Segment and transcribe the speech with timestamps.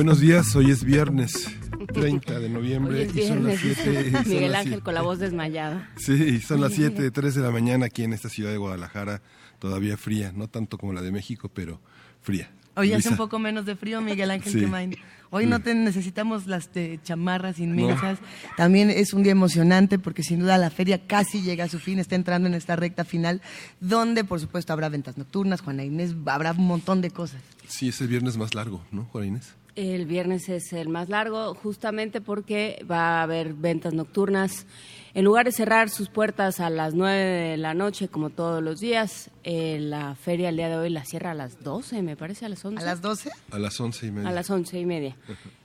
[0.00, 1.54] Buenos días, hoy es viernes
[1.92, 4.12] 30 de noviembre y son las 7.
[4.24, 5.90] Miguel Ángel con la voz desmayada.
[5.98, 9.20] Sí, son las 7, 3 de la mañana aquí en esta ciudad de Guadalajara,
[9.58, 11.82] todavía fría, no tanto como la de México, pero
[12.22, 12.50] fría.
[12.76, 14.98] Hoy hace un poco menos de frío, Miguel Ángel sí.
[15.28, 16.70] Hoy no te necesitamos las
[17.04, 18.20] chamarras inmensas.
[18.56, 21.98] También es un día emocionante porque sin duda la feria casi llega a su fin,
[21.98, 23.42] está entrando en esta recta final,
[23.80, 27.42] donde por supuesto habrá ventas nocturnas, Juana Inés, habrá un montón de cosas.
[27.68, 29.59] Sí, es el viernes más largo, ¿no, Juana Inés?
[29.76, 34.66] El viernes es el más largo, justamente porque va a haber ventas nocturnas.
[35.14, 38.80] En lugar de cerrar sus puertas a las 9 de la noche, como todos los
[38.80, 42.46] días, eh, la feria el día de hoy la cierra a las 12, me parece,
[42.46, 42.82] a las 11.
[42.82, 43.30] ¿A las 12?
[43.50, 44.28] A las 11 y media.
[44.28, 45.16] A las 11 y media.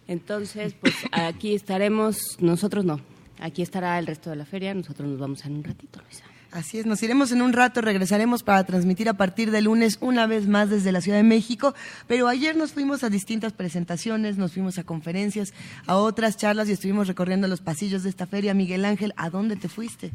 [0.07, 2.99] Entonces, pues aquí estaremos, nosotros no.
[3.39, 6.25] Aquí estará el resto de la feria, nosotros nos vamos en un ratito, Luisa.
[6.55, 10.25] Así es, nos iremos en un rato, regresaremos para transmitir a partir de lunes una
[10.25, 11.75] vez más desde la Ciudad de México,
[12.07, 15.53] pero ayer nos fuimos a distintas presentaciones, nos fuimos a conferencias,
[15.85, 18.53] a otras charlas y estuvimos recorriendo los pasillos de esta feria.
[18.53, 20.11] Miguel Ángel, ¿a dónde te fuiste?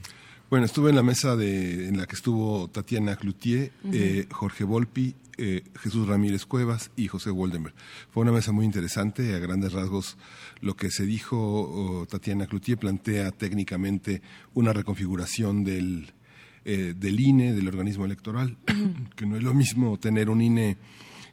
[0.49, 5.15] Bueno, estuve en la mesa de, en la que estuvo Tatiana Cloutier, eh, Jorge Volpi,
[5.37, 7.75] eh, Jesús Ramírez Cuevas y José Woldenberg.
[8.11, 10.17] Fue una mesa muy interesante, a grandes rasgos
[10.63, 14.23] lo que se dijo Tatiana Cloutier plantea técnicamente
[14.55, 16.15] una reconfiguración del
[16.65, 18.57] eh, del INE, del organismo electoral,
[19.17, 20.77] que no es lo mismo tener un INE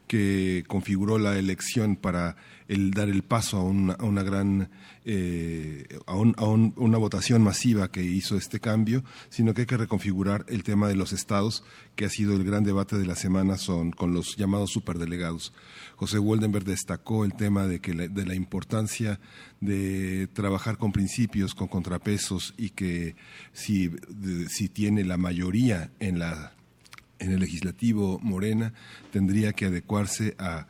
[0.06, 4.70] que configuró la elección para el dar el paso a una, gran
[5.10, 10.62] eh, a, una votación masiva que hizo este cambio, sino que hay que reconfigurar el
[10.62, 11.64] tema de los estados,
[11.96, 15.54] que ha sido el gran debate de la semana son con los llamados superdelegados.
[15.96, 19.18] José Woldenberg destacó el tema de que de la importancia
[19.62, 23.16] de trabajar con principios, con contrapesos y que
[23.54, 23.90] si,
[24.50, 26.52] si tiene la mayoría en la
[27.18, 28.74] en el legislativo Morena
[29.10, 30.66] tendría que adecuarse a,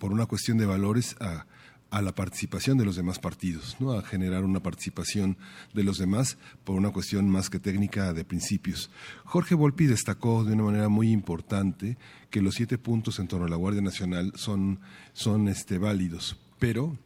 [0.00, 1.46] por una cuestión de valores a,
[1.90, 3.92] a la participación de los demás partidos, ¿no?
[3.92, 5.36] a generar una participación
[5.74, 8.90] de los demás por una cuestión más que técnica de principios.
[9.24, 11.98] Jorge Volpi destacó de una manera muy importante
[12.30, 14.80] que los siete puntos en torno a la Guardia Nacional son,
[15.12, 16.96] son este, válidos, pero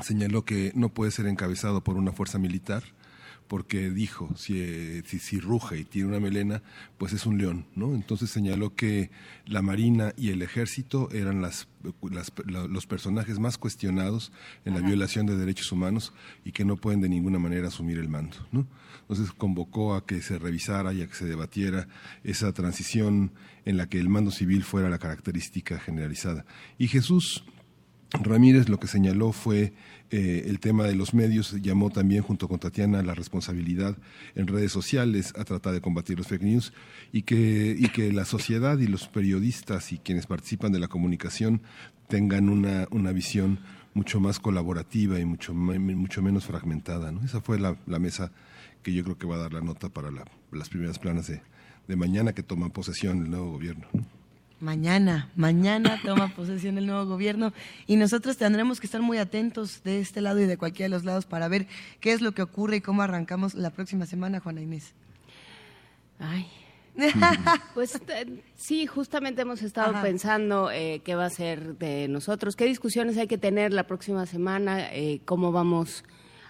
[0.00, 2.82] señaló que no puede ser encabezado por una fuerza militar,
[3.48, 6.62] porque dijo, si, si, ruge y tiene una melena,
[6.98, 7.94] pues es un león, ¿no?
[7.94, 9.10] Entonces señaló que
[9.46, 11.68] la Marina y el Ejército eran las,
[12.46, 14.32] los personajes más cuestionados
[14.64, 16.12] en la violación de derechos humanos
[16.44, 18.66] y que no pueden de ninguna manera asumir el mando, ¿no?
[19.02, 21.88] Entonces convocó a que se revisara y a que se debatiera
[22.22, 23.32] esa transición
[23.66, 26.46] en la que el mando civil fuera la característica generalizada.
[26.78, 27.44] Y Jesús
[28.22, 29.72] Ramírez lo que señaló fue
[30.10, 33.96] eh, el tema de los medios, llamó también junto con Tatiana la responsabilidad
[34.34, 36.72] en redes sociales a tratar de combatir los fake news
[37.12, 41.62] y que, y que la sociedad y los periodistas y quienes participan de la comunicación
[42.08, 43.58] tengan una, una visión
[43.94, 47.12] mucho más colaborativa y mucho, mucho menos fragmentada.
[47.24, 48.32] Esa fue la, la, mesa
[48.82, 50.10] que yo creo que va a dar la nota para
[50.52, 51.42] las primeras planas de,
[51.88, 53.86] de mañana que toman posesión el nuevo gobierno.
[54.64, 57.52] Mañana, mañana toma posesión el nuevo gobierno
[57.86, 61.04] y nosotros tendremos que estar muy atentos de este lado y de cualquiera de los
[61.04, 61.66] lados para ver
[62.00, 64.94] qué es lo que ocurre y cómo arrancamos la próxima semana, Juana Inés.
[66.18, 66.46] Ay.
[67.74, 72.64] pues eh, sí, justamente hemos estado pensando eh, qué va a ser de nosotros, qué
[72.64, 76.04] discusiones hay que tener la próxima semana, eh, cómo vamos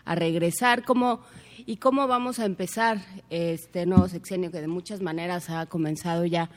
[0.05, 1.21] a regresar, cómo
[1.67, 2.99] y cómo vamos a empezar
[3.29, 6.49] este nuevo sexenio que de muchas maneras ha comenzado ya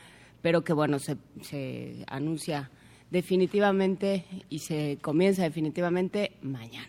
[0.42, 2.70] pero que bueno, se, se anuncia
[3.10, 6.88] definitivamente y se comienza definitivamente mañana.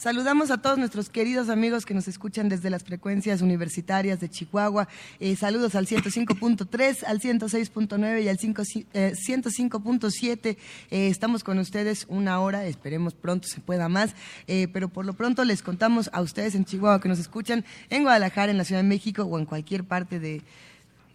[0.00, 4.88] Saludamos a todos nuestros queridos amigos que nos escuchan desde las frecuencias universitarias de Chihuahua.
[5.18, 10.46] Eh, saludos al 105.3, al 106.9 y al 105.7.
[10.46, 10.56] Eh,
[10.90, 14.14] eh, estamos con ustedes una hora, esperemos pronto se pueda más,
[14.46, 18.50] pero por lo pronto les contamos a ustedes en Chihuahua que nos escuchan en Guadalajara,
[18.50, 20.40] en la Ciudad de México o en cualquier parte de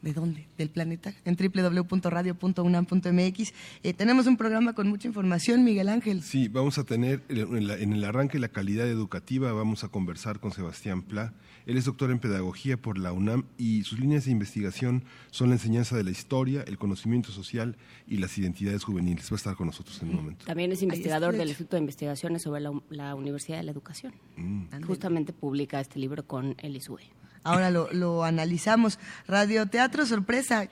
[0.05, 0.47] ¿De dónde?
[0.55, 3.53] Del planeta, en www.radio.unam.mx.
[3.81, 6.21] Eh, tenemos un programa con mucha información, Miguel Ángel.
[6.21, 11.01] Sí, vamos a tener en, el arranque la calidad educativa, vamos a conversar con Sebastián
[11.01, 11.33] Pla.
[11.65, 15.55] Él es doctor en pedagogía por la UNAM y sus líneas de investigación son la
[15.55, 17.75] enseñanza de la historia, el conocimiento social
[18.07, 19.31] y las identidades juveniles.
[19.31, 20.45] Va a estar con nosotros en un momento.
[20.45, 24.13] También es investigador del Instituto de Investigaciones sobre la, Universidad de la Educación.
[24.37, 24.83] Mm.
[24.83, 27.01] Justamente publica este libro con el ISUE.
[27.45, 28.99] Ahora lo, analizamos.
[29.27, 30.67] Radioteatro sorpresa.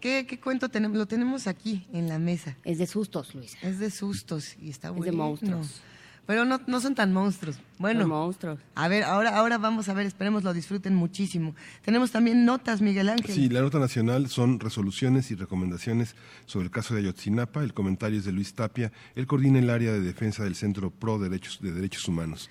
[0.00, 0.96] ¿Qué, cuento tenemos?
[0.96, 2.56] Lo tenemos aquí en la mesa.
[2.64, 3.58] Es de sustos, Luisa.
[3.60, 5.04] Es de sustos y está bueno.
[5.04, 5.82] Es de monstruos.
[6.26, 7.58] Pero no, no son tan monstruos.
[7.78, 8.60] Bueno, monstruos.
[8.76, 11.56] A ver, ahora, ahora vamos a ver, esperemos lo disfruten muchísimo.
[11.84, 13.34] Tenemos también notas, Miguel Ángel.
[13.34, 16.14] Sí, la nota nacional son resoluciones y recomendaciones
[16.46, 17.64] sobre el caso de Ayotzinapa.
[17.64, 18.92] El comentario es de Luis Tapia.
[19.16, 22.48] Él coordina el área de defensa del Centro Pro Derechos, de Derechos Humanos.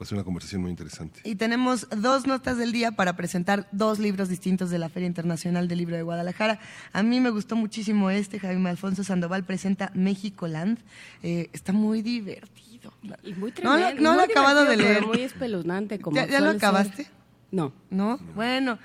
[0.00, 1.20] Va a ser una conversación muy interesante.
[1.24, 5.68] Y tenemos dos notas del día para presentar dos libros distintos de la Feria Internacional
[5.68, 6.58] del Libro de Guadalajara.
[6.94, 8.40] A mí me gustó muchísimo este.
[8.40, 10.78] Jaime Alfonso Sandoval presenta México Land.
[11.22, 12.94] Eh, está muy divertido.
[13.22, 14.00] Y muy tremendo.
[14.00, 15.06] No, lo he acabado de leer.
[15.06, 15.98] muy espeluznante.
[15.98, 17.06] Como ¿Ya, lo acabaste?
[17.52, 17.72] No.
[17.90, 18.18] no.
[18.34, 18.78] Bueno,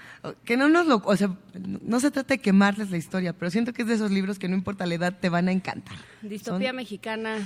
[0.44, 1.02] que no nos lo.
[1.06, 4.10] O sea, no se trata de quemarles la historia, pero siento que es de esos
[4.10, 5.96] libros que no importa la edad, te van a encantar.
[6.24, 7.38] Distopía mexicana,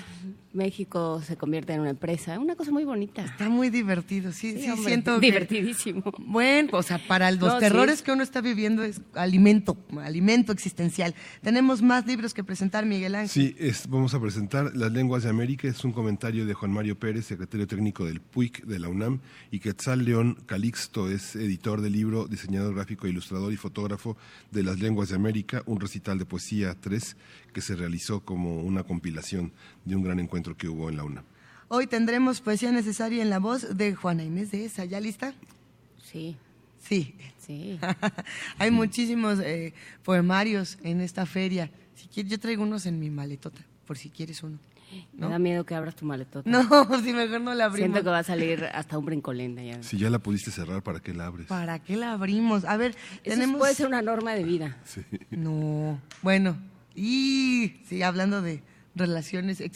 [0.54, 3.26] México se convierte en una empresa, una cosa muy bonita.
[3.26, 5.20] Está muy divertido, sí, sí, siento.
[5.20, 6.04] Divertidísimo.
[6.20, 11.14] bueno, o sea, para los terrores que uno está viviendo es alimento, alimento existencial.
[11.42, 13.30] Tenemos más libros que presentar, Miguel Ángel.
[13.30, 17.26] Sí, vamos a presentar Las Lenguas de América, es un comentario de Juan Mario Pérez,
[17.26, 19.20] secretario técnico del PUIC de la UNAM,
[19.52, 24.18] y Quetzal León Calixto es editor del libro, diseñador gráfico, ilustrador y fotógrafo
[24.52, 27.16] de Las Lenguas de América, un recital de poesía 3
[27.54, 29.52] que se realizó como una compilación
[29.86, 31.24] de un gran encuentro que hubo en la UNA.
[31.68, 34.86] Hoy tendremos poesía necesaria en la voz de Juana Inés de esa.
[34.86, 35.34] ¿Ya lista?
[36.04, 36.36] Sí.
[36.80, 37.16] Sí.
[37.38, 37.80] Sí.
[38.58, 39.74] Hay muchísimos eh,
[40.04, 41.70] poemarios en esta feria.
[41.96, 44.58] Si quieres, yo traigo unos en mi maletota, por si quieres uno.
[45.14, 46.50] Me da miedo que abras tu maletota.
[46.50, 46.64] No,
[47.04, 47.92] si mejor no la abrimos.
[47.92, 49.82] Siento que va a salir hasta un brincolenda ya.
[49.84, 51.48] Si ya la pudiste cerrar, ¿para qué la abres?
[51.48, 52.66] ¿Para qué la abrimos?
[52.66, 53.60] A ver, tenemos...
[53.60, 54.78] puede ser una norma de vida.
[54.90, 55.02] Sí.
[55.30, 56.58] No, bueno,
[56.96, 58.64] y sí, hablando de
[58.96, 59.70] relaciones eh,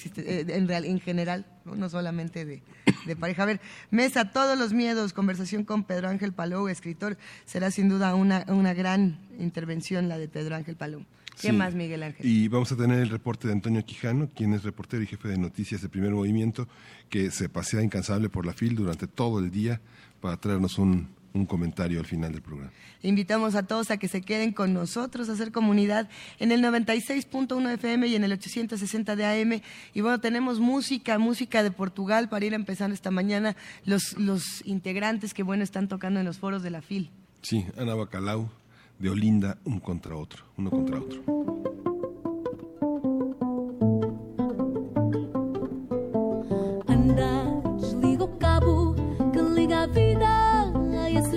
[0.50, 1.89] en, en general, ¿no?
[1.89, 2.62] solamente de,
[3.06, 3.44] de, pareja.
[3.44, 3.62] A ver,
[3.92, 8.74] Mesa, todos los miedos, conversación con Pedro Ángel Palou, escritor, será sin duda una, una
[8.74, 11.06] gran intervención la de Pedro Ángel Palou.
[11.41, 12.25] ¿Qué más, Miguel Ángel?
[12.25, 15.38] Y vamos a tener el reporte de Antonio Quijano, quien es reportero y jefe de
[15.38, 16.68] noticias de Primer Movimiento,
[17.09, 19.81] que se pasea incansable por la FIL durante todo el día
[20.21, 22.71] para traernos un, un comentario al final del programa.
[23.01, 26.09] Invitamos a todos a que se queden con nosotros, a hacer comunidad
[26.39, 29.62] en el 96.1 FM y en el 860 de AM.
[29.94, 35.33] Y bueno, tenemos música, música de Portugal para ir empezando esta mañana los, los integrantes
[35.33, 37.09] que bueno están tocando en los foros de la FIL.
[37.41, 38.50] Sí, Ana Bacalau,
[39.00, 41.44] de Olinda, un contra otro, uno contra otro.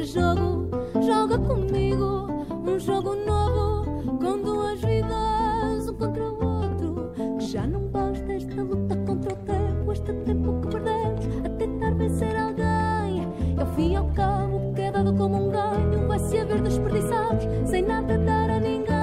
[0.06, 0.70] jogo,
[1.05, 2.26] joga comigo
[2.64, 7.12] um jogo novo com duas vidas, um contra o outro.
[7.38, 11.94] Que já não basta esta luta contra o tempo, este tempo que perdemos a tentar
[11.94, 13.29] vencer alguém.
[13.56, 15.95] E ao fim e ao cabo, o que é dado como um ganho
[16.26, 18.96] se haver desperdiçados sem nada dar a ninguém.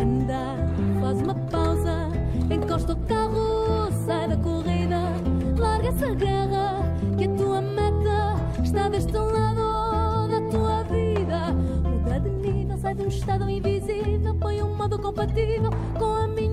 [0.00, 0.56] Anda,
[1.00, 2.10] faz uma pausa,
[2.50, 5.00] encosta o carro, sai da corrida,
[5.58, 6.82] larga essa guerra
[7.18, 7.54] que a tua
[8.74, 11.52] está deste lado da tua vida.
[11.88, 14.34] Muda de nível, sai de um estado invisível.
[14.40, 16.43] Põe um modo compatível com a minha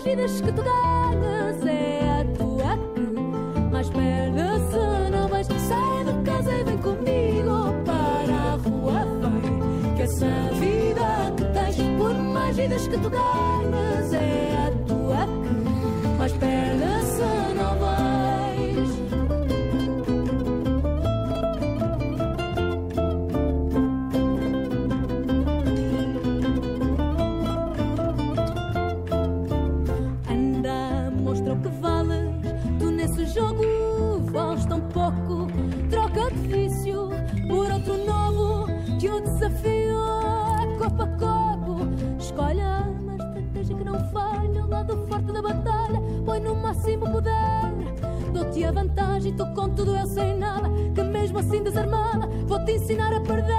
[0.00, 4.40] mais vidas que tu ganhas, é a tua que mais perde-se.
[5.68, 9.06] Sai de casa e vem comigo para a rua.
[9.20, 14.59] Vem que essa vida que tens, por mais vidas que tu ganhas, é a
[46.30, 47.32] põe no máximo poder.
[48.32, 52.72] Dou-te a vantagem, tu com tudo eu sei nada, que mesmo assim desarmada, vou te
[52.72, 53.50] ensinar a perder.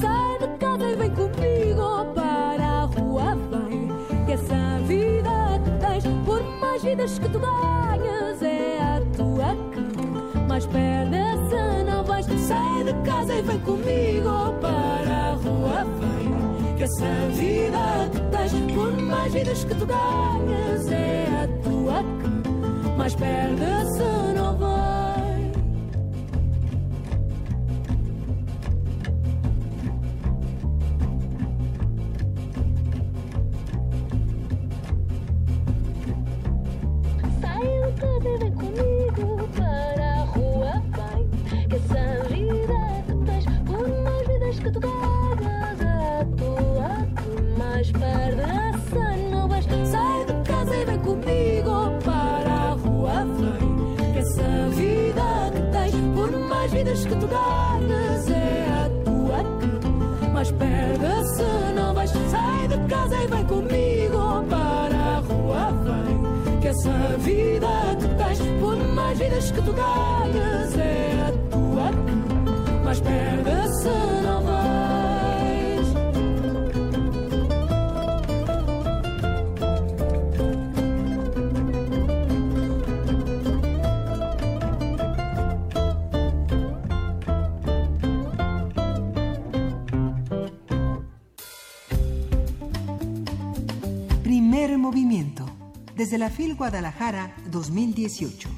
[0.00, 3.88] Sai de casa e vem comigo para a rua, vem.
[4.24, 5.30] Que essa vida
[5.64, 10.94] que tens, por mais vidas que tu ganhas, é a tua que mais vais.
[12.46, 16.13] Sai de casa e vem comigo para a rua, vem.
[16.76, 22.88] Que essa vida que tens, por mais vidas que tu ganhas, é a tua que
[22.98, 24.73] mais perde se não vai.
[69.52, 71.04] Que tu é
[72.84, 73.88] mais perde se
[74.22, 74.44] não.
[94.22, 95.44] Primer movimiento.
[95.96, 98.53] Desde la FIL Guadalajara 2018.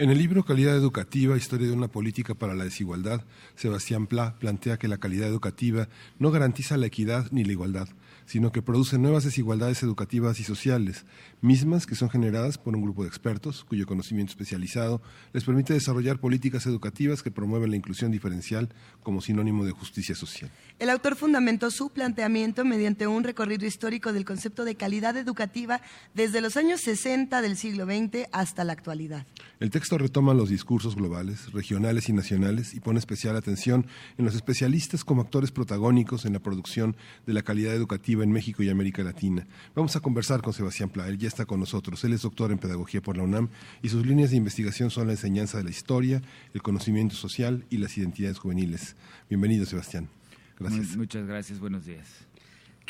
[0.00, 3.22] En el libro Calidad Educativa, Historia de una Política para la Desigualdad,
[3.54, 7.86] Sebastián Pla plantea que la calidad educativa no garantiza la equidad ni la igualdad,
[8.30, 11.04] sino que produce nuevas desigualdades educativas y sociales,
[11.40, 16.20] mismas que son generadas por un grupo de expertos cuyo conocimiento especializado les permite desarrollar
[16.20, 18.68] políticas educativas que promueven la inclusión diferencial
[19.02, 20.48] como sinónimo de justicia social.
[20.78, 25.80] El autor fundamentó su planteamiento mediante un recorrido histórico del concepto de calidad educativa
[26.14, 29.26] desde los años 60 del siglo XX hasta la actualidad.
[29.58, 34.36] El texto retoma los discursos globales, regionales y nacionales y pone especial atención en los
[34.36, 36.96] especialistas como actores protagónicos en la producción
[37.26, 39.46] de la calidad educativa en México y América Latina.
[39.74, 42.02] Vamos a conversar con Sebastián Pla, él ya está con nosotros.
[42.04, 43.48] Él es doctor en Pedagogía por la UNAM
[43.82, 46.22] y sus líneas de investigación son la enseñanza de la historia,
[46.54, 48.96] el conocimiento social y las identidades juveniles.
[49.28, 50.08] Bienvenido, Sebastián.
[50.58, 50.96] Gracias.
[50.96, 52.29] Muchas gracias, buenos días.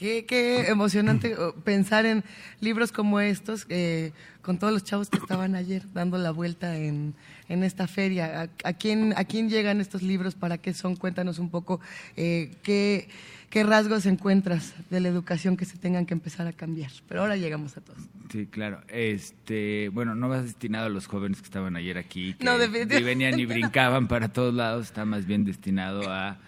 [0.00, 2.24] Qué, qué emocionante pensar en
[2.60, 7.12] libros como estos, eh, con todos los chavos que estaban ayer dando la vuelta en,
[7.50, 8.48] en esta feria.
[8.64, 10.34] ¿A, a quién, ¿A quién llegan estos libros?
[10.34, 10.96] ¿Para qué son?
[10.96, 11.80] Cuéntanos un poco
[12.16, 13.10] eh, qué,
[13.50, 16.90] qué rasgos encuentras de la educación que se tengan que empezar a cambiar.
[17.06, 18.00] Pero ahora llegamos a todos.
[18.32, 18.80] Sí, claro.
[18.88, 23.36] Este, bueno, no vas destinado a los jóvenes que estaban ayer aquí, que No, venían
[23.36, 26.38] ni brincaban para todos lados, está más bien destinado a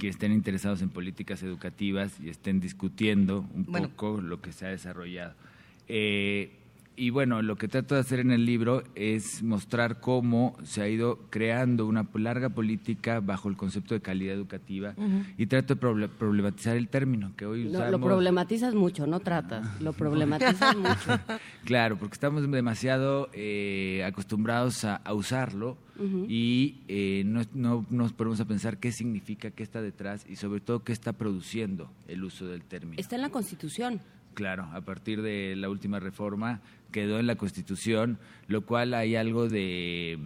[0.00, 3.88] quienes estén interesados en políticas educativas y estén discutiendo un Bueno.
[3.90, 5.34] poco lo que se ha desarrollado.
[5.86, 6.56] Eh,
[7.00, 10.88] y bueno, lo que trato de hacer en el libro es mostrar cómo se ha
[10.88, 14.94] ido creando una larga política bajo el concepto de calidad educativa
[15.38, 17.90] y trato de proble- problematizar el término que hoy usamos.
[17.92, 21.18] lo problematizas mucho, no tratas, lo problematizas mucho.
[21.64, 25.78] Claro, porque estamos demasiado eh, acostumbrados a, a usarlo
[26.28, 30.60] y eh, no, no nos ponemos a pensar qué significa, qué está detrás y sobre
[30.60, 32.98] todo qué está produciendo el uso del término.
[32.98, 34.00] Está en la Constitución.
[34.40, 38.16] Claro, a partir de la última reforma quedó en la Constitución,
[38.48, 40.18] lo cual hay algo de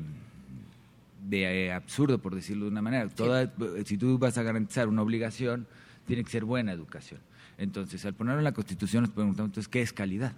[1.28, 3.08] de eh, absurdo, por decirlo de una manera.
[3.08, 3.50] Toda,
[3.84, 5.66] Si tú vas a garantizar una obligación,
[6.06, 7.18] tiene que ser buena educación.
[7.58, 10.32] Entonces, al ponerlo en la Constitución, nos preguntamos entonces qué es calidad,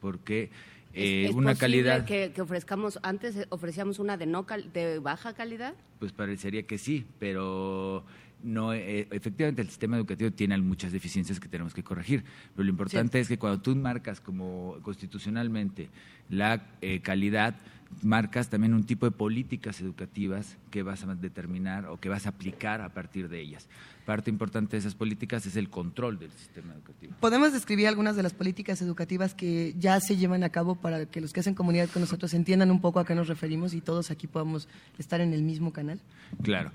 [0.00, 0.50] porque
[0.92, 4.72] eh, ¿Es, es una calidad, que, que ofrezcamos, antes eh, ofrecíamos una de, no cal-
[4.72, 5.74] de baja calidad?
[6.00, 8.04] pues parecería que sí, pero
[8.44, 12.24] no, eh, efectivamente el sistema educativo tiene muchas deficiencias que tenemos que corregir,
[12.54, 15.88] pero lo importante es que cuando tú marcas como constitucionalmente
[16.28, 17.56] la eh, calidad,
[18.02, 22.30] marcas también un tipo de políticas educativas que vas a determinar o que vas a
[22.30, 23.68] aplicar a partir de ellas.
[24.04, 27.14] Parte importante de esas políticas es el control del sistema educativo.
[27.20, 31.20] ¿Podemos describir algunas de las políticas educativas que ya se llevan a cabo para que
[31.20, 34.10] los que hacen comunidad con nosotros entiendan un poco a qué nos referimos y todos
[34.10, 36.00] aquí podamos estar en el mismo canal?
[36.42, 36.70] Claro.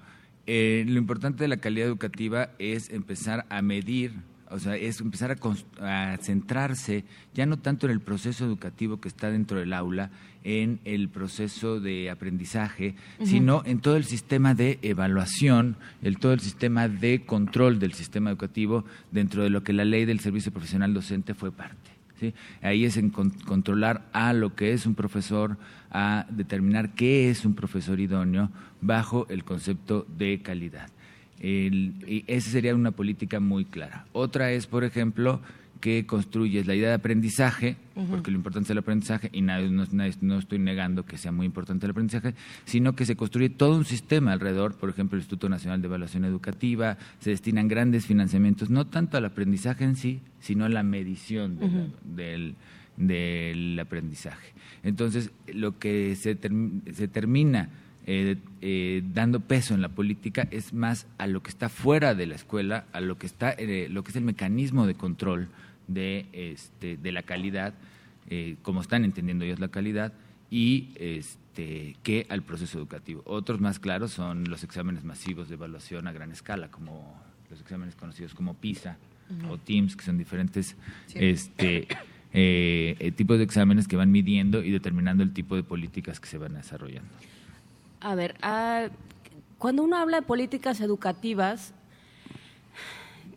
[0.51, 4.13] Eh, lo importante de la calidad educativa es empezar a medir,
[4.49, 5.37] o sea, es empezar
[5.79, 10.09] a, centrarse ya no tanto en el proceso educativo que está dentro del aula,
[10.43, 16.39] en el proceso de aprendizaje, sino en todo el sistema de evaluación, el todo el
[16.39, 20.95] sistema de control del sistema educativo dentro de lo que la ley del servicio profesional
[20.95, 21.98] docente fue parte.
[22.61, 25.57] Ahí es en controlar a lo que es un profesor,
[25.91, 28.49] a determinar qué es un profesor idóneo
[28.81, 30.89] bajo el concepto de calidad.
[31.41, 34.05] y esa sería una política muy clara.
[34.11, 35.41] Otra es, por ejemplo,
[35.79, 37.77] que construyes la idea de aprendizaje,
[38.09, 41.85] porque lo importante es el aprendizaje, y no, no, estoy negando que sea muy importante
[41.85, 42.33] el aprendizaje,
[42.65, 46.25] sino que se construye todo un sistema alrededor, por ejemplo, el Instituto Nacional de Evaluación
[46.25, 51.59] Educativa, se destinan grandes financiamientos, no tanto al aprendizaje en sí, sino a la medición
[52.03, 52.55] del,
[52.97, 54.53] del, aprendizaje.
[54.83, 56.37] Entonces, lo que se,
[56.93, 57.69] se termina
[58.11, 62.25] eh, eh, dando peso en la política es más a lo que está fuera de
[62.25, 65.47] la escuela, a lo que está, eh, lo que es el mecanismo de control
[65.89, 67.73] de, este, de la calidad,
[68.29, 70.13] eh, como están entendiendo ellos la calidad,
[70.49, 73.21] y este, que al proceso educativo.
[73.25, 77.95] Otros más claros son los exámenes masivos de evaluación a gran escala, como los exámenes
[77.95, 78.97] conocidos como PISA
[79.49, 80.75] o TIMS, que son diferentes
[81.13, 81.87] este,
[82.33, 86.37] eh, tipos de exámenes que van midiendo y determinando el tipo de políticas que se
[86.37, 87.09] van desarrollando.
[88.01, 88.87] A ver, ah,
[89.57, 91.73] cuando uno habla de políticas educativas,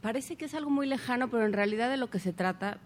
[0.02, 2.78] parece que es algo muy lejano, pero en realidad de lo que se trata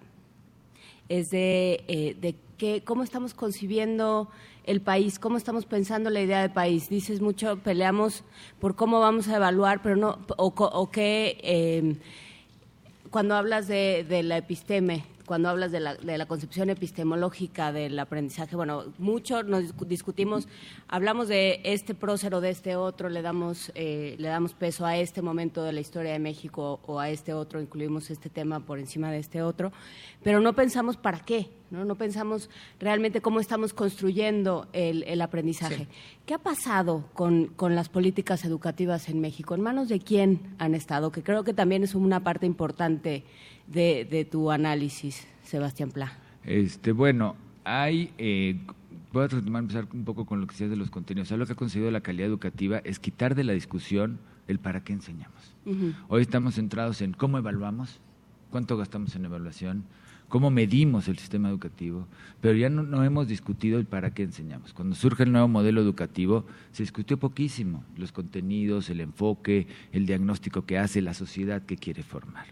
[1.09, 4.29] es de, eh, cómo estamos concibiendo
[4.65, 6.89] el país, cómo estamos pensando la idea de país.
[6.89, 8.23] Dices mucho, peleamos
[8.61, 11.97] por cómo vamos a evaluar, pero no, o, o qué, eh,
[13.11, 17.99] cuando hablas de, de la episteme, cuando hablas de la, de la, concepción epistemológica del
[17.99, 20.49] aprendizaje, bueno, mucho nos discutimos,
[20.89, 24.97] hablamos de este prócer o de este otro, le damos, eh, le damos peso a
[24.97, 28.79] este momento de la historia de México o a este otro, incluimos este tema por
[28.79, 29.73] encima de este otro,
[30.23, 35.89] pero no pensamos para qué, no, no pensamos realmente cómo estamos construyendo el, el aprendizaje.
[36.27, 39.55] ¿Qué ha pasado con, con las políticas educativas en México?
[39.55, 41.13] ¿En manos de quién han estado?
[41.13, 43.23] Que creo que también es una parte importante
[43.69, 46.19] de, tu análisis, Sebastián Pla?
[46.43, 48.59] Este, bueno, hay, eh,
[49.13, 51.31] voy a empezar un poco con lo que decías de los contenidos.
[51.31, 54.19] lo que ha conseguido la calidad educativa es quitar de la discusión
[54.49, 55.55] el para qué enseñamos.
[56.09, 58.01] Hoy estamos centrados en cómo evaluamos,
[58.51, 59.85] cuánto gastamos en evaluación,
[60.29, 62.07] cómo medimos el sistema educativo,
[62.41, 64.73] pero ya no, no, hemos discutido el para qué enseñamos.
[64.73, 70.67] Cuando surge el nuevo modelo educativo, se discutió poquísimo los contenidos, el enfoque, el diagnóstico
[70.67, 72.47] que hace la sociedad que quiere formar.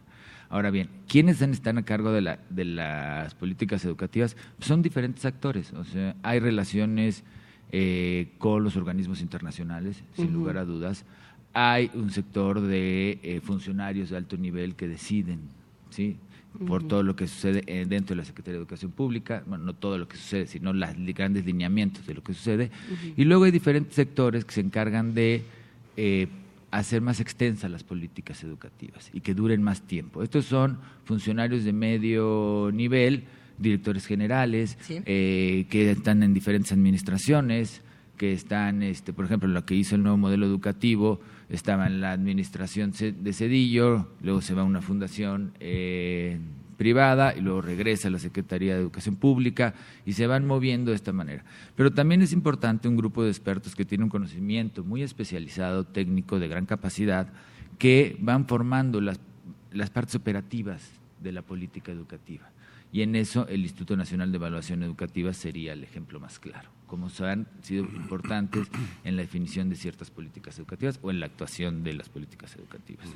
[0.49, 4.37] Ahora bien, ¿quiénes están a cargo de, la, de las políticas educativas?
[4.61, 7.25] Son diferentes actores, o sea, hay relaciones
[7.73, 11.05] eh, con los organismos internacionales, sin lugar a dudas.
[11.55, 15.41] Hay un sector de eh, funcionarios de alto nivel que deciden,
[15.91, 16.19] ¿sí?
[16.67, 19.75] Por todo lo que sucede eh, dentro de la Secretaría de Educación Pública, bueno, no
[19.75, 22.71] todo lo que sucede, sino los grandes lineamientos de lo que sucede.
[23.17, 25.43] Y luego hay diferentes sectores que se encargan de
[26.75, 30.25] hacer más extensas las políticas educativas y que duren más tiempo.
[30.25, 33.25] Estos son funcionarios de medio nivel,
[33.59, 37.81] directores generales, eh, que están en diferentes administraciones,
[38.17, 42.13] que están, este, por ejemplo, lo que hizo el nuevo modelo educativo, estaba en la
[42.13, 46.39] administración de Cedillo, luego se va a una fundación eh,
[46.75, 50.97] privada y luego regresa a la Secretaría de Educación Pública y se van moviendo de
[50.97, 51.45] esta manera.
[51.77, 56.39] Pero también es importante un grupo de expertos que tiene un conocimiento muy especializado, técnico,
[56.39, 57.29] de gran capacidad,
[57.79, 59.21] que van formando las,
[59.73, 62.54] las partes operativas de la política educativa.
[62.95, 67.11] Y en eso el Instituto Nacional de Evaluación Educativa sería el ejemplo más claro, como
[67.19, 68.69] han sido importantes
[69.03, 73.09] en la definición de ciertas políticas educativas o en la actuación de las políticas educativas.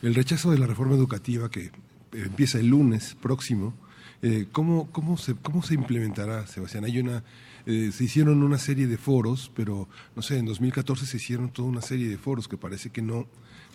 [0.00, 1.70] El rechazo de la reforma educativa que
[2.14, 3.74] empieza el lunes próximo.
[4.22, 6.86] Eh, ¿cómo, cómo, se, ¿Cómo se implementará, Sebastián?
[6.86, 7.22] Hay una,
[7.66, 11.68] eh, se hicieron una serie de foros, pero no sé, en 2014 se hicieron toda
[11.68, 13.26] una serie de foros que parece que no,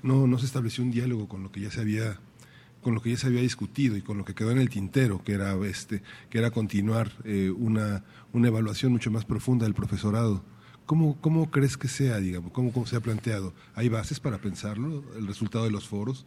[0.02, 2.20] no, no se estableció un diálogo con lo que ya se había
[2.88, 5.22] con lo que ya se había discutido y con lo que quedó en el tintero,
[5.22, 10.42] que era este, que era continuar eh, una, una evaluación mucho más profunda del profesorado.
[10.86, 12.54] ¿Cómo, ¿Cómo crees que sea, digamos?
[12.54, 13.54] ¿Cómo, ¿Cómo se ha planteado?
[13.76, 16.26] ¿Hay bases para pensarlo, el resultado de los foros?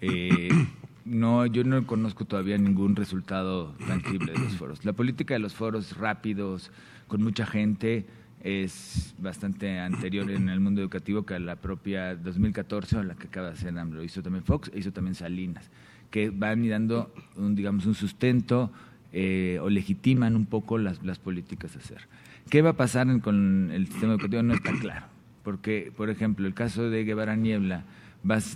[0.00, 0.48] Eh,
[1.04, 4.86] no, yo no conozco todavía ningún resultado tangible de los foros.
[4.86, 6.70] La política de los foros rápidos,
[7.08, 8.06] con mucha gente,
[8.44, 13.28] es bastante anterior en el mundo educativo que a la propia 2014, a la que
[13.28, 15.70] acaba de hacer Lo hizo también Fox, e hizo también Salinas,
[16.10, 18.70] que van dando, un, digamos, un sustento
[19.14, 22.02] eh, o legitiman un poco las, las políticas a hacer.
[22.50, 24.42] ¿Qué va a pasar con el sistema educativo?
[24.42, 25.06] No está claro.
[25.42, 27.84] Porque, por ejemplo, el caso de Guevara Niebla,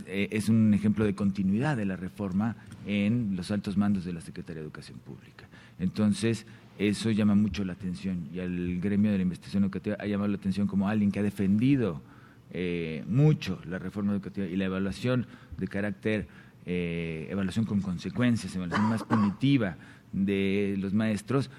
[0.06, 4.20] eh, es un ejemplo de continuidad de la reforma en los altos mandos de la
[4.20, 5.46] Secretaría de Educación Pública.
[5.78, 6.46] Entonces,
[6.78, 10.36] eso llama mucho la atención y al gremio de la investigación educativa ha llamado la
[10.36, 12.00] atención como alguien que ha defendido
[12.52, 15.26] eh, mucho la reforma educativa y la evaluación
[15.58, 16.28] de carácter,
[16.64, 19.76] eh, evaluación con consecuencias, evaluación más punitiva
[20.12, 21.50] de los maestros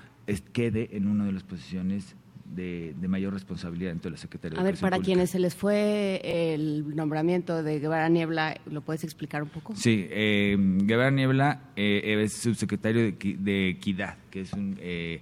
[0.53, 2.15] quede en una de las posiciones
[2.55, 6.21] de, mayor responsabilidad dentro de la Secretaría de A ver, para quienes se les fue
[6.23, 9.75] el nombramiento de Guevara Niebla, ¿lo puedes explicar un poco?
[9.75, 15.21] Sí, eh, Guevara Niebla eh, es subsecretario de, Equidad, que es eh,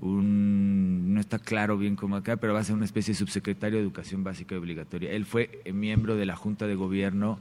[0.00, 3.78] un, no está claro bien cómo acá, pero va a ser una especie de subsecretario
[3.78, 5.10] de Educación Básica y Obligatoria.
[5.10, 7.38] Él fue miembro de la Junta de Gobierno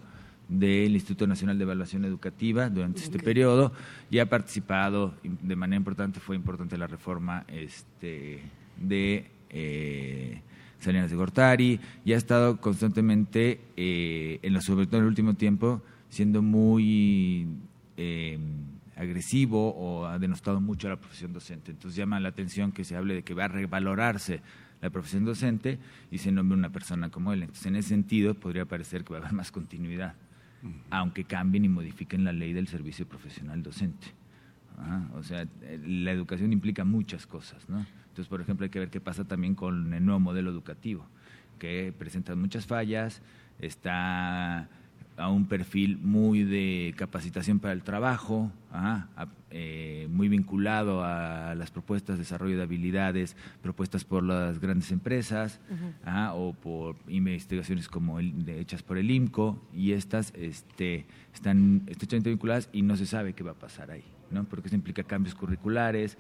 [0.50, 3.73] del Instituto Nacional de Evaluación Educativa durante este periodo
[4.10, 8.41] y ha participado de manera importante, fue importante la reforma este,
[8.80, 10.42] de eh,
[10.80, 15.34] Salinas de Gortari y ha estado constantemente, eh, en la, sobre todo en el último
[15.34, 17.48] tiempo, siendo muy
[17.98, 18.38] eh,
[18.96, 21.72] agresivo o ha denostado mucho a la profesión docente.
[21.72, 24.42] Entonces llama la atención que se hable de que va a revalorarse
[24.82, 25.80] la profesión docente
[26.12, 27.42] y se nombre una persona como él.
[27.42, 30.13] Entonces, en ese sentido, podría parecer que va a haber más continuidad,
[30.90, 34.08] aunque cambien y modifiquen la ley del servicio profesional docente.
[35.16, 35.48] o sea,
[35.86, 37.86] la educación implica muchas cosas, ¿no?
[38.17, 41.06] Entonces, por ejemplo, hay que ver qué pasa también con el nuevo modelo educativo,
[41.60, 43.21] que presenta muchas fallas,
[43.60, 44.67] está
[45.17, 48.51] a un perfil muy de capacitación para el trabajo,
[49.51, 55.60] eh, muy vinculado a las propuestas de desarrollo de habilidades propuestas por las grandes empresas
[56.34, 62.82] o por investigaciones como hechas por el IMCO y estas este, están estrechamente vinculadas y
[62.82, 64.43] no se sabe qué va a pasar ahí, ¿no?
[64.45, 66.17] porque eso implica cambios curriculares,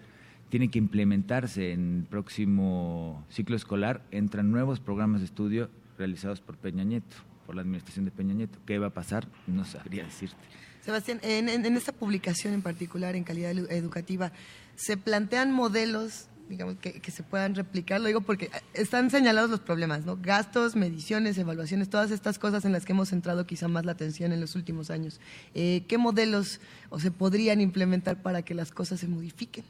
[0.49, 6.57] tiene que implementarse en el próximo ciclo escolar, entran nuevos programas de estudio realizados por
[6.57, 8.59] Peña Nieto, por la administración de Peña Nieto.
[8.65, 9.27] ¿Qué va a pasar?
[9.45, 10.37] No sabría decirte.
[10.83, 14.31] Sebastián, en, esta publicación en particular, en calidad educativa,
[14.75, 20.05] ¿se plantean modelos digamos, que, se puedan replicar, lo digo porque están señalados los problemas,
[20.05, 20.15] ¿no?
[20.15, 24.31] Gastos, mediciones, evaluaciones, todas estas cosas en las que hemos centrado quizá más la atención
[24.31, 25.19] en los últimos años.
[25.53, 29.65] Eh, ¿Qué modelos o se podrían implementar para que las cosas se modifiquen?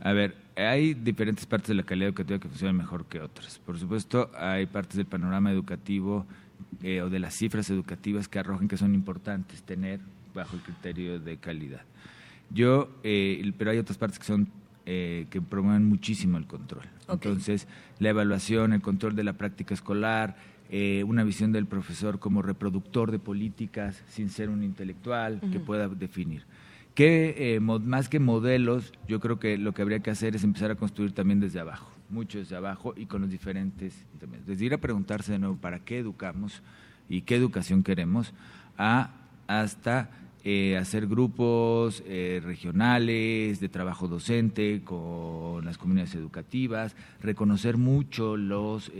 [0.00, 3.58] A ver, hay diferentes partes de la calidad educativa que funcionan mejor que otras.
[3.60, 6.26] Por supuesto, hay partes del panorama educativo
[6.82, 10.00] eh, o de las cifras educativas que arrojan que son importantes tener
[10.34, 11.82] bajo el criterio de calidad.
[12.50, 14.48] Yo, eh, pero hay otras partes que son
[14.84, 16.84] eh, que promueven muchísimo el control.
[17.08, 17.68] Entonces,
[18.00, 20.36] la evaluación, el control de la práctica escolar,
[21.04, 26.44] una visión del profesor como reproductor de políticas sin ser un intelectual que pueda definir
[26.94, 30.70] que eh, más que modelos, yo creo que lo que habría que hacer es empezar
[30.70, 34.06] a construir también desde abajo, mucho desde abajo y con los diferentes,
[34.46, 36.62] desde ir a preguntarse de nuevo para qué educamos
[37.08, 38.34] y qué educación queremos,
[38.76, 39.10] a
[39.46, 40.10] hasta
[40.44, 48.90] eh, hacer grupos eh, regionales de trabajo docente con las comunidades educativas, reconocer mucho los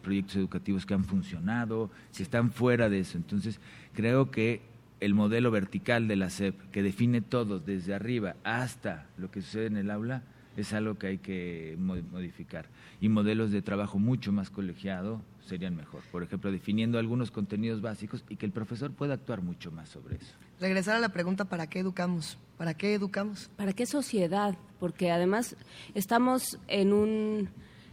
[0.00, 3.18] proyectos educativos que han funcionado, que están fuera de eso.
[3.18, 3.60] Entonces,
[3.92, 4.71] creo que
[5.02, 9.66] el modelo vertical de la SEP, que define todo desde arriba hasta lo que sucede
[9.66, 10.22] en el aula,
[10.56, 12.66] es algo que hay que modificar.
[13.00, 16.02] Y modelos de trabajo mucho más colegiado serían mejor.
[16.12, 20.16] Por ejemplo, definiendo algunos contenidos básicos y que el profesor pueda actuar mucho más sobre
[20.16, 20.34] eso.
[20.60, 22.38] Regresar a la pregunta, ¿para qué educamos?
[22.56, 23.50] ¿Para qué educamos?
[23.56, 24.56] ¿Para qué sociedad?
[24.78, 25.56] Porque además
[25.94, 27.48] estamos en un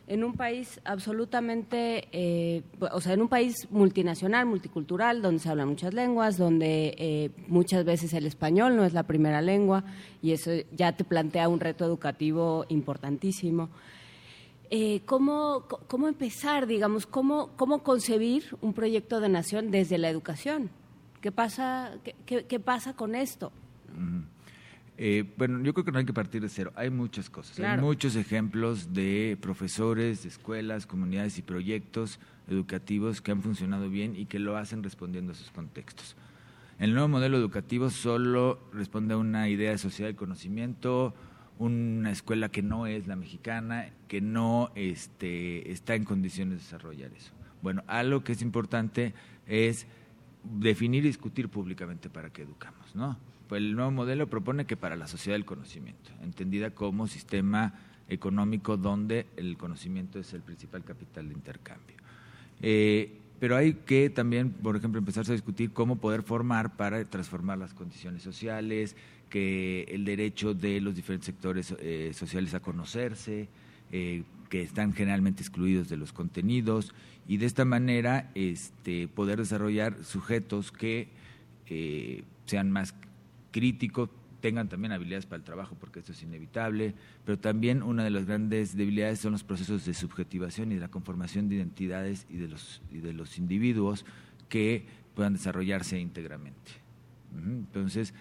[0.09, 5.69] en un país absolutamente, eh, o sea, en un país multinacional, multicultural, donde se hablan
[5.69, 9.83] muchas lenguas, donde eh, muchas veces el español no es la primera lengua
[10.23, 13.69] y eso ya te plantea un reto educativo importantísimo.
[14.71, 20.71] Eh, ¿cómo, ¿cómo, empezar, digamos, cómo, cómo concebir un proyecto de nación desde la educación?
[21.21, 21.91] ¿Qué pasa,
[22.25, 23.51] qué, qué, pasa con esto?
[25.01, 26.73] Eh, bueno, yo creo que no hay que partir de cero.
[26.75, 27.57] Hay muchas cosas.
[27.61, 34.17] Hay muchos ejemplos de profesores, de escuelas, comunidades y proyectos educativos que han funcionado bien
[34.17, 36.17] y que lo hacen respondiendo a sus contextos.
[36.79, 41.13] El nuevo modelo educativo solo responde a una idea de sociedad del conocimiento,
[41.59, 47.13] una escuela que no es la mexicana, que no este, está en condiciones de desarrollar
[47.13, 47.31] eso.
[47.61, 49.13] Bueno, algo que es importante
[49.47, 49.87] es
[50.43, 53.17] definir y discutir públicamente para qué educamos, ¿no?
[53.49, 57.73] Pues el nuevo modelo propone que para la sociedad del conocimiento, entendida como sistema
[58.07, 61.97] económico donde el conocimiento es el principal capital de intercambio.
[62.61, 67.57] Eh, pero hay que también, por ejemplo, empezarse a discutir cómo poder formar para transformar
[67.57, 68.95] las condiciones sociales,
[69.31, 73.47] que el derecho de los diferentes sectores eh, sociales a conocerse,
[73.91, 76.93] eh, que están generalmente excluidos de los contenidos,
[77.27, 81.07] y de esta manera este, poder desarrollar sujetos que
[82.45, 82.95] sean más
[83.51, 84.09] crítico,
[84.41, 88.25] tengan también habilidades para el trabajo, porque esto es inevitable, pero también una de las
[88.25, 92.47] grandes debilidades son los procesos de subjetivación y de la conformación de identidades y de
[92.47, 94.05] los, y de los individuos
[94.47, 96.71] que puedan desarrollarse íntegramente.
[97.35, 98.13] Entonces,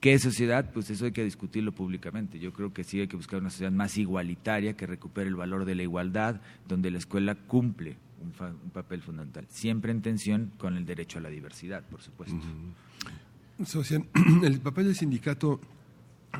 [0.00, 0.70] ¿Qué sociedad?
[0.72, 2.38] Pues eso hay que discutirlo públicamente.
[2.38, 5.66] Yo creo que sí hay que buscar una sociedad más igualitaria, que recupere el valor
[5.66, 10.86] de la igualdad, donde la escuela cumple un, papel fundamental, siempre en tensión con el
[10.86, 12.40] derecho a la diversidad, por supuesto.
[14.42, 15.60] el papel del sindicato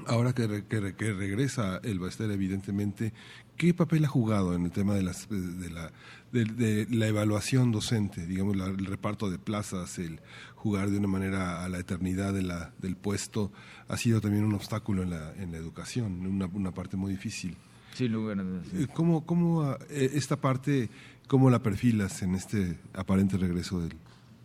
[0.06, 3.12] Ahora que, regresa el Baster, evidentemente,
[3.56, 5.92] ¿qué papel ha jugado en el tema de, las, de, la,
[6.32, 8.24] de, la evaluación docente?
[8.26, 10.20] Digamos, el reparto de plazas, el
[10.54, 13.50] jugar de una manera a la eternidad de la, del puesto,
[13.88, 17.56] ha sido también un obstáculo en la, en la educación, una, una parte muy difícil.
[17.94, 18.38] Sí, lugar.
[18.74, 20.88] Eh, ¿Cómo, cómo eh, esta parte,
[21.26, 23.96] cómo la perfilas en este aparente regreso del,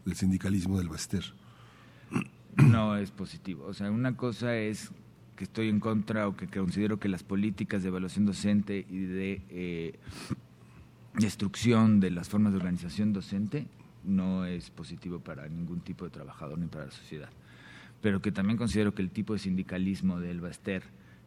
[0.06, 1.24] del sindicalismo del Baster?
[2.58, 3.66] No es positivo.
[3.66, 4.92] O sea, una cosa es
[5.36, 9.42] que estoy en contra o que considero que las políticas de evaluación docente y de
[9.50, 10.00] eh,
[11.16, 13.68] destrucción de las formas de organización docente
[14.06, 17.30] no es positivo para ningún tipo de trabajador ni para la sociedad.
[18.02, 20.84] Pero que también considero que el tipo de sindicalismo del Baster,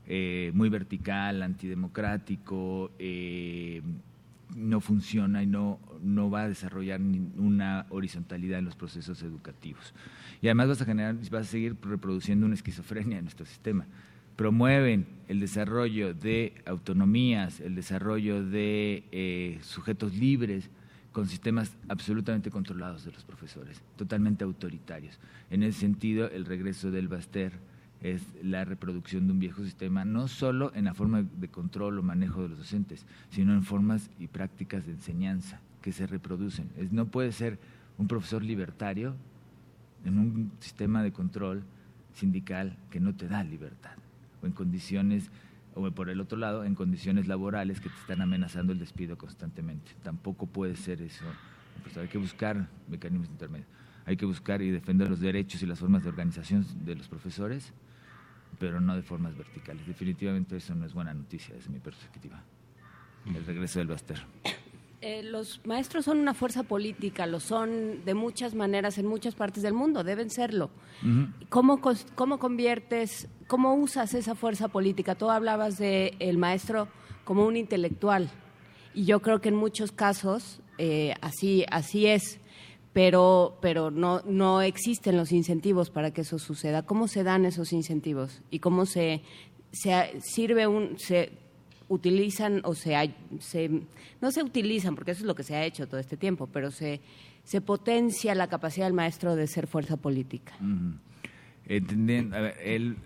[0.07, 3.83] eh, muy vertical, antidemocrático, eh,
[4.57, 9.95] no funciona y no, no va a desarrollar una horizontalidad en los procesos educativos.
[10.41, 13.87] Y además vas a generar, vas a seguir reproduciendo una esquizofrenia en nuestro sistema.
[14.37, 20.71] Promueven el desarrollo de autonomías, el desarrollo de eh, sujetos libres
[21.13, 25.19] con sistemas absolutamente controlados de los profesores, totalmente autoritarios.
[25.51, 27.53] En ese sentido, el regreso del Baster
[28.03, 32.03] es la reproducción de un viejo sistema, no solo en la forma de control o
[32.03, 36.71] manejo de los docentes, sino en formas y prácticas de enseñanza que se reproducen.
[36.91, 37.59] No puede ser
[37.99, 39.17] un profesor libertario
[40.05, 41.65] en un sistema de control
[42.15, 43.97] sindical que no te da libertad,
[44.43, 45.31] o en condiciones,
[45.75, 49.93] o por el otro lado, en condiciones laborales que te están amenazando el despido constantemente.
[50.03, 51.25] Tampoco puede ser eso.
[51.83, 53.69] Pues hay que buscar mecanismos intermedios.
[54.05, 57.73] Hay que buscar y defender los derechos y las formas de organización de los profesores,
[58.59, 59.87] pero no de formas verticales.
[59.87, 62.43] Definitivamente eso no es buena noticia desde mi perspectiva.
[63.27, 64.25] El regreso del Baster.
[65.01, 69.63] Eh, los maestros son una fuerza política, lo son de muchas maneras en muchas partes
[69.63, 70.71] del mundo, deben serlo.
[71.49, 71.81] ¿Cómo,
[72.17, 75.15] ¿Cómo, conviertes, cómo usas esa fuerza política?
[75.15, 76.89] Tú hablabas del el maestro
[77.25, 78.29] como un intelectual
[78.93, 82.41] y yo creo que en muchos casos eh, así, así es,
[82.93, 86.83] pero, pero no, no existen los incentivos para que eso suceda.
[86.83, 89.23] ¿Cómo se dan esos incentivos y cómo se,
[89.73, 90.99] se sirve un...
[90.99, 91.31] Se,
[91.89, 93.83] utilizan o se, se,
[94.21, 96.71] no se utilizan, porque eso es lo que se ha hecho todo este tiempo, pero
[96.71, 97.01] se,
[97.45, 100.53] se potencia la capacidad del maestro de ser fuerza política.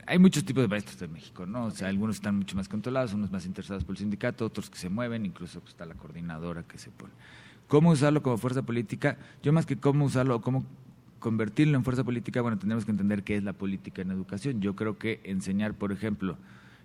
[0.07, 1.67] hay muchos tipos de maestros en México, ¿no?
[1.67, 4.79] O sea, algunos están mucho más controlados, unos más interesados por el sindicato, otros que
[4.79, 7.13] se mueven, incluso está la coordinadora que se pone.
[7.73, 9.17] ¿Cómo usarlo como fuerza política?
[9.43, 10.67] Yo más que cómo usarlo, cómo
[11.21, 14.61] convertirlo en fuerza política, bueno, tenemos que entender qué es la política en educación.
[14.61, 16.37] Yo creo que enseñar, por ejemplo,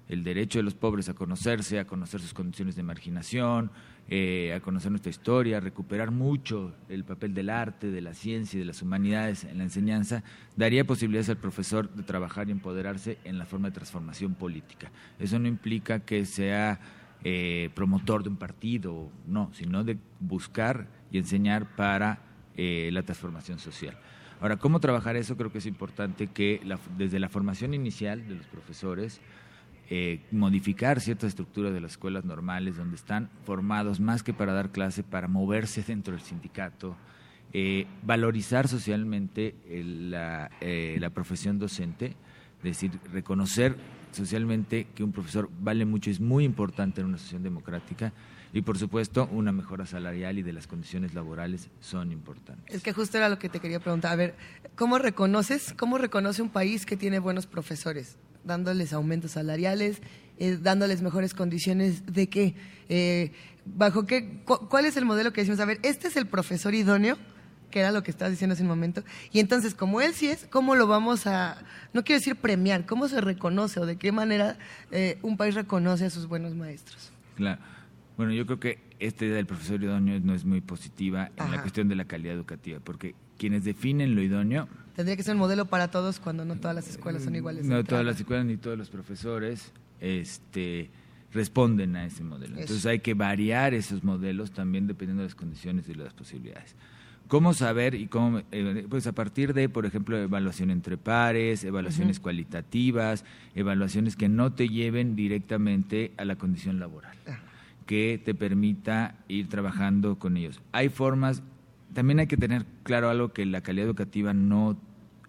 [0.07, 3.69] el derecho de los pobres a conocerse, a conocer sus condiciones de marginación,
[4.07, 8.55] eh, a conocer nuestra historia, a recuperar mucho el papel del arte, de la ciencia
[8.55, 10.23] y de las humanidades en la enseñanza,
[10.55, 14.89] daría posibilidades al profesor de trabajar y empoderarse en la forma de transformación política.
[15.19, 16.79] Eso no implica que sea
[17.23, 22.19] eh, promotor de un partido, no, sino de buscar y enseñar para
[22.55, 23.97] eh, la transformación social.
[24.39, 25.35] Ahora, ¿cómo trabajar eso?
[25.35, 26.61] Creo que es importante que
[26.95, 29.19] desde la formación inicial de los profesores,
[29.89, 34.71] eh, modificar ciertas estructuras de las escuelas normales donde están formados más que para dar
[34.71, 36.95] clase, para moverse dentro del sindicato,
[38.03, 42.15] valorizar socialmente la, la, profesión docente,
[42.59, 43.75] es decir, reconocer
[44.11, 48.13] socialmente que un profesor vale mucho, es muy importante en una sociedad democrática
[48.53, 52.73] y por supuesto una mejora salarial y de las condiciones laborales son importantes.
[52.73, 54.13] Es que justo era lo que te quería preguntar.
[54.13, 54.35] A ver,
[54.75, 58.17] ¿cómo reconoces, cómo reconoce un país que tiene buenos profesores?
[58.47, 60.01] dándoles aumentos salariales,
[60.39, 62.55] eh, dándoles mejores condiciones de qué,
[62.89, 63.31] eh,
[63.65, 67.17] bajo qué, cuál es el modelo que decimos, a ver, este es el profesor idóneo,
[67.69, 70.47] que era lo que estabas diciendo hace un momento, y entonces como él sí es,
[70.49, 71.57] ¿cómo lo vamos a,
[71.93, 74.57] no quiero decir premiar, cómo se reconoce o de qué manera
[74.91, 77.11] eh, un país reconoce a sus buenos maestros?
[77.35, 77.61] Claro.
[78.17, 81.61] Bueno, yo creo que esta idea del profesor idóneo no es muy positiva en la
[81.61, 84.67] cuestión de la calidad educativa, porque quienes definen lo idóneo...
[84.95, 87.65] Tendría que ser un modelo para todos cuando no todas las escuelas son iguales.
[87.65, 90.89] No todas las escuelas ni todos los profesores este,
[91.31, 92.57] responden a ese modelo.
[92.57, 96.75] Entonces hay que variar esos modelos también dependiendo de las condiciones y de las posibilidades.
[97.27, 98.41] ¿Cómo saber y cómo?
[98.51, 104.53] Eh, pues a partir de, por ejemplo, evaluación entre pares, evaluaciones cualitativas, evaluaciones que no
[104.53, 107.17] te lleven directamente a la condición laboral,
[107.85, 110.61] que te permita ir trabajando con ellos.
[110.71, 111.43] Hay formas
[111.93, 114.77] también hay que tener claro algo que la calidad educativa no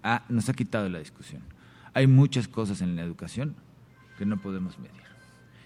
[0.03, 1.43] ha, nos ha quitado de la discusión.
[1.95, 3.55] hay muchas cosas en la educación
[4.19, 4.93] que no podemos medir,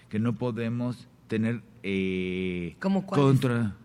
[0.09, 3.75] que no podemos tener eh, contra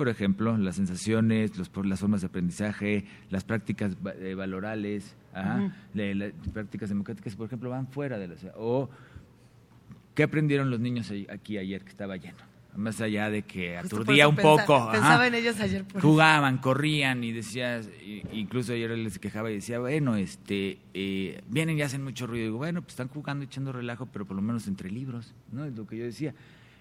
[0.00, 5.14] por ejemplo, las sensaciones, los, las formas de aprendizaje, las prácticas eh, valorales,
[5.92, 8.34] las prácticas democráticas, por ejemplo, van fuera de la...
[8.56, 8.88] O,
[10.14, 12.38] ¿qué aprendieron los niños aquí ayer que estaba lleno?
[12.74, 14.88] Más allá de que aturdía un poco.
[14.90, 15.84] Pensaba en ellos ayer.
[16.00, 17.90] Jugaban, corrían y decías,
[18.32, 22.44] incluso ayer les quejaba y decía, bueno, este, eh, vienen y hacen mucho ruido.
[22.44, 25.66] Y digo, bueno, pues están jugando, echando relajo, pero por lo menos entre libros, ¿no?
[25.66, 26.32] Es lo que yo decía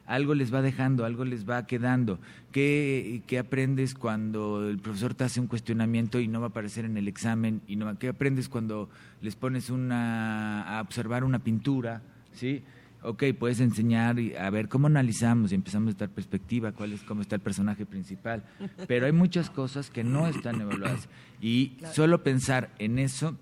[0.09, 2.19] algo les va dejando, algo les va quedando.
[2.51, 6.83] ¿Qué, ¿Qué, aprendes cuando el profesor te hace un cuestionamiento y no va a aparecer
[6.83, 7.61] en el examen?
[7.67, 8.89] Y no, ¿Qué aprendes cuando
[9.21, 12.01] les pones una, a observar una pintura?
[12.33, 12.63] ¿Sí?
[13.03, 17.21] Ok, puedes enseñar a ver cómo analizamos y empezamos a dar perspectiva, cuál es, cómo
[17.21, 18.43] está el personaje principal.
[18.87, 21.07] Pero hay muchas cosas que no están evaluadas.
[21.39, 23.37] Y solo pensar en eso,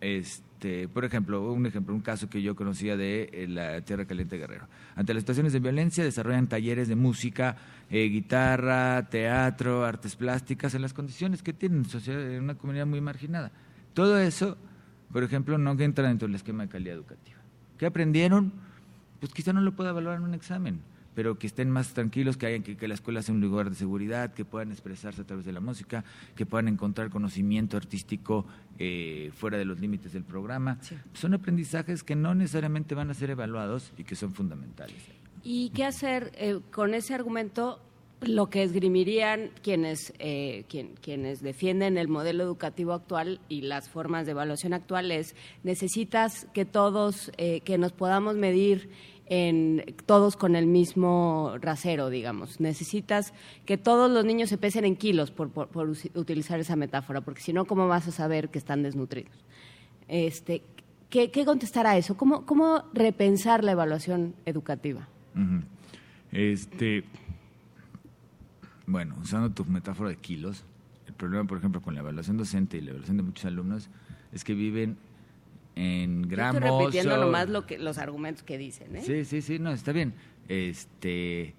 [0.00, 4.06] es este, por ejemplo, un ejemplo, un caso que yo conocía de eh, la Tierra
[4.06, 4.66] Caliente Guerrero.
[4.96, 7.54] Ante las situaciones de violencia desarrollan talleres de música,
[7.88, 13.52] eh, guitarra, teatro, artes plásticas, en las condiciones que tienen en una comunidad muy marginada.
[13.94, 14.58] Todo eso,
[15.12, 17.38] por ejemplo, no entra dentro del esquema de calidad educativa.
[17.78, 18.52] ¿Qué aprendieron?
[19.20, 20.80] Pues quizá no lo pueda evaluar en un examen
[21.18, 24.32] pero que estén más tranquilos, que, hayan, que, la escuela sea un lugar de seguridad,
[24.34, 26.04] que puedan expresarse a través de la música,
[26.36, 28.46] que puedan encontrar conocimiento artístico
[28.78, 30.78] eh, fuera de los límites del programa.
[31.14, 34.94] Son aprendizajes que no necesariamente van a ser evaluados y que son fundamentales.
[35.42, 37.80] ¿Y qué hacer eh, con ese argumento?
[38.20, 40.66] Lo que esgrimirían quienes, eh,
[41.00, 47.32] quienes defienden el modelo educativo actual y las formas de evaluación actuales, necesitas que todos,
[47.36, 48.90] que nos podamos medir
[49.28, 52.60] en todos con el mismo rasero, digamos.
[52.60, 53.34] Necesitas
[53.66, 57.52] que todos los niños se pesen en kilos, por, por, utilizar esa metáfora, porque si
[57.52, 59.36] no, ¿cómo vas a saber que están desnutridos?
[60.08, 60.62] Este,
[61.10, 62.16] ¿qué, contestar a eso?
[62.16, 65.08] ¿Cómo, ¿Cómo repensar la evaluación educativa?
[66.32, 67.04] Este,
[68.86, 70.64] bueno, usando tu metáfora de kilos,
[71.06, 73.90] el problema, por ejemplo, con la evaluación docente y la evaluación de muchos alumnos
[74.32, 74.96] es que viven
[75.78, 76.60] en gramos.
[76.60, 78.96] estoy repitiendo nomás lo que, los argumentos que dicen.
[78.96, 79.02] ¿eh?
[79.02, 80.12] Sí, sí, sí, no, está bien.
[80.48, 81.54] Este,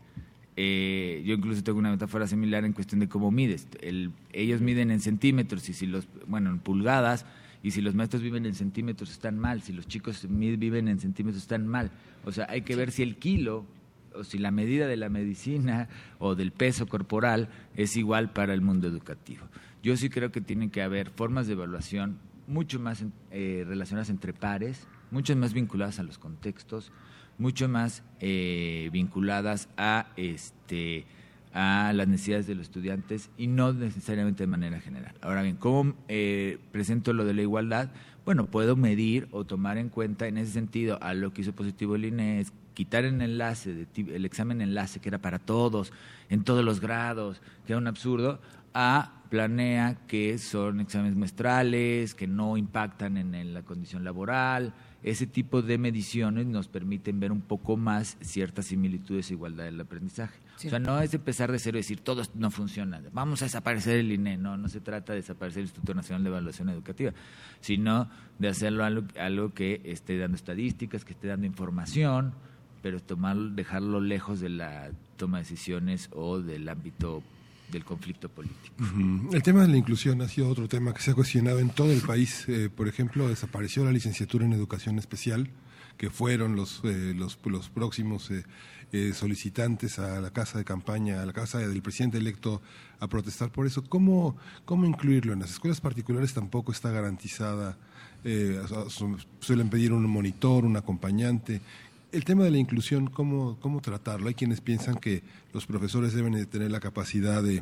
[0.58, 3.68] eh, yo incluso tengo una metáfora similar en cuestión de cómo mides.
[3.82, 7.26] El, ellos miden en centímetros y si los, bueno, en pulgadas,
[7.64, 11.42] y si los maestros viven en centímetros están mal, si los chicos viven en centímetros
[11.42, 11.92] están mal.
[12.26, 13.66] O sea, hay que ver si el kilo
[14.14, 15.88] o si la medida de la medicina
[16.20, 19.46] o del peso corporal es igual para el mundo educativo.
[19.82, 22.18] Yo sí creo que tiene que haber formas de evaluación
[22.50, 26.92] mucho más eh, relacionadas entre pares, mucho más vinculadas a los contextos,
[27.38, 31.06] mucho más eh, vinculadas a este
[31.52, 35.16] a las necesidades de los estudiantes y no necesariamente de manera general.
[35.22, 37.90] Ahora bien, ¿cómo eh, presento lo de la igualdad?
[38.24, 41.96] Bueno, puedo medir o tomar en cuenta en ese sentido a lo que hizo positivo
[41.96, 45.92] el INE es quitar el enlace, de, el examen enlace que era para todos,
[46.30, 48.40] en todos los grados, que era un absurdo,
[48.74, 54.74] a planea que son exámenes muestrales, que no impactan en, la condición laboral.
[55.04, 59.80] Ese tipo de mediciones nos permiten ver un poco más ciertas similitudes e igualdad del
[59.80, 60.40] aprendizaje.
[60.58, 64.00] O sea, no es empezar de cero y decir todo no funciona, vamos a desaparecer
[64.00, 64.38] el INE.
[64.38, 67.14] No, no se trata de desaparecer el Instituto Nacional de Evaluación Educativa,
[67.62, 72.34] sino de hacerlo algo, algo que esté dando estadísticas, que esté dando información,
[72.82, 77.24] pero tomar, dejarlo lejos de la toma de decisiones o del ámbito
[77.72, 78.76] del conflicto político.
[79.32, 81.92] El tema de la inclusión ha sido otro tema que se ha cuestionado en todo
[81.92, 82.46] el país.
[82.48, 85.50] Eh, por ejemplo, desapareció la licenciatura en educación especial,
[85.98, 91.26] que fueron los, eh, los, los, próximos eh, solicitantes a la casa de campaña, a
[91.26, 92.62] la casa del presidente electo
[93.00, 93.84] a protestar por eso.
[93.84, 95.34] ¿Cómo, cómo incluirlo?
[95.34, 97.78] En las escuelas particulares tampoco está garantizada.
[99.40, 101.62] suelen pedir un monitor, un acompañante.
[102.12, 104.30] El tema de la inclusión, ¿cómo, ¿cómo tratarlo?
[104.30, 105.22] Hay quienes piensan que
[105.54, 107.62] los profesores deben de tener la capacidad de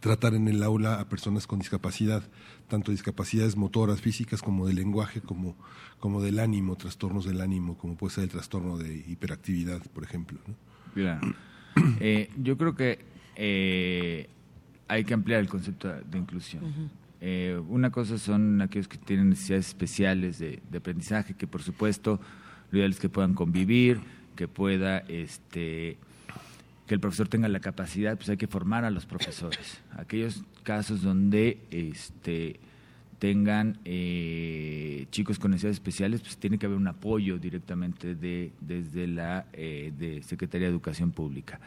[0.00, 2.22] tratar en el aula a personas con discapacidad,
[2.68, 5.56] tanto discapacidades motoras, físicas, como de lenguaje, como,
[5.98, 10.38] como del ánimo, trastornos del ánimo, como puede ser el trastorno de hiperactividad, por ejemplo.
[12.00, 12.98] Eh, yo creo que
[13.36, 14.28] eh,
[14.88, 16.90] hay que ampliar el concepto de inclusión.
[17.20, 22.20] Eh, una cosa son aquellos que tienen necesidades especiales de aprendizaje, que por supuesto
[22.70, 24.00] lo ideal es que puedan convivir,
[24.36, 25.98] que pueda este
[26.86, 29.80] que el profesor tenga la capacidad, pues hay que formar a los profesores.
[29.96, 32.58] Aquellos casos donde este
[33.20, 39.06] tengan eh, chicos con necesidades especiales, pues tiene que haber un apoyo directamente de, desde
[39.06, 41.60] la eh, de Secretaría de Educación Pública.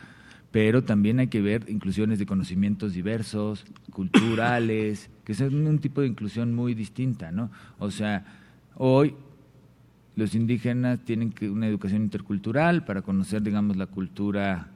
[0.52, 6.08] Pero también hay que ver inclusiones de conocimientos diversos, culturales, que es un tipo de
[6.08, 7.50] inclusión muy distinta, ¿no?
[7.80, 8.26] O sea,
[8.76, 9.14] Hoy
[10.16, 14.70] los indígenas tienen que una educación intercultural para conocer, digamos, la cultura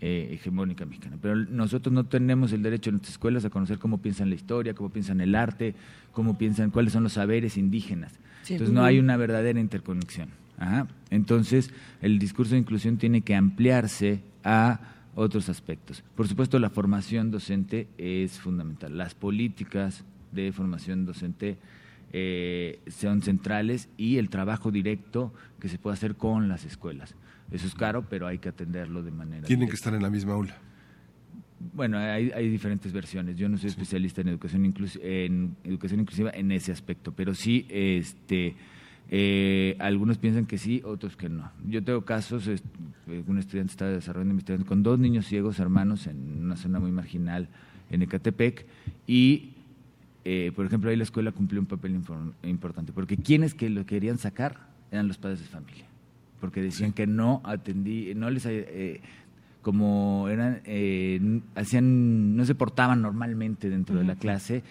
[0.00, 1.16] eh, hegemónica mexicana.
[1.22, 4.74] Pero nosotros no tenemos el derecho en nuestras escuelas a conocer cómo piensan la historia,
[4.74, 5.74] cómo piensan el arte,
[6.10, 8.18] cómo piensan cuáles son los saberes indígenas.
[8.48, 10.30] Entonces no hay una verdadera interconexión.
[11.10, 11.70] Entonces
[12.00, 14.80] el discurso de inclusión tiene que ampliarse a
[15.14, 16.02] otros aspectos.
[16.16, 18.96] Por supuesto, la formación docente es fundamental.
[18.96, 21.58] Las políticas de formación docente
[22.12, 27.14] eh, son centrales y el trabajo directo que se puede hacer con las escuelas.
[27.50, 29.46] Eso es caro, pero hay que atenderlo de manera.
[29.46, 30.56] Tienen que estar en la misma aula.
[31.74, 33.36] Bueno, hay, diferentes versiones.
[33.36, 38.56] Yo no soy especialista en educación, en educación inclusiva en ese aspecto, pero sí, este,
[39.08, 41.52] eh, algunos piensan que sí, otros que no.
[41.66, 42.48] Yo tengo casos,
[43.06, 47.48] un estudiante está desarrollando investigación con dos niños ciegos hermanos en una zona muy marginal
[47.90, 48.66] en Ecatepec
[49.06, 49.51] y
[50.24, 52.00] eh, por ejemplo, ahí la escuela cumplió un papel
[52.44, 55.84] importante, porque quienes que lo querían sacar eran los padres de familia,
[56.40, 59.00] porque decían que no atendí, no les, eh,
[59.62, 64.62] como eran, eh, hacían, no se portaban normalmente dentro de la clase,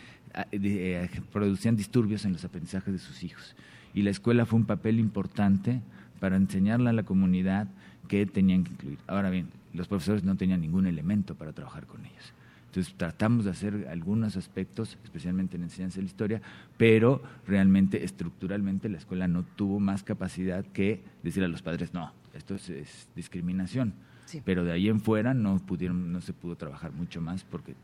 [1.33, 3.55] producían disturbios en los aprendizajes de sus hijos.
[3.93, 5.81] Y la escuela fue un papel importante
[6.21, 7.67] para enseñarle a la comunidad
[8.07, 8.99] que tenían que incluir.
[9.07, 12.33] Ahora bien, los profesores no tenían ningún elemento para trabajar con ellos.
[12.72, 16.41] Entonces tratamos de hacer algunos aspectos, especialmente en enseñanza de la historia,
[16.78, 22.13] pero realmente estructuralmente la escuela no tuvo más capacidad que decir a los padres, no,
[22.34, 23.93] esto es, discriminación.
[24.45, 27.76] Pero de ahí en fuera no pudieron, no se pudo trabajar mucho más porque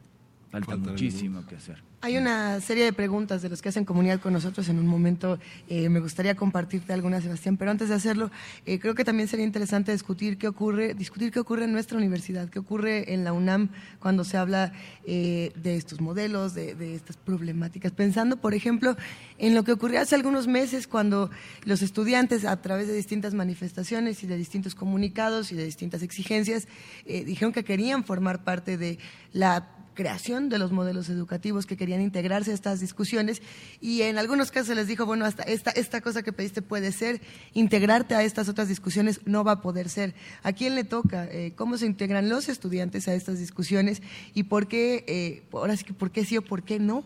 [0.49, 1.87] falta muchísimo que hacer.
[1.99, 4.69] Hay una serie de preguntas de los que hacen comunidad con nosotros.
[4.69, 8.29] En un momento eh, me gustaría compartirte algunas, Sebastián, pero antes de hacerlo,
[8.67, 12.49] eh, creo que también sería interesante discutir qué ocurre, discutir qué ocurre en nuestra universidad,
[12.49, 13.69] qué ocurre en la UNAM
[13.99, 14.73] cuando se habla
[15.05, 17.91] eh, de estos modelos, de, de, estas problemáticas.
[17.93, 18.95] Pensando, por ejemplo,
[19.39, 21.31] en lo que ocurrió hace algunos meses cuando
[21.65, 26.67] los estudiantes, a través de distintas manifestaciones y de distintos comunicados y de distintas exigencias,
[27.05, 28.99] dijeron que querían formar parte de
[29.33, 33.41] la creación de los modelos educativos que querían integrarse a estas discusiones
[33.81, 36.91] y en algunos casos se les dijo, bueno, hasta esta, esta cosa que pediste puede
[36.91, 37.19] ser,
[37.53, 40.13] integrarte a estas otras discusiones no va a poder ser.
[40.43, 41.25] ¿A quién le toca?
[41.25, 44.03] Eh, ¿Cómo se integran los estudiantes a estas discusiones?
[44.35, 47.03] ¿Y por qué, eh, ahora sí que por qué sí o por qué no?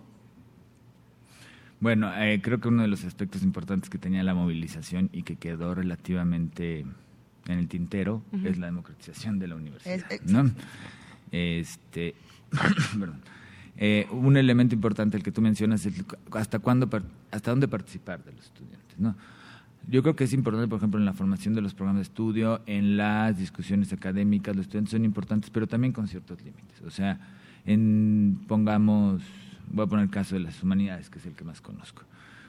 [1.79, 5.37] Bueno, eh, creo que uno de los aspectos importantes que tenía la movilización y que
[5.37, 6.85] quedó relativamente
[7.47, 10.05] en el tintero es la democratización de la universidad.
[10.25, 10.51] ¿no?
[11.31, 12.13] Este,
[13.83, 16.87] Eh, un elemento importante el que tú mencionas es hasta cuándo,
[17.31, 19.15] hasta dónde participar de los estudiantes, ¿no?
[19.87, 22.61] Yo creo que es importante, por ejemplo, en la formación de los programas de estudio,
[22.67, 26.81] en las discusiones académicas, los estudiantes son importantes, pero también con ciertos límites.
[26.85, 27.19] O sea,
[27.65, 29.23] en, pongamos,
[29.71, 32.03] voy a poner el caso de las humanidades, que es el que más conozco.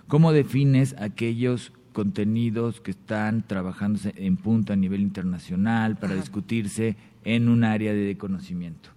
[0.09, 7.49] ¿Cómo defines aquellos contenidos que están trabajándose en punto a nivel internacional para discutirse en
[7.49, 8.91] un área de conocimiento?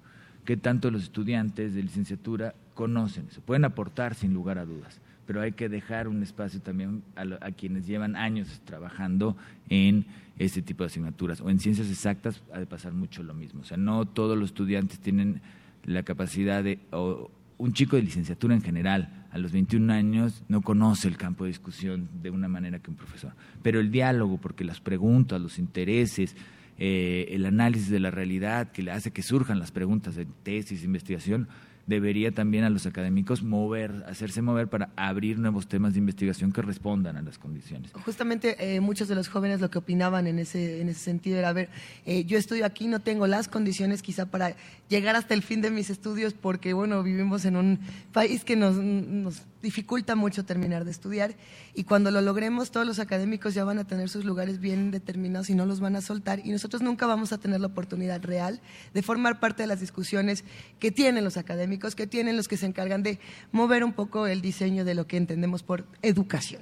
[0.45, 3.29] Que tanto los estudiantes de licenciatura conocen.
[3.31, 7.51] Se pueden aportar sin lugar a dudas, pero hay que dejar un espacio también a,
[7.51, 9.35] quienes llevan años trabajando
[9.69, 10.05] en
[10.37, 11.41] este tipo de asignaturas.
[11.41, 13.61] O en ciencias exactas ha de pasar mucho lo mismo.
[13.61, 15.41] O sea, no todos los estudiantes tienen
[15.83, 20.61] la capacidad de, o un chico de licenciatura en general, a los 21 años, no
[20.61, 23.33] conoce el campo de discusión de una manera que un profesor.
[23.61, 26.35] Pero el diálogo, porque las preguntas, los intereses,
[26.77, 30.83] eh, el análisis de la realidad que le hace que surjan las preguntas de tesis,
[30.83, 31.47] investigación,
[31.87, 36.61] debería también a los académicos mover, hacerse mover para abrir nuevos temas de investigación que
[36.61, 37.91] respondan a las condiciones.
[37.93, 41.49] Justamente eh, muchos de los jóvenes lo que opinaban en ese, en ese sentido era,
[41.49, 41.69] a ver,
[42.05, 44.55] eh, yo estoy aquí, no tengo las condiciones quizá para
[44.89, 47.79] llegar hasta el fin de mis estudios porque, bueno, vivimos en un
[48.11, 51.35] país que nos, nos dificulta mucho terminar de estudiar
[51.73, 55.49] y cuando lo logremos todos los académicos ya van a tener sus lugares bien determinados
[55.49, 58.61] y no los van a soltar y nosotros nunca vamos a tener la oportunidad real
[58.93, 60.45] de formar parte de las discusiones
[60.79, 63.19] que tienen los académicos, que tienen los que se encargan de
[63.51, 66.61] mover un poco el diseño de lo que entendemos por educación.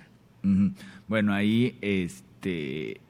[1.10, 3.02] Bueno, ahí este,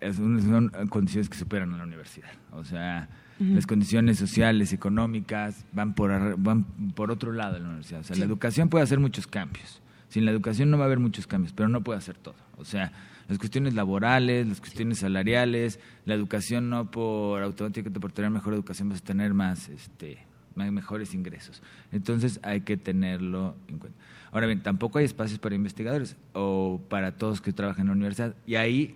[0.00, 2.30] son condiciones que superan a la universidad.
[2.52, 3.08] O sea,
[3.54, 6.64] las condiciones sociales, económicas, van por, van
[6.94, 8.00] por otro lado de la universidad.
[8.00, 9.80] O sea, la educación puede hacer muchos cambios.
[10.08, 12.34] Sin la educación no va a haber muchos cambios, pero no puede hacer todo.
[12.58, 12.92] O sea,
[13.28, 18.88] las cuestiones laborales, las cuestiones salariales, la educación no por automáticamente por tener mejor educación
[18.88, 20.18] vas a tener más, este,
[20.54, 21.62] mejores ingresos.
[21.92, 23.98] Entonces hay que tenerlo en cuenta.
[24.32, 28.34] Ahora bien, tampoco hay espacios para investigadores o para todos que trabajan en la universidad.
[28.46, 28.94] Y ahí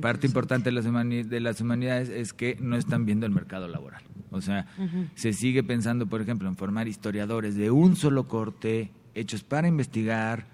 [0.00, 4.02] parte importante de las, de las humanidades es que no están viendo el mercado laboral.
[4.30, 4.66] O sea,
[5.14, 10.46] se sigue pensando, por ejemplo, en formar historiadores de un solo corte, hechos para investigar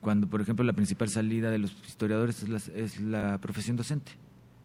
[0.00, 4.12] cuando, por ejemplo, la principal salida de los historiadores es la, es la profesión docente.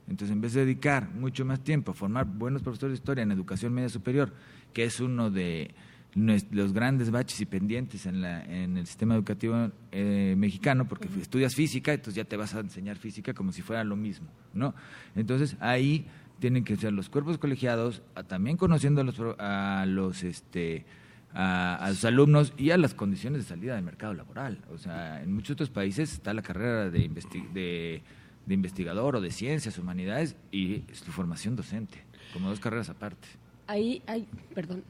[0.08, 3.32] Entonces, en vez de dedicar mucho más tiempo a formar buenos profesores de historia en
[3.32, 4.34] educación media superior,
[4.74, 5.74] que es uno de
[6.14, 11.56] los grandes baches y pendientes en, la, en el sistema educativo eh, mexicano, porque estudias
[11.56, 14.74] física, entonces ya te vas a enseñar física como si fuera lo mismo, ¿no?
[15.16, 16.06] Entonces, ahí
[16.40, 20.86] tienen que ser los cuerpos colegiados, también conociendo a los, a los este,
[21.34, 24.58] a, los alumnos y a las condiciones de salida del mercado laboral.
[24.74, 27.10] O sea, en muchos otros países está la carrera de,
[27.54, 28.02] de,
[28.54, 32.04] investigador o de ciencias, humanidades y su formación docente,
[32.34, 33.28] como dos carreras aparte.
[33.68, 34.84] Ahí hay, perdón,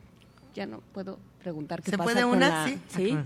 [0.55, 2.49] ya no puedo preguntar qué ¿Se pasa puede con una?
[2.49, 2.79] la- Sí.
[2.89, 3.17] ¿sí?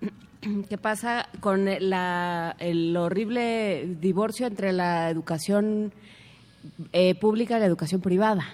[0.68, 5.92] ¿Qué pasa con la, el horrible divorcio entre la educación
[6.92, 8.44] eh, pública y la educación privada?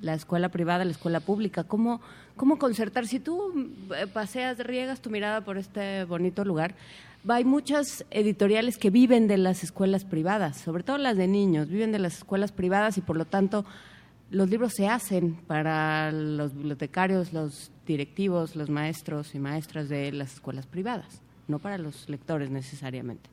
[0.00, 1.64] La escuela privada y la escuela pública.
[1.64, 2.00] ¿Cómo,
[2.36, 3.06] cómo concertar?
[3.06, 3.52] Si tú
[3.96, 6.74] eh, paseas, riegas tu mirada por este bonito lugar,
[7.28, 11.92] hay muchas editoriales que viven de las escuelas privadas, sobre todo las de niños, viven
[11.92, 13.64] de las escuelas privadas y por lo tanto
[14.32, 20.34] los libros se hacen para los bibliotecarios, los directivos, los maestros y maestras de las
[20.34, 23.30] escuelas privadas, no para los lectores necesariamente.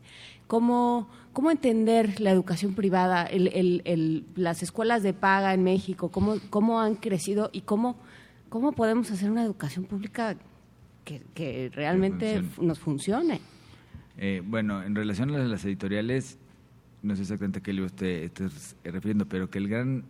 [0.48, 6.10] ¿Cómo, cómo entender la educación privada, el- el- el- las escuelas de paga en México,
[6.10, 7.96] cómo, cómo han crecido y cómo,
[8.50, 10.36] cómo podemos hacer una educación pública
[11.06, 12.68] que, que realmente funcione.
[12.68, 13.42] nos funcione?
[14.18, 16.38] Eh, bueno, en relación a las editoriales,
[17.04, 20.04] no sé exactamente a qué libro esté, estés refiriendo, pero que el gran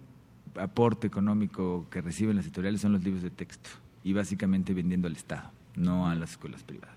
[0.55, 3.69] aporte económico que reciben las editoriales son los libros de texto
[4.03, 6.95] y básicamente vendiendo al Estado, no a las escuelas privadas.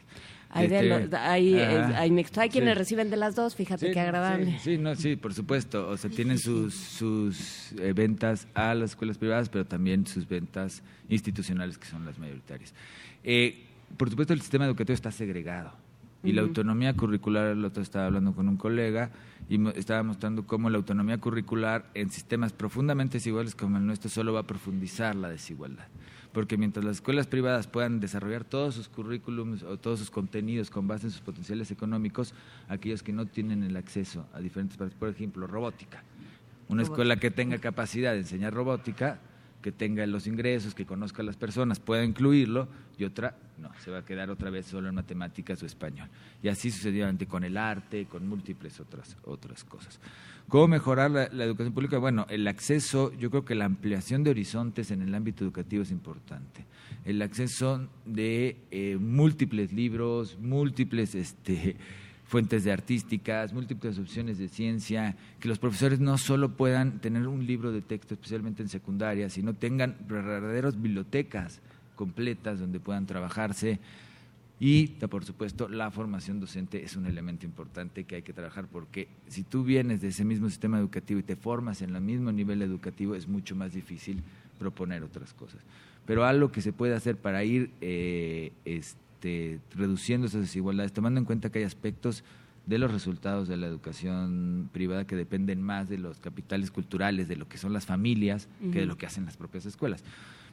[0.54, 2.10] Hay, de Este, los- hay, eh, hay
[2.50, 2.78] quienes sí.
[2.78, 4.58] reciben de las dos, fíjate Sí, qué agradable.
[4.58, 5.88] Sí, sí, no, sí, por supuesto.
[5.88, 10.82] O sea, tienen sus, sus eh, ventas a las escuelas privadas, pero también sus ventas
[11.08, 12.74] institucionales, que son las mayoritarias.
[13.24, 13.64] Eh,
[13.96, 15.72] por supuesto, el sistema educativo está segregado.
[16.24, 19.10] Y la autonomía curricular, el otro estaba hablando con un colega
[19.48, 24.32] y estaba mostrando cómo la autonomía curricular en sistemas profundamente desiguales como el nuestro solo
[24.32, 25.88] va a profundizar la desigualdad.
[26.32, 30.86] Porque mientras las escuelas privadas puedan desarrollar todos sus currículums o todos sus contenidos con
[30.86, 32.34] base en sus potenciales económicos,
[32.68, 36.04] aquellos que no tienen el acceso a diferentes partes, por ejemplo, robótica.
[36.68, 39.20] Una escuela que tenga capacidad de enseñar robótica,
[39.62, 43.90] que tenga los ingresos, que conozca a las personas, pueda incluirlo, y otra no, se
[43.90, 46.08] va a quedar otra vez solo en matemáticas o español.
[46.42, 50.00] Y así sucesivamente con el arte, con múltiples otras, otras cosas.
[50.48, 51.98] ¿Cómo mejorar la, educación pública?
[51.98, 55.92] Bueno, el acceso, yo creo que la ampliación de horizontes en el ámbito educativo es
[55.92, 56.66] importante.
[57.04, 61.76] El acceso de eh, múltiples libros, múltiples este,
[62.32, 67.46] fuentes de artísticas, múltiples opciones de ciencia, que los profesores no solo puedan tener un
[67.46, 71.60] libro de texto, especialmente en secundaria, sino tengan verdaderas bibliotecas
[71.94, 73.80] completas donde puedan trabajarse.
[74.58, 79.08] Y, por supuesto, la formación docente es un elemento importante que hay que trabajar porque
[79.28, 82.62] si tú vienes de ese mismo sistema educativo y te formas en el mismo nivel
[82.62, 84.22] educativo, es mucho más difícil
[84.58, 85.60] proponer otras cosas.
[86.06, 88.52] Pero algo que se puede hacer para ir eh,
[89.74, 92.24] reduciendo esas desigualdades, tomando en cuenta que hay aspectos
[92.66, 97.36] de los resultados de la educación privada que dependen más de los capitales culturales, de
[97.36, 100.04] lo que son las familias, que de lo que hacen las propias escuelas.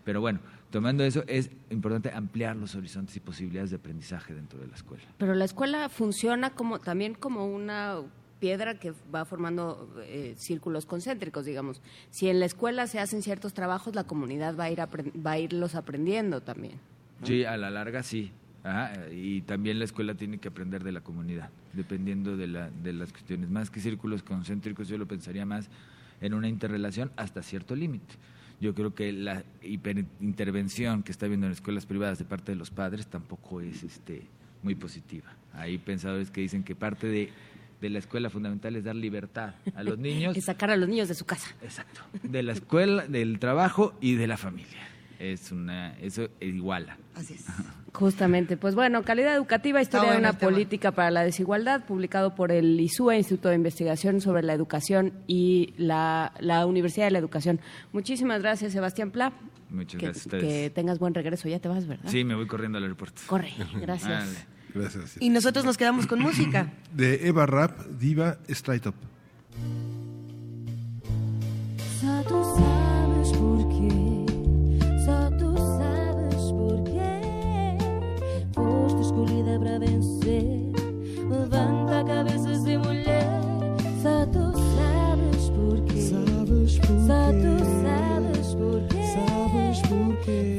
[0.03, 0.39] Pero bueno,
[0.71, 5.03] tomando eso, es importante ampliar los horizontes y posibilidades de aprendizaje dentro de la escuela.
[5.17, 7.97] Pero la escuela funciona como también como una
[8.39, 11.81] piedra que va formando eh, círculos concéntricos, digamos.
[12.09, 15.39] Si en la escuela se hacen ciertos trabajos, la comunidad va a ir va a
[15.39, 16.79] irlos aprendiendo también.
[17.23, 18.31] Sí, a la larga sí.
[18.63, 22.93] Ajá, y también la escuela tiene que aprender de la comunidad, dependiendo de, la, de
[22.93, 23.49] las cuestiones.
[23.49, 25.69] Más que círculos concéntricos, yo lo pensaría más
[26.21, 28.15] en una interrelación hasta cierto límite.
[28.59, 32.71] Yo creo que la hiperintervención que está habiendo en escuelas privadas de parte de los
[32.71, 34.23] padres tampoco es este,
[34.63, 35.31] muy positiva.
[35.53, 37.29] Hay pensadores que dicen que parte de,
[37.79, 40.35] de la escuela fundamental es dar libertad a los niños.
[40.35, 41.55] Es sacar a los niños de su casa.
[41.61, 42.01] Exacto.
[42.23, 44.89] De la escuela, del trabajo y de la familia.
[45.19, 46.97] Es una, eso iguala.
[47.13, 47.45] Así es.
[47.93, 52.51] Justamente, pues bueno, calidad educativa, historia bueno de una política para la desigualdad, publicado por
[52.51, 57.59] el ISUE, Instituto de Investigación sobre la Educación y la, la Universidad de la Educación.
[57.91, 59.33] Muchísimas gracias, Sebastián Pla.
[59.69, 60.43] Muchas que, gracias a ustedes.
[60.43, 62.09] que tengas buen regreso, ya te vas, ¿verdad?
[62.09, 63.21] Sí, me voy corriendo al aeropuerto.
[63.27, 63.51] Corre,
[63.81, 64.25] gracias.
[64.25, 64.59] Vale.
[64.73, 65.17] Gracias.
[65.19, 66.71] Y nosotros nos quedamos con música.
[66.93, 68.95] De Eva Rap, Diva, Straight Up.
[79.79, 80.71] Vencer.
[81.29, 83.27] Levanta a cabeça, sem mulher.
[84.01, 86.01] Só tu sabes porquê.
[87.07, 89.13] Só tu sabes porquê.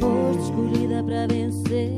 [0.01, 1.93] Foste escolhida para vencer.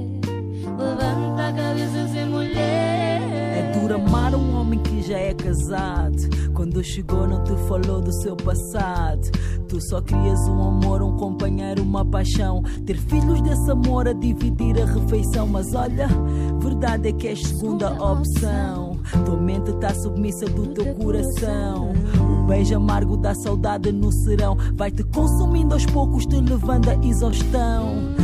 [0.79, 3.21] Levanta a cabeça, sem mulher.
[3.55, 6.17] É dura, para um homem que já é casado.
[6.55, 9.31] Quando chegou, não te falou do seu passado.
[9.69, 12.63] Tu só querias um amor, um companheiro, uma paixão.
[12.85, 15.47] Ter filhos desse amor a dividir a refeição.
[15.47, 16.09] Mas olha,
[16.63, 18.99] verdade é que és segunda opção.
[19.25, 21.93] Tua mente tá submissa do teu coração.
[22.41, 26.95] O beijo amargo da saudade no serão vai te consumindo aos poucos, te levando à
[27.05, 28.15] exaustão.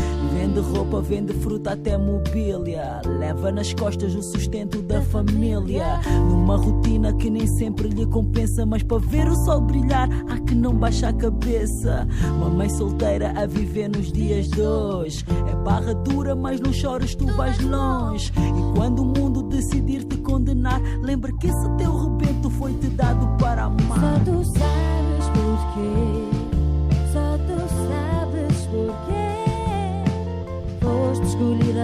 [0.58, 3.00] Vende roupa, vende fruta até mobília.
[3.06, 6.00] Leva nas costas o sustento da família.
[6.28, 8.66] Numa rotina que nem sempre lhe compensa.
[8.66, 12.08] Mas para ver o sol brilhar, há que não baixa a cabeça.
[12.40, 15.24] Mamãe solteira a viver nos dias de hoje.
[15.48, 18.32] É barra dura, mas não chores, tu vais longe.
[18.36, 23.28] E quando o mundo decidir te condenar, lembra que esse teu rebento foi te dado
[23.38, 24.00] para amar.
[24.00, 26.17] Só tu sabes porquê.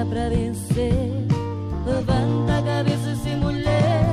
[0.04, 0.92] Escolhida para vencer.
[1.86, 4.04] Levanta a cabeça, se mulher.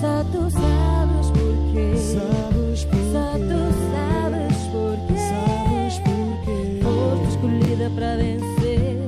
[0.00, 1.96] Só tu sabes porquê.
[1.96, 3.12] Sabes porquê.
[3.12, 3.60] Só tu
[3.92, 5.16] sabes porquê.
[5.18, 6.80] Sabes porquê.
[6.82, 8.98] Foste escolhida para vencer.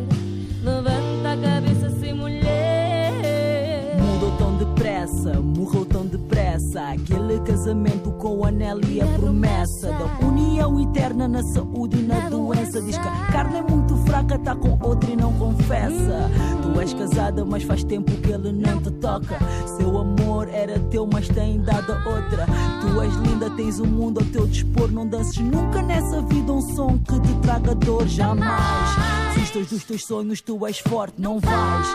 [0.62, 3.96] Levanta a cabeça, se mulher.
[4.00, 6.90] Mudou tão depressa, morreu tão depressa.
[6.90, 12.28] Aquele casamento com o anel e a promessa da união eterna na saúde e na
[12.28, 12.80] doença.
[12.82, 16.30] Diz que a carne é muito fraca, tá com outra e não confessa.
[16.62, 19.38] Tu és casada, mas faz tempo que ele não te toca.
[19.76, 22.46] Seu amor era teu, mas tem dado a outra.
[22.80, 24.90] Tu és linda, tens o mundo ao teu dispor.
[24.90, 29.16] Não dances nunca nessa vida um som que te traga dor, jamais.
[29.34, 31.86] Desistas dos teus sonhos, tu és forte, não vais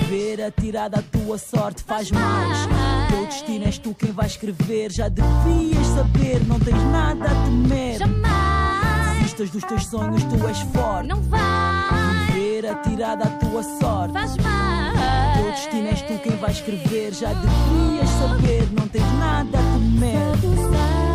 [0.00, 2.87] viver atirada a tua sorte, faz mais.
[3.08, 7.98] Teu destino és tu quem vai escrever, já devias saber, não tens nada a temer.
[7.98, 9.18] Jamais.
[9.18, 12.32] Desistas dos teus sonhos, tu és forte, Não vai.
[12.32, 14.12] viver atirada a tua sorte.
[14.12, 19.58] Faz O teu destino és tu quem vai escrever, já devias saber, não tens nada
[19.58, 21.07] a temer.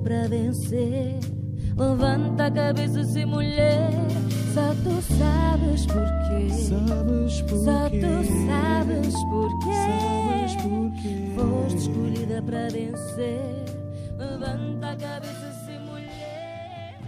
[0.00, 1.20] Para vencer.
[1.76, 3.90] Levanta a cabeça, se mulher.
[4.52, 6.50] Só tu sabes porquê.
[6.50, 7.64] Sabes porquê.
[7.64, 9.72] Só tu sabes porquê.
[9.86, 11.32] Sabes porquê.
[11.36, 13.64] Foste escolhida para vencer.
[14.18, 16.98] Levanta a cabeça, se mulher.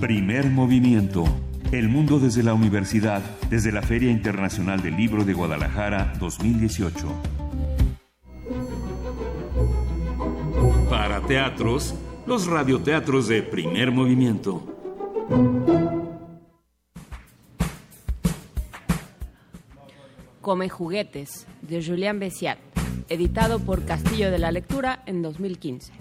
[0.00, 1.24] Primer movimiento.
[1.72, 7.43] El mundo desde la universidad, desde la Feria Internacional del Libro de Guadalajara 2018.
[10.96, 11.92] Para teatros,
[12.24, 14.62] los radioteatros de primer movimiento.
[20.40, 22.58] Come juguetes, de Julián Bessiat,
[23.08, 25.92] editado por Castillo de la Lectura en 2015.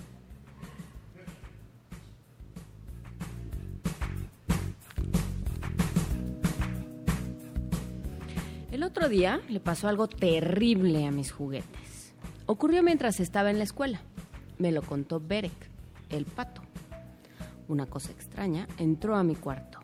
[8.72, 12.14] El otro día le pasó algo terrible a mis juguetes.
[12.46, 14.04] Ocurrió mientras estaba en la escuela.
[14.58, 15.70] Me lo contó Berek,
[16.10, 16.62] el pato.
[17.68, 19.80] Una cosa extraña entró a mi cuarto.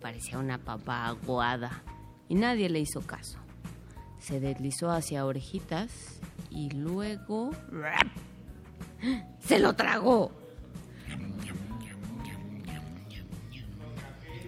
[0.00, 1.82] Parecía una papa aguada
[2.28, 3.38] y nadie le hizo caso.
[4.18, 6.20] Se deslizó hacia orejitas
[6.50, 7.50] y luego...
[9.40, 10.32] ¡Se lo tragó!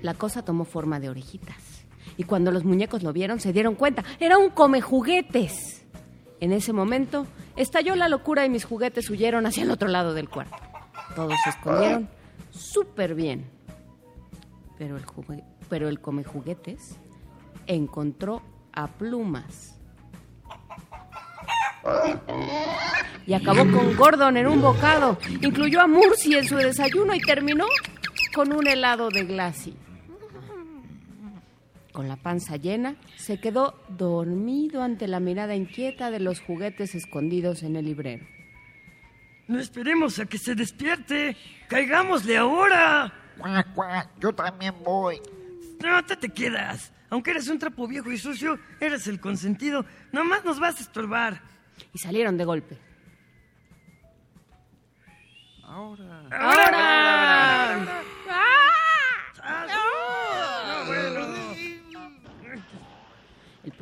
[0.03, 1.85] La cosa tomó forma de orejitas.
[2.16, 4.05] Y cuando los muñecos lo vieron, se dieron cuenta.
[4.20, 5.85] Era un come juguetes.
[6.41, 10.28] En ese momento, estalló la locura y mis juguetes huyeron hacia el otro lado del
[10.28, 10.57] cuarto.
[11.14, 12.09] Todos se escondieron
[12.50, 13.50] súper bien.
[14.78, 15.04] Pero el,
[15.68, 16.96] pero el come juguetes
[17.66, 18.42] encontró
[18.72, 19.78] a plumas.
[23.26, 25.18] Y acabó con Gordon en un bocado.
[25.40, 27.66] Incluyó a Murci en su desayuno y terminó
[28.34, 29.76] con un helado de Glassy.
[31.97, 37.62] Con la panza llena, se quedó dormido ante la mirada inquieta de los juguetes escondidos
[37.62, 38.26] en el librero.
[39.49, 41.38] No esperemos a que se despierte.
[41.68, 43.11] Caigámosle ahora.
[43.38, 45.22] Cuac, cuac, yo también voy.
[45.82, 46.92] No, te te quedas.
[47.09, 49.86] Aunque eres un trapo viejo y sucio, eres el consentido.
[50.12, 51.40] Nomás nos vas a estorbar.
[51.94, 52.76] Y salieron de golpe.
[55.62, 56.28] Ahora.
[56.30, 58.03] ¡Ahora!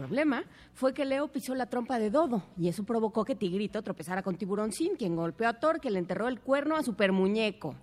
[0.05, 0.45] Problema
[0.75, 4.37] fue que Leo pisó la trompa de Dodo y eso provocó que Tigrito tropezara con
[4.37, 7.75] Tiburoncín, quien golpeó a Thor, que le enterró el cuerno a super muñeco.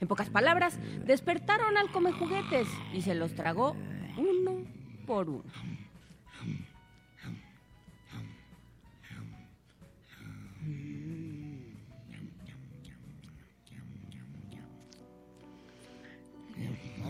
[0.00, 3.76] En pocas palabras, despertaron al come juguetes y se los tragó
[4.16, 4.64] uno
[5.06, 5.44] por uno.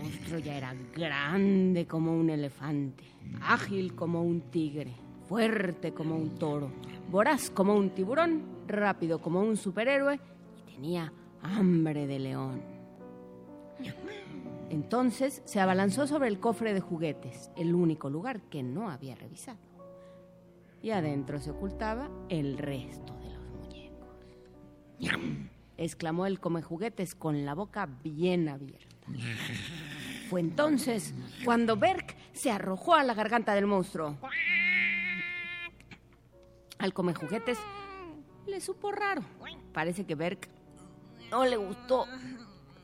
[0.01, 3.03] Monstruo ya era grande como un elefante,
[3.41, 4.93] ágil como un tigre,
[5.27, 6.71] fuerte como un toro,
[7.09, 10.19] voraz como un tiburón, rápido como un superhéroe
[10.57, 12.61] y tenía hambre de león.
[14.69, 19.59] Entonces se abalanzó sobre el cofre de juguetes, el único lugar que no había revisado.
[20.81, 24.07] Y adentro se ocultaba el resto de los muñecos.
[25.77, 28.90] Exclamó el come juguetes con la boca bien abierta.
[30.29, 34.17] Fue entonces cuando Berk se arrojó a la garganta del monstruo.
[36.77, 37.59] Al come juguetes
[38.47, 39.23] le supo raro.
[39.73, 40.49] Parece que Berk
[41.29, 42.05] no le gustó.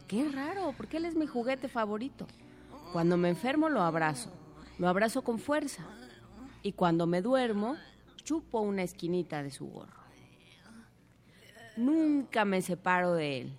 [0.07, 2.27] Qué raro, porque él es mi juguete favorito.
[2.93, 4.31] Cuando me enfermo lo abrazo.
[4.77, 5.83] Lo abrazo con fuerza.
[6.63, 7.75] Y cuando me duermo,
[8.23, 10.03] chupo una esquinita de su gorro.
[11.75, 13.57] Nunca me separo de él.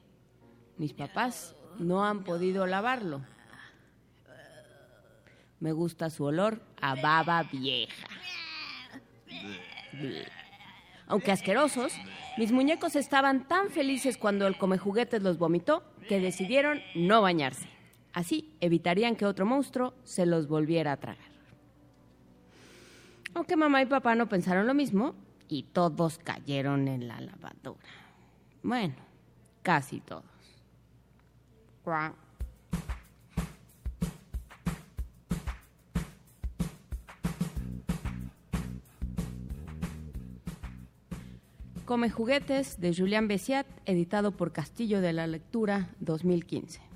[0.77, 3.21] Mis papás no han podido lavarlo.
[5.61, 8.07] Me gusta su olor a baba vieja.
[11.07, 11.93] Aunque asquerosos,
[12.37, 17.69] mis muñecos estaban tan felices cuando el come juguetes los vomitó que decidieron no bañarse.
[18.13, 21.29] Así evitarían que otro monstruo se los volviera a tragar.
[23.35, 25.15] Aunque mamá y papá no pensaron lo mismo
[25.49, 27.79] y todos cayeron en la lavadora.
[28.63, 28.95] Bueno,
[29.63, 30.38] casi todos.
[41.89, 46.88] Come juguetes de Julián Bessiat, editado por Castillo de la Lectura 2015.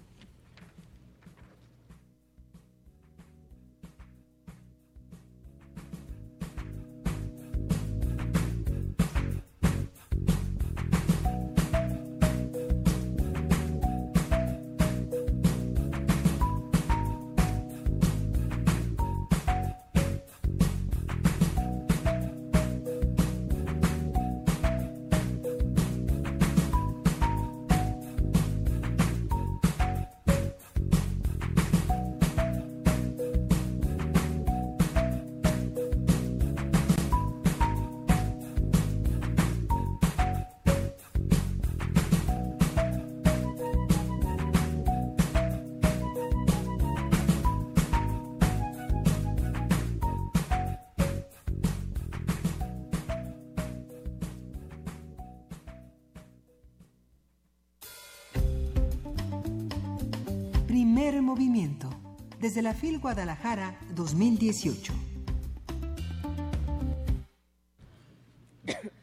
[62.53, 64.93] Desde la FIL Guadalajara 2018.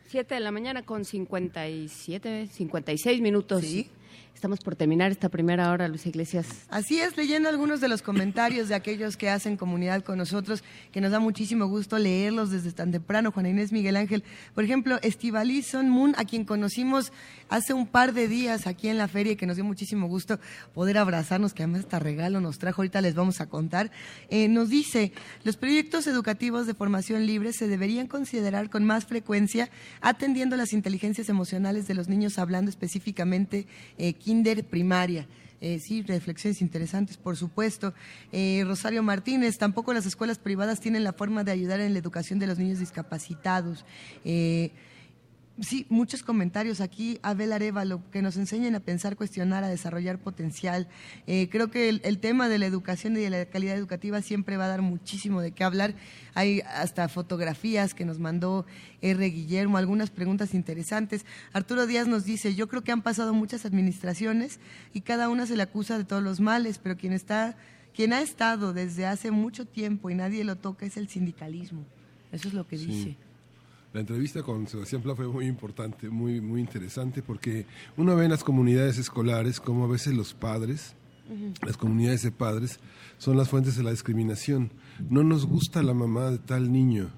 [0.05, 3.65] 7 de la mañana con 57, 56 minutos.
[4.39, 6.47] Estamos por terminar esta primera hora, Luis Iglesias.
[6.69, 10.63] Así es, leyendo algunos de los comentarios de aquellos que hacen comunidad con nosotros,
[10.93, 13.33] que nos da muchísimo gusto leerlos desde tan temprano.
[13.33, 14.23] Juana Inés Miguel Ángel,
[14.55, 17.11] por ejemplo, Estivalizon Moon, a quien conocimos
[17.49, 20.39] hace un par de días aquí en la feria y que nos dio muchísimo gusto
[20.73, 23.91] poder abrazarnos, que además hasta regalo nos trajo, ahorita les vamos a contar.
[24.29, 25.11] Eh, nos dice,
[25.43, 29.69] los proyectos educativos de formación libre se deberían considerar con más frecuencia,
[29.99, 33.67] atendiendo las inteligencias emocionales de los niños, hablando específicamente
[33.97, 35.25] eh, kinder primaria.
[35.59, 37.95] Eh, sí, reflexiones interesantes, por supuesto.
[38.31, 42.37] Eh, Rosario Martínez, tampoco las escuelas privadas tienen la forma de ayudar en la educación
[42.37, 43.85] de los niños discapacitados.
[44.23, 44.69] Eh,
[45.61, 47.19] Sí, muchos comentarios aquí.
[47.21, 50.87] Abel Arevalo, que nos enseñen a pensar, cuestionar, a desarrollar potencial.
[51.27, 54.55] Eh, creo que el, el, tema de la educación y de la calidad educativa siempre
[54.55, 55.95] va a dar muchísimo de qué hablar.
[56.33, 58.65] Hay hasta fotografías que nos mandó
[59.01, 59.25] R.
[59.29, 61.25] Guillermo, algunas preguntas interesantes.
[61.51, 64.59] Arturo Díaz nos dice, yo creo que han pasado muchas administraciones
[64.93, 67.57] y cada una se le acusa de todos los males, pero quien está,
[67.93, 71.83] quien ha estado desde hace mucho tiempo y nadie lo toca es el sindicalismo.
[72.31, 72.85] Eso es lo que Sí.
[72.85, 73.28] dice.
[73.93, 77.65] La entrevista con Sebastián Pla fue muy importante, muy, muy interesante, porque
[77.97, 80.93] uno ve en las comunidades escolares cómo a veces los padres,
[81.65, 82.79] las comunidades de padres,
[83.17, 84.71] son las fuentes de la discriminación.
[85.09, 87.09] No nos gusta la mamá de tal niño.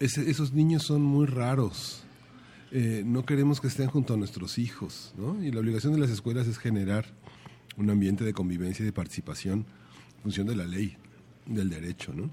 [0.00, 2.02] Ese- esos niños son muy raros.
[2.70, 5.42] Eh, no queremos que estén junto a nuestros hijos, ¿no?
[5.42, 7.06] Y la obligación de las escuelas es generar
[7.76, 9.66] un ambiente de convivencia y de participación
[10.16, 10.96] en función de la ley,
[11.46, 12.30] del derecho, ¿no?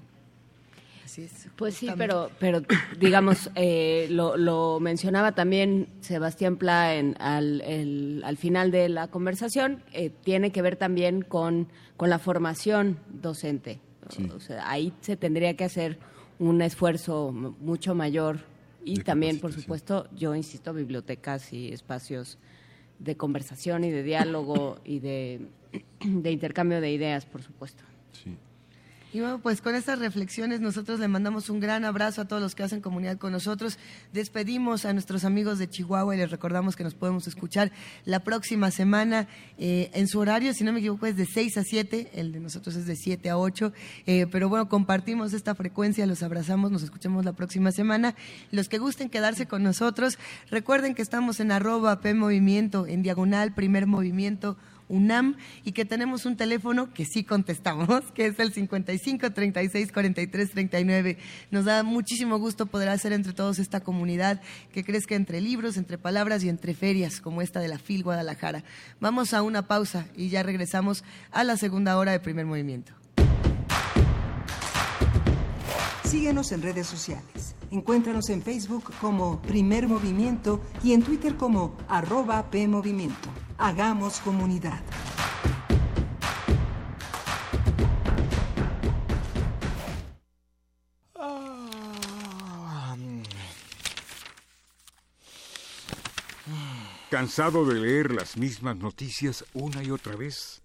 [1.06, 1.48] Así es.
[1.56, 2.62] Pues sí, pero, pero
[2.98, 9.06] digamos, eh, lo, lo mencionaba también Sebastián Pla en, al, el- al final de la
[9.08, 13.78] conversación, eh, tiene que ver también con, con la formación docente.
[14.34, 15.98] O sea, ahí se tendría que hacer
[16.40, 18.40] un esfuerzo mucho mayor
[18.84, 22.36] y De también, por supuesto, yo insisto, bibliotecas y espacios
[22.98, 25.40] de conversación y de diálogo y de,
[26.04, 27.84] de intercambio de ideas, por supuesto.
[28.12, 28.36] Sí.
[29.16, 32.54] Y bueno, pues con estas reflexiones nosotros le mandamos un gran abrazo a todos los
[32.54, 33.78] que hacen comunidad con nosotros.
[34.12, 37.72] Despedimos a nuestros amigos de Chihuahua y les recordamos que nos podemos escuchar
[38.04, 41.62] la próxima semana eh, en su horario, si no me equivoco, es de 6 a
[41.62, 43.72] 7, el de nosotros es de 7 a 8.
[44.04, 48.14] eh, pero bueno, compartimos esta frecuencia, los abrazamos, nos escuchamos la próxima semana.
[48.50, 50.18] Los que gusten quedarse con nosotros,
[50.50, 54.58] recuerden que estamos en arroba P Movimiento, en diagonal, primer movimiento.
[54.88, 60.50] UNAM y que tenemos un teléfono que sí contestamos, que es el 55 36 43
[60.50, 61.18] 39.
[61.50, 64.40] Nos da muchísimo gusto poder hacer entre todos esta comunidad
[64.72, 68.64] que crezca entre libros, entre palabras y entre ferias como esta de la FIL Guadalajara.
[69.00, 72.92] Vamos a una pausa y ya regresamos a la segunda hora de primer movimiento.
[76.04, 77.56] Síguenos en redes sociales.
[77.70, 83.45] Encuéntranos en Facebook como Primer Movimiento y en Twitter como arroba PMovimiento.
[83.58, 84.80] Hagamos comunidad.
[97.10, 100.60] ¿Cansado de leer las mismas noticias una y otra vez?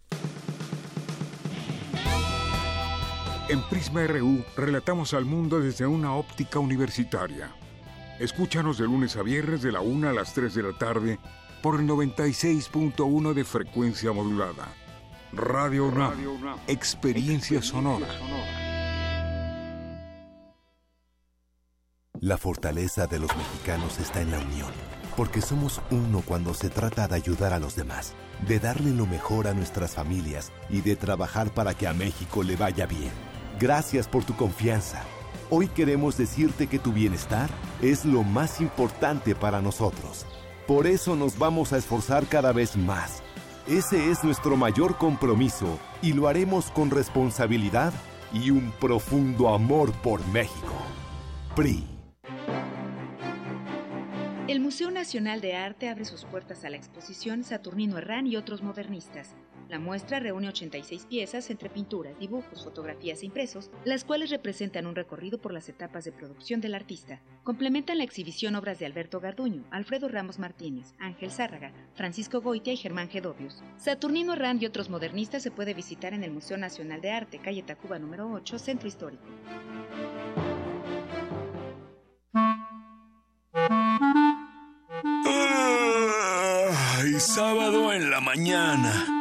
[3.48, 7.56] En Prisma RU relatamos al mundo desde una óptica universitaria.
[8.20, 11.20] Escúchanos de lunes a viernes de la 1 a las 3 de la tarde
[11.62, 14.74] por el 96.1 de frecuencia modulada.
[15.34, 18.08] Radio UNAM, experiencia sonora.
[22.20, 24.70] La fortaleza de los mexicanos está en la unión,
[25.16, 28.14] porque somos uno cuando se trata de ayudar a los demás,
[28.48, 32.56] de darle lo mejor a nuestras familias y de trabajar para que a México le
[32.56, 33.12] vaya bien.
[33.60, 35.04] Gracias por tu confianza.
[35.50, 37.50] Hoy queremos decirte que tu bienestar
[37.82, 40.26] es lo más importante para nosotros.
[40.68, 43.24] Por eso nos vamos a esforzar cada vez más.
[43.68, 47.94] Ese es nuestro mayor compromiso y lo haremos con responsabilidad
[48.34, 50.74] y un profundo amor por México.
[51.56, 51.86] PRI.
[54.48, 58.62] El Museo Nacional de Arte abre sus puertas a la exposición Saturnino Herrán y otros
[58.62, 59.36] modernistas.
[59.72, 64.96] La muestra reúne 86 piezas entre pinturas, dibujos, fotografías e impresos, las cuales representan un
[64.96, 67.22] recorrido por las etapas de producción del artista.
[67.46, 72.76] Complementan la exhibición obras de Alberto Garduño, Alfredo Ramos Martínez, Ángel Zárraga, Francisco Goitia y
[72.76, 73.64] Germán Gedovius.
[73.78, 77.64] Saturnino Herrán y otros modernistas se puede visitar en el Museo Nacional de Arte, calle
[77.64, 79.24] Tacuba número 8, Centro Histórico.
[86.98, 89.21] Ay, sábado en la mañana.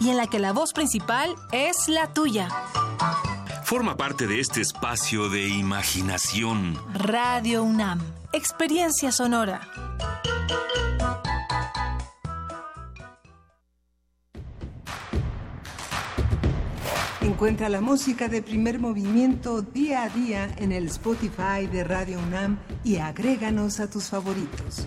[0.00, 2.48] y en la que la voz principal es la tuya.
[3.64, 6.76] Forma parte de este espacio de imaginación.
[6.92, 8.00] Radio UNAM,
[8.32, 9.60] experiencia sonora.
[17.20, 22.58] Encuentra la música de primer movimiento día a día en el Spotify de Radio UNAM
[22.82, 24.86] y agréganos a tus favoritos.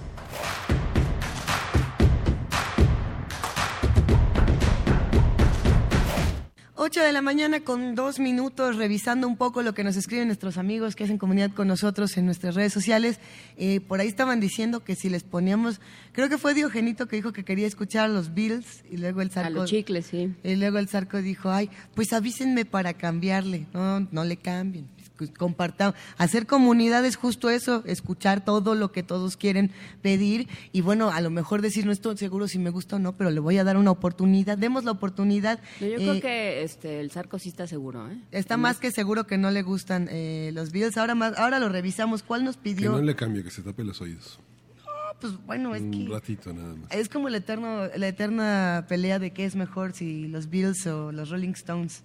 [6.84, 10.57] 8 de la mañana con dos minutos, revisando un poco lo que nos escriben nuestros
[10.57, 13.21] amigos que hacen comunidad con nosotros en nuestras redes sociales.
[13.55, 15.79] Eh, por ahí estaban diciendo que si les poníamos,
[16.11, 19.31] creo que fue Diogenito que dijo que quería escuchar a los Bills y luego el
[19.31, 19.47] Zarco.
[19.47, 20.36] A los chicles, sí.
[20.43, 23.65] Y luego el Zarco dijo, ay, pues avísenme para cambiarle.
[23.73, 24.89] No, no le cambien.
[25.32, 29.71] Compartamos, hacer comunidad es justo eso, escuchar todo lo que todos quieren
[30.01, 33.15] pedir y bueno, a lo mejor decir no estoy seguro si me gusta o no,
[33.17, 35.59] pero le voy a dar una oportunidad, demos la oportunidad.
[35.80, 38.17] yo creo que este, el Zarco sí está seguro, ¿eh?
[38.32, 40.97] Está más que seguro que no le gustan eh, los Beatles.
[40.97, 42.24] Ahora más, ahora lo revisamos.
[42.24, 42.91] ¿Cuál nos pidió?
[42.91, 44.39] Que no le cambie, que se tape los oídos.
[44.86, 46.91] No, pues bueno, es Un que ratito nada más.
[46.91, 51.11] es como el eterno, la eterna pelea de qué es mejor, si los Beatles o
[51.11, 52.03] los Rolling Stones.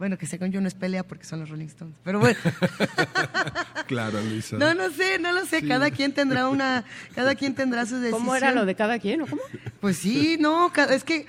[0.00, 1.94] Bueno, que según yo no es pelea porque son los Rolling Stones.
[2.02, 2.38] Pero bueno.
[3.86, 4.56] Claro, Luisa.
[4.56, 5.60] No, no sé, no lo sé.
[5.60, 5.68] Sí.
[5.68, 6.84] Cada quien tendrá una,
[7.14, 8.20] cada quien tendrá su decisión.
[8.20, 9.42] ¿Cómo era lo de cada quien o cómo?
[9.80, 11.26] Pues sí, no, es que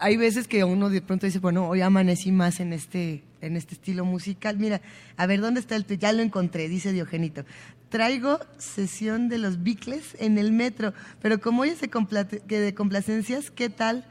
[0.00, 3.74] hay veces que uno de pronto dice, bueno, hoy amanecí más en este, en este
[3.74, 4.58] estilo musical.
[4.58, 4.80] Mira,
[5.16, 6.00] a ver, ¿dónde está el tuyo?
[6.00, 7.44] Ya lo encontré, dice Diogenito.
[7.88, 12.58] Traigo sesión de los Bicles en el metro, pero como hoy es de, compla- que
[12.60, 14.04] de complacencias, ¿qué tal?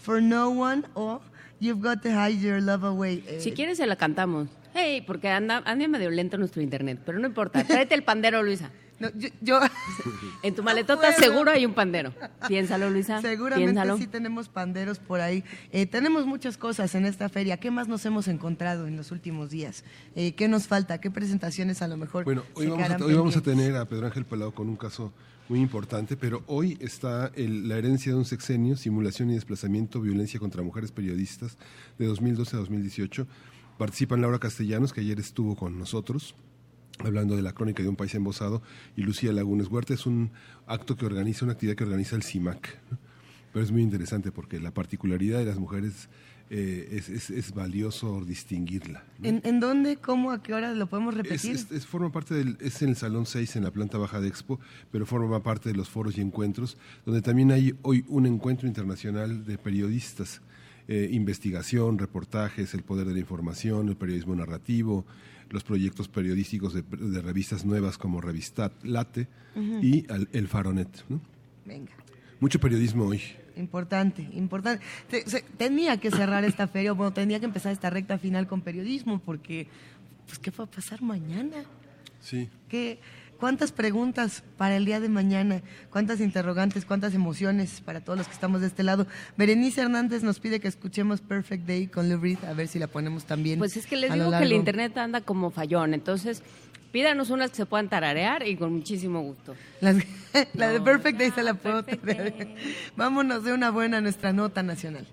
[0.00, 1.20] For No One o
[1.62, 3.22] You've Got to Hide Your Love Away.
[3.24, 4.48] Eh, Si quieres se la cantamos.
[4.74, 7.62] Hey, porque anda, anda medio lento nuestro internet, pero no importa.
[7.62, 8.72] Tráete el pandero, Luisa.
[9.40, 9.60] yo,
[10.42, 12.12] en tu maletota seguro hay un pandero.
[12.48, 13.20] Piénsalo, Luisa.
[13.20, 13.96] Seguramente Piénsalo.
[13.96, 15.44] sí tenemos panderos por ahí.
[15.70, 17.58] Eh, tenemos muchas cosas en esta feria.
[17.58, 19.84] ¿Qué más nos hemos encontrado en los últimos días?
[20.16, 21.00] Eh, ¿Qué nos falta?
[21.00, 22.24] ¿Qué presentaciones a lo mejor?
[22.24, 25.12] Bueno, hoy vamos, a, hoy vamos a tener a Pedro Ángel Palau con un caso
[25.52, 30.40] muy importante, pero hoy está el- la herencia de un sexenio, simulación y desplazamiento, violencia
[30.40, 31.58] contra mujeres periodistas
[31.98, 33.26] de 2012 a 2018.
[33.76, 36.34] Participan Laura Castellanos, que ayer estuvo con nosotros,
[37.00, 38.62] hablando de la crónica de un país embosado,
[38.96, 39.92] y Lucía Lagunes Huerta.
[39.92, 40.30] Es un
[40.66, 42.78] acto que organiza, una actividad que organiza el CIMAC.
[43.52, 46.08] Pero es muy interesante porque la particularidad de las mujeres
[46.54, 49.02] eh, es, es- es valioso distinguirla.
[49.22, 51.52] ¿En, en dónde, cómo, a qué hora lo podemos repetir?
[51.56, 54.28] es- es- forma parte del, es en el Salón 6 en la planta baja de
[54.28, 56.76] Expo, pero forma parte de los foros y encuentros,
[57.06, 60.42] donde también hay hoy un encuentro internacional de periodistas,
[60.88, 65.06] eh, investigación, reportajes, el poder de la información, el periodismo narrativo,
[65.48, 69.26] los proyectos periodísticos de, de revistas nuevas como Revistat Late
[69.56, 69.78] Ujú.
[69.82, 70.88] y al- el Faronet.
[71.08, 71.18] ¿no?
[71.64, 71.92] Venga.
[72.40, 73.20] Mucho periodismo hoy.
[73.56, 74.84] Importante, importante.
[75.56, 79.68] Tenía que cerrar esta feria, bueno, tenía que empezar esta recta final con periodismo, porque,
[80.26, 81.64] pues, ¿qué va a pasar mañana?
[82.20, 82.48] Sí.
[82.68, 83.00] ¿Qué,
[83.42, 85.62] ¿Cuántas preguntas para el día de mañana?
[85.90, 86.84] ¿Cuántas interrogantes?
[86.84, 89.08] ¿Cuántas emociones para todos los que estamos de este lado?
[89.36, 92.86] Berenice Hernández nos pide que escuchemos Perfect Day con Lou Reed, a ver si la
[92.86, 93.58] ponemos también.
[93.58, 96.44] Pues es que les digo que el internet anda como fallón, entonces
[96.92, 99.54] pídanos unas que se puedan tararear y con muchísimo gusto.
[99.80, 99.96] Las-
[100.54, 101.84] la de Perfect Day se la puedo.
[102.96, 105.06] Vámonos de una buena a nuestra nota nacional.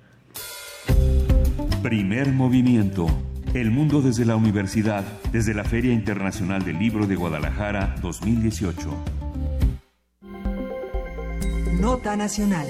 [1.82, 3.07] Primer movimiento.
[3.53, 9.05] El mundo desde la universidad, desde la Feria Internacional del Libro de Guadalajara 2018.
[11.80, 12.67] Nota Nacional.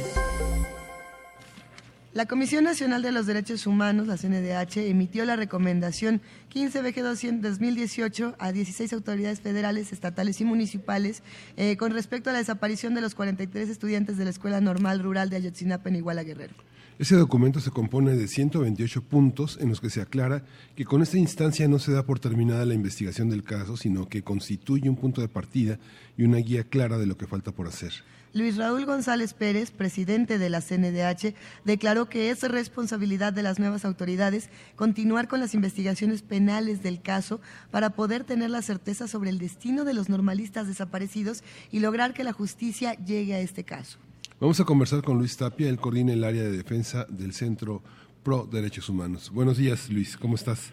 [2.12, 8.94] La Comisión Nacional de los Derechos Humanos, la CNDH, emitió la recomendación 15-BG-2018 a 16
[8.94, 11.22] autoridades federales, estatales y municipales
[11.56, 15.30] eh, con respecto a la desaparición de los 43 estudiantes de la Escuela Normal Rural
[15.30, 16.56] de Ayotzinapa en Iguala Guerrero.
[16.98, 20.44] Ese documento se compone de 128 puntos en los que se aclara
[20.76, 24.24] que con esta instancia no se da por terminada la investigación del caso, sino que
[24.24, 25.78] constituye un punto de partida
[26.18, 27.94] y una guía clara de lo que falta por hacer.
[28.32, 31.34] Luis Raúl González Pérez, presidente de la CNDH,
[31.66, 37.42] declaró que es responsabilidad de las nuevas autoridades continuar con las investigaciones penales del caso
[37.72, 42.24] para poder tener la certeza sobre el destino de los normalistas desaparecidos y lograr que
[42.24, 43.98] la justicia llegue a este caso.
[44.40, 47.82] Vamos a conversar con Luis Tapia, él coordina el área de defensa del Centro
[48.24, 49.32] Pro Derechos Humanos.
[49.34, 50.72] Buenos días, Luis, ¿cómo estás?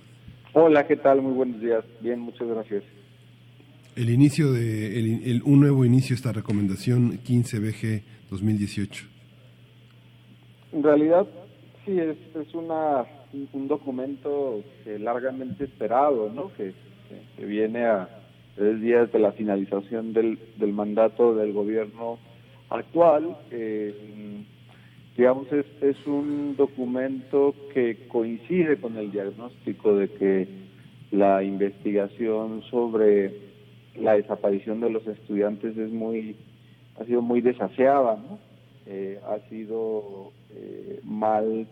[0.52, 1.22] Hola, ¿qué tal?
[1.22, 1.84] Muy buenos días.
[2.00, 2.84] Bien, muchas gracias.
[3.96, 9.06] El inicio de el- el- un nuevo inicio esta recomendación 15BG 2018.
[10.72, 11.26] En realidad,
[11.84, 13.06] sí, es, es una,
[13.54, 14.62] un documento
[15.00, 16.52] largamente esperado, ¿no?
[16.54, 16.74] Que-
[17.36, 18.08] que viene a
[18.56, 22.18] tres días de la finalización del, del mandato del gobierno
[22.68, 23.36] actual.
[23.50, 23.94] Eh,
[25.16, 30.48] digamos, es, es un documento que coincide con el diagnóstico de que
[31.12, 33.45] la investigación sobre
[34.00, 36.36] la desaparición de los estudiantes es muy
[37.00, 38.38] ha sido muy desafiada, ¿no?
[38.86, 41.66] Eh, ha sido eh, mal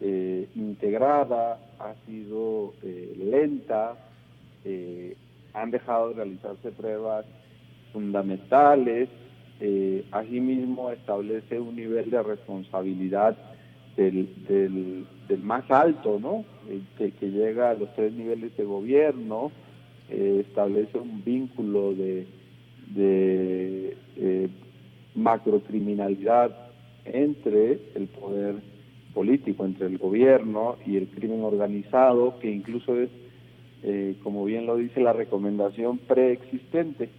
[0.00, 2.74] eh, integrada, ha sido
[3.18, 3.96] lenta,
[5.52, 7.26] han dejado de realizarse pruebas
[7.92, 9.08] fundamentales,
[10.10, 13.36] asimismo establece un nivel de responsabilidad
[13.96, 15.06] del,
[15.42, 16.44] más alto, ¿no?
[16.96, 19.52] Que llega a los tres niveles de gobierno,
[20.10, 22.26] eh, establece un vínculo de,
[22.94, 24.48] de eh,
[25.14, 26.54] macrocriminalidad
[27.04, 28.56] entre el poder
[29.12, 33.10] político, entre el gobierno y el crimen organizado, que incluso es
[33.82, 37.10] eh, como bien lo dice la recomendación preexistente.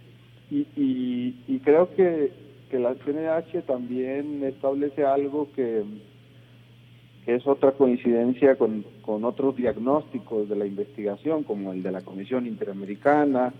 [0.50, 2.32] Y, y, y creo que,
[2.70, 5.84] que la CNH también establece algo que,
[7.26, 12.46] es otra coincidencia con, con otros diagnósticos de la investigación, como el de la Comisión
[12.46, 13.52] Interamericana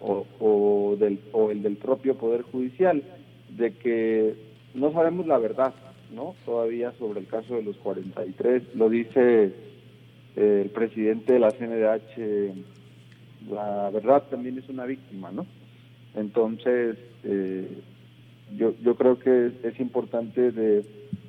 [0.00, 3.02] o, o, del, o el del propio Poder Judicial,
[3.48, 4.34] de que
[4.74, 5.72] no sabemos la verdad,
[6.14, 6.34] ¿no?
[6.44, 9.52] Todavía sobre el caso de los 43, lo dice
[10.36, 15.46] eh, el presidente de la CNDH, la verdad también es una víctima, ¿no?
[16.14, 17.68] Entonces, eh,
[18.54, 20.84] yo, yo creo que es, es importante de,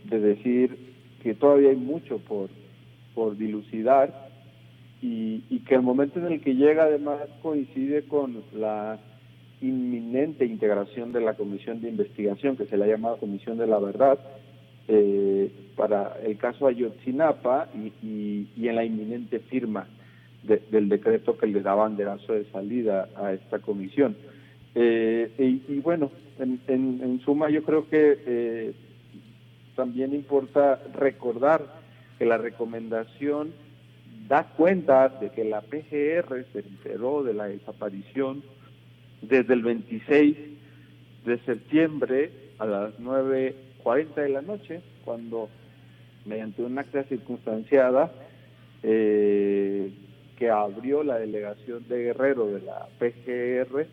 [0.09, 0.94] de decir
[1.25, 2.49] que todavía hay mucho por,
[3.15, 4.13] por dilucidar
[5.01, 8.99] y, y que el momento en el que llega además coincide con la
[9.59, 13.79] inminente integración de la comisión de investigación que se le ha llamado Comisión de la
[13.79, 14.19] Verdad
[14.87, 17.91] eh, para el caso Ayotzinapa y,
[18.55, 19.87] y, en la inminente firma
[20.43, 24.15] de- del decreto que le da banderazo de salida a esta comisión.
[24.75, 25.31] Eh,
[25.67, 28.73] y, bueno, en, en- en suma yo creo que eh,
[29.75, 31.65] también importa recordar
[32.17, 33.53] que la recomendación
[34.27, 38.43] da cuenta de que la PGR se enteró de la desaparición
[39.21, 40.37] desde el 26
[41.25, 45.49] de septiembre a las 9.40 de la noche, cuando
[46.25, 48.11] mediante una acta circunstanciada
[48.81, 49.91] eh,
[50.37, 53.87] que abrió la delegación de Guerrero de la PGR,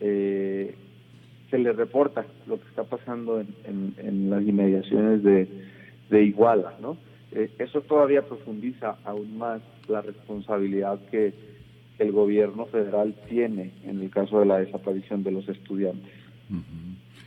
[0.00, 0.74] eh,
[1.54, 5.46] se le reporta lo que está pasando en, en- en las inmediaciones de,
[6.10, 6.96] de Iguala, ¿no?
[7.30, 11.32] Eh, eso todavía profundiza aún más la responsabilidad que
[12.00, 16.10] el gobierno federal tiene en el caso de la desaparición de los estudiantes.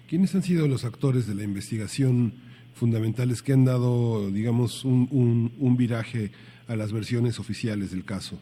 [0.09, 2.33] ¿Quiénes han sido los actores de la investigación
[2.73, 6.31] fundamentales que han dado, digamos, un, un- un viraje
[6.67, 8.37] a las versiones oficiales del caso?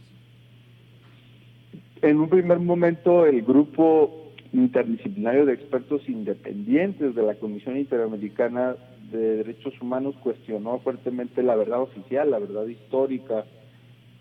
[2.02, 4.25] En un primer momento, el grupo
[4.56, 8.76] interdisciplinario de expertos independientes de la Comisión Interamericana
[9.12, 13.46] de Derechos Humanos cuestionó fuertemente la verdad oficial, la verdad histórica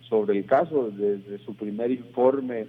[0.09, 2.67] sobre el caso desde su primer informe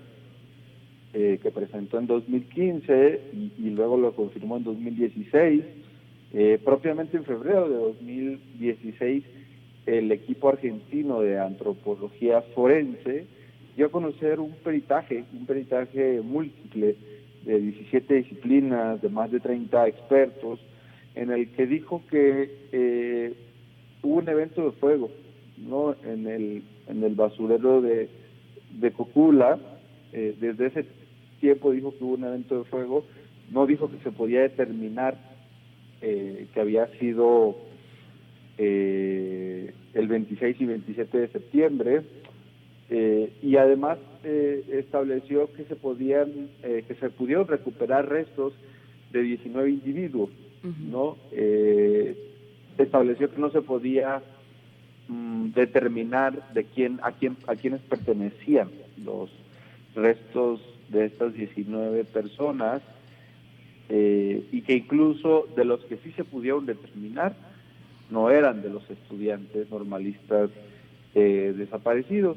[1.12, 5.64] eh, que presentó en 2015 y, y luego lo confirmó en 2016.
[6.34, 9.24] Eh, propiamente en febrero de 2016,
[9.86, 13.26] el equipo argentino de antropología forense
[13.76, 16.96] dio a conocer un peritaje, un peritaje múltiple
[17.46, 20.60] de 17 disciplinas, de más de 30 expertos,
[21.14, 23.34] en el que dijo que eh,
[24.02, 25.10] hubo un evento de fuego
[25.56, 28.08] no en el en el basurero de,
[28.78, 29.58] de Cocula
[30.12, 30.86] eh, desde ese
[31.40, 33.06] tiempo dijo que hubo un evento de fuego
[33.50, 35.16] no dijo que se podía determinar
[36.02, 37.56] eh, que había sido
[38.58, 42.02] el 26 y 27 de septiembre
[43.42, 43.98] y además
[44.28, 48.54] eh, estableció que se podían eh, que se pudieron recuperar restos
[49.12, 50.30] de 19 individuos
[50.90, 52.16] no Eh,
[52.76, 54.20] estableció que no se podía
[55.06, 58.68] mm, determinar de quién a quién a quiénes pertenecían
[59.04, 59.30] los
[59.94, 62.82] restos de estas 19 personas
[63.88, 67.36] y que incluso de los que sí se pudieron determinar
[68.10, 70.50] no eran de los estudiantes normalistas
[71.14, 72.36] desaparecidos.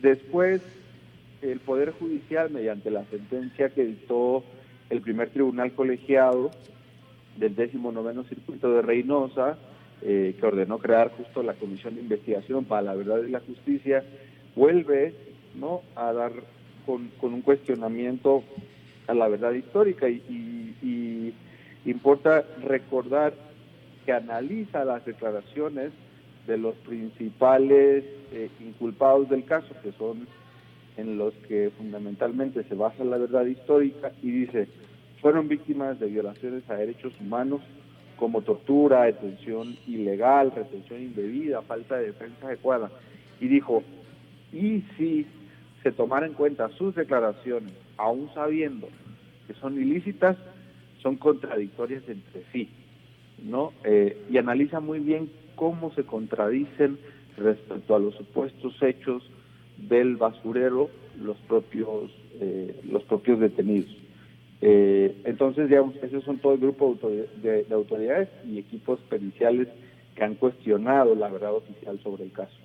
[0.00, 0.62] Después,
[1.42, 4.42] el Poder Judicial, mediante la sentencia que dictó
[4.90, 6.50] el primer tribunal colegiado
[7.36, 9.58] del 19 Circuito de Reynosa,
[10.02, 14.04] eh, que ordenó crear justo la Comisión de Investigación para la Verdad y la Justicia,
[14.54, 15.14] vuelve
[15.54, 15.82] ¿no?
[15.94, 16.32] a dar
[16.84, 18.42] con, con un cuestionamiento
[19.06, 21.34] a la verdad histórica y, y- y
[21.90, 23.32] importa recordar
[24.04, 25.92] que analiza las declaraciones
[26.46, 30.26] de los principales eh, inculpados del caso, que son
[30.96, 34.68] en los que fundamentalmente se basa la verdad histórica, y dice,
[35.20, 37.60] fueron víctimas de violaciones a derechos humanos
[38.16, 42.90] como tortura, detención ilegal, retención indebida, falta de defensa adecuada.
[43.40, 43.82] Y dijo,
[44.52, 45.26] y si
[45.82, 48.88] se tomara en cuenta sus declaraciones, aún sabiendo
[49.46, 50.36] que son ilícitas,
[51.02, 52.68] son contradictorias entre sí,
[53.42, 53.72] ¿no?
[53.84, 56.98] Eh, y analiza muy bien cómo se contradicen
[57.36, 59.30] respecto a los supuestos hechos
[59.76, 60.90] del basurero
[61.20, 63.90] los propios eh, los propios detenidos.
[64.60, 69.68] Eh, entonces, digamos, esos son todo el grupo de, de- de autoridades y equipos periciales
[70.14, 72.56] que han cuestionado la verdad oficial sobre el caso.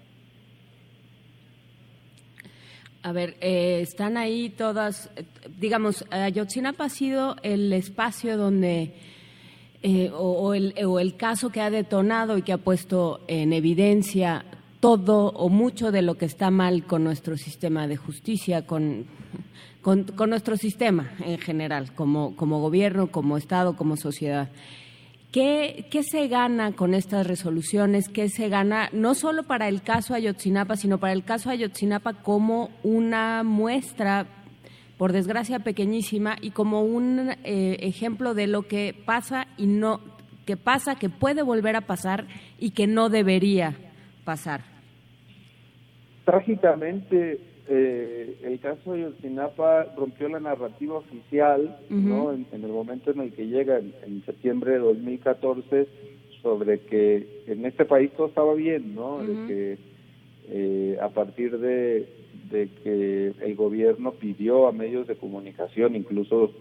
[3.04, 5.10] A ver, eh, están ahí todas,
[5.60, 8.94] digamos, Ayotzinapa ha sido el espacio donde,
[9.82, 13.54] eh, o, o el, o el caso que ha detonado y que ha puesto en
[13.54, 14.46] evidencia
[14.82, 19.06] todo o mucho de lo que está mal con nuestro sistema de justicia, con,
[19.82, 24.50] con, nuestro sistema en general, como, como gobierno, como Estado, como sociedad.
[25.32, 28.10] ¿Qué, ¿Qué, se gana con estas resoluciones?
[28.10, 32.72] ¿Qué se gana no solo para el caso Ayotzinapa, sino para el caso Ayotzinapa como
[32.84, 34.26] una muestra,
[34.98, 40.02] por desgracia pequeñísima, y como un eh, ejemplo de lo que pasa y no,
[40.46, 42.28] que pasa, que puede volver a pasar
[42.60, 43.78] y que no debería
[44.26, 44.71] pasar?
[46.26, 52.32] Trágicamente, eh, el caso de Ayotzinapa rompió la narrativa oficial, ¿no?
[52.34, 55.88] En, el momento en el que llega, en, septiembre de 2014,
[56.42, 59.20] sobre que en este país todo estaba bien, ¿no?
[59.20, 59.78] de que
[60.50, 62.08] eh, a partir de,
[62.52, 66.52] que el gobierno pidió a medios de comunicación, incluso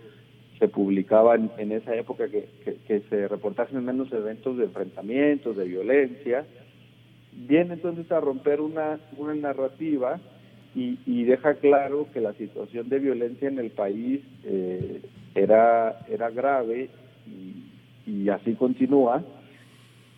[0.58, 2.46] se publicaban en esa época que,
[2.86, 6.46] que se reportasen menos eventos de enfrentamientos, de violencia,
[7.32, 10.20] viene entonces a romper una, una narrativa
[10.74, 15.02] y, deja claro que la situación de violencia en el país eh,
[15.34, 16.88] era, era grave
[18.06, 19.22] y, así continúa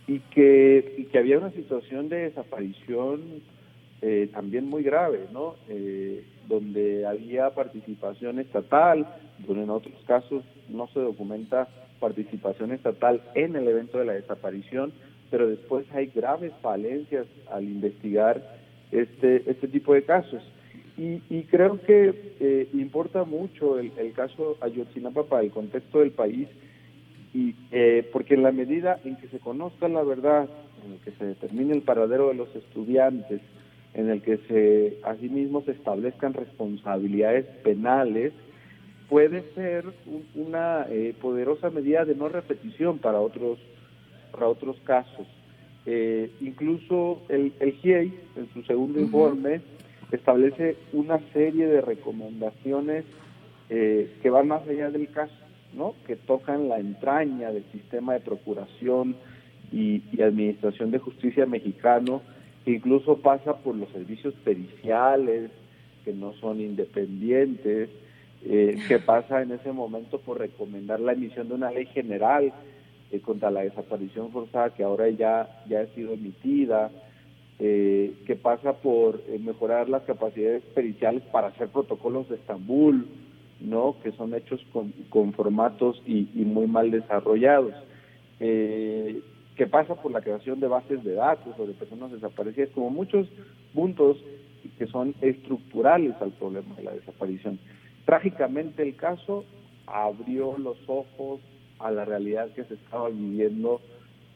[0.07, 3.43] y que, y que había una situación de desaparición
[4.01, 5.55] eh, también muy grave, ¿no?
[5.69, 9.07] Eh, donde había participación estatal,
[9.47, 11.69] donde en otros casos no se documenta
[12.01, 14.93] participación estatal en el evento de la desaparición,
[15.33, 18.59] pero después hay graves falencias al investigar
[18.93, 20.43] este, este tipo de casos.
[20.99, 26.49] Y, creo que eh, importa mucho el, caso Ayotzinapa para el contexto del país,
[27.33, 30.49] y eh, porque en la medida en que se conozca la verdad,
[30.85, 33.41] en el que se determine el paradero de los estudiantes,
[33.95, 38.35] en el que se asimismo se establezcan responsabilidades penales,
[39.09, 39.87] puede ser
[40.35, 43.59] una eh, poderosa medida de no repetición para otros
[44.33, 45.27] para otros casos.
[45.87, 49.61] Eh, incluso el, el GIEI, en su segundo informe,
[50.13, 53.05] establece una serie de recomendaciones
[53.69, 55.35] eh, que van más allá del caso,
[55.73, 55.95] ¿no?
[56.07, 59.17] que tocan la entraña del sistema de procuración
[59.73, 62.21] y, administración de justicia mexicano,
[62.65, 65.51] que incluso pasa por los servicios periciales,
[66.05, 67.89] que no son independientes,
[68.45, 72.53] eh, que pasa en ese momento por recomendar la emisión de una ley general
[73.13, 76.91] eh, contra la desaparición forzada que ahora ya, ya ha sido emitida,
[77.59, 83.07] eh, que pasa por eh, mejorar las capacidades periciales para hacer protocolos de Estambul,
[83.61, 83.97] ¿no?
[84.03, 87.75] que son hechos con, con formatos y, muy mal desarrollados,
[88.39, 93.29] que pasa por la creación de bases de datos sobre personas desaparecidas, como muchos
[93.75, 94.17] puntos
[94.79, 97.61] que son estructurales al problema de la desaparición.
[98.07, 99.45] Trágicamente el caso
[99.87, 101.41] abrió los ojos
[101.83, 103.81] a la realidad que se estaba viviendo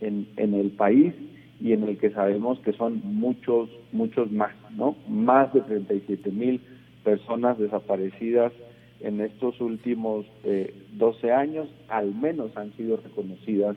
[0.00, 1.14] en, en el país
[1.60, 4.96] y en el que sabemos que son muchos, muchos más, ¿no?
[5.08, 6.60] Más de 37 mil
[7.02, 8.52] personas desaparecidas
[9.00, 13.76] en estos últimos eh, 12 años, al menos han sido reconocidas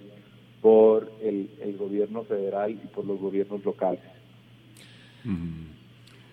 [0.62, 4.02] por el, el gobierno federal y por los gobiernos locales.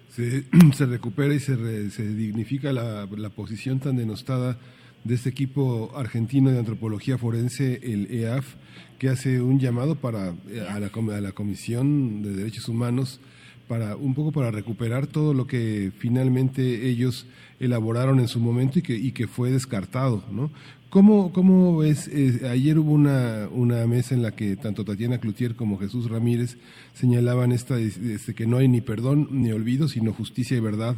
[0.08, 4.58] Se, se, recupera y se, se dignifica la, la posición tan denostada
[5.06, 8.54] de este equipo argentino de antropología forense, el EAF,
[8.98, 13.20] que hace un llamado para eh, a la, a la Comisión de Derechos Humanos
[13.68, 17.26] para un poco para recuperar todo lo que finalmente ellos
[17.58, 20.50] elaboraron en su momento y que, y que fue descartado, ¿no?
[20.88, 22.08] ¿Cómo, cómo es?
[22.08, 26.58] Eh, ayer hubo una, una mesa en la que tanto Tatiana Cloutier como Jesús Ramírez
[26.94, 30.96] señalaban esta, este, que no hay ni perdón ni olvido, sino justicia y verdad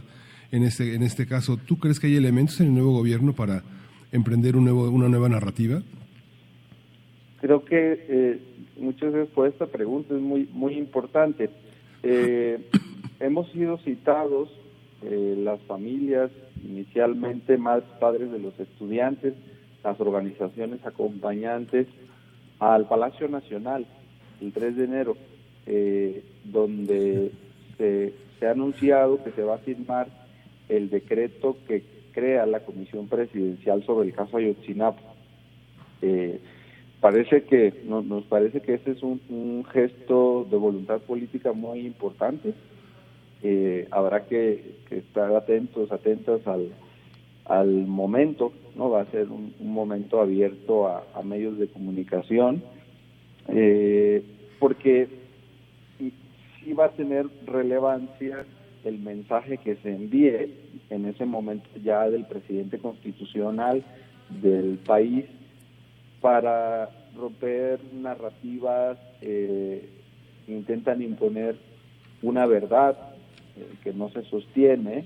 [0.53, 1.57] en este, en este caso.
[1.57, 3.65] ¿Tú crees que hay elementos en el nuevo gobierno para
[4.13, 5.83] emprender un nuevo, una nueva narrativa?
[7.41, 8.41] Creo que eh,
[8.79, 11.51] muchas veces por esta pregunta es muy, muy importante.
[12.03, 12.69] Eh,
[13.21, 14.49] hemos sido citados
[15.03, 16.31] eh, las familias,
[16.65, 19.35] inicialmente más padres de los estudiantes,
[19.85, 21.87] las organizaciones acompañantes,
[22.59, 23.87] al Palacio Nacional
[24.41, 25.17] el 3 de enero,
[25.67, 27.33] eh, donde
[27.77, 30.09] se, se ha anunciado que se va a firmar
[30.69, 31.83] el decreto que
[32.19, 35.01] crea la Comisión Presidencial sobre el caso Ayotzinapa.
[36.03, 36.40] Eh,
[37.01, 42.55] parece que nos parece que ese es un, gesto de voluntad política muy importante.
[43.45, 46.73] Eh, habrá que, estar atentos, atentas al,
[47.45, 52.65] al momento, no va a ser un, momento abierto a, medios de comunicación,
[53.49, 54.24] eh,
[54.59, 55.09] porque
[55.99, 58.45] sí va a tener relevancia
[58.89, 60.55] el mensaje que se envíe
[60.90, 63.85] en ese momento ya del presidente constitucional
[64.43, 65.27] del país
[66.20, 69.89] para romper narrativas, eh,
[70.47, 71.56] intentan imponer
[72.23, 72.97] una verdad
[73.56, 75.05] eh, que no se sostiene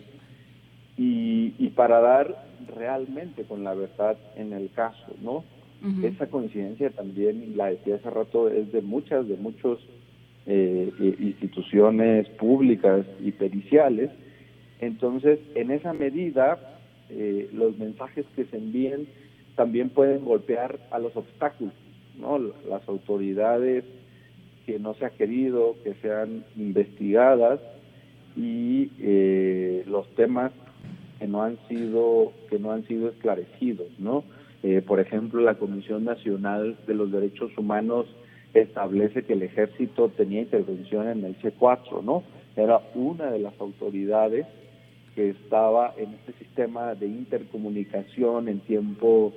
[0.97, 5.45] y, y para dar realmente con la verdad en el caso, ¿no?
[6.05, 9.81] Esa coincidencia también, la decía hace rato, es de muchas, de muchos
[10.47, 14.11] eh, instituciones públicas y periciales.
[14.81, 16.59] Entonces, en esa medida,
[17.11, 19.07] eh, los mensajes que se envíen
[19.55, 21.75] también pueden golpear a los obstáculos,
[22.19, 22.39] ¿no?
[22.39, 23.85] Las autoridades
[24.67, 27.61] que no se ha querido que sean investigadas
[28.37, 30.53] y eh, los temas
[31.19, 34.25] que no han sido que no han sido esclarecidos, ¿no?
[34.63, 38.07] Eh, por ejemplo, la Comisión Nacional de los Derechos Humanos
[38.55, 42.23] establece que el ejército tenía intervención en el C4, ¿no?
[42.57, 44.47] Era una de las autoridades
[45.15, 49.33] que estaba en este sistema de intercomunicación en tiempo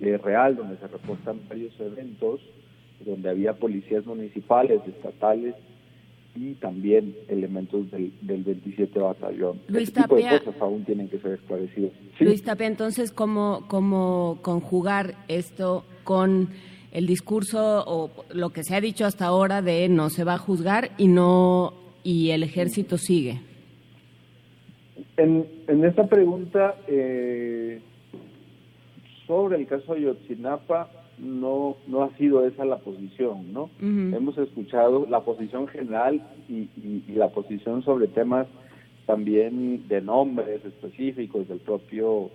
[0.00, 2.40] eh, real, donde se reportan varios eventos,
[3.04, 5.54] donde había policías municipales, estatales
[6.34, 9.60] y también elementos del, del 27 Batallón.
[9.68, 10.38] Luis Ese tipo de Tapia.
[10.40, 11.92] cosas aún tienen que ser esclarecidas.
[12.16, 12.24] Sí.
[12.24, 16.50] Luis Tapia, entonces, ¿cómo, ¿cómo conjugar esto con
[16.92, 20.38] el discurso o lo que se ha dicho hasta ahora de no se va a
[20.38, 23.40] juzgar y no y el ejército sigue?
[25.16, 27.80] En, en esta pregunta eh,
[29.26, 30.88] sobre el caso Ayotzinapa
[31.18, 33.70] no no ha sido esa la posición, ¿no?
[33.80, 38.46] Hemos escuchado la posición general y, y- y la posición sobre temas
[39.06, 42.30] también de nombres específicos del propio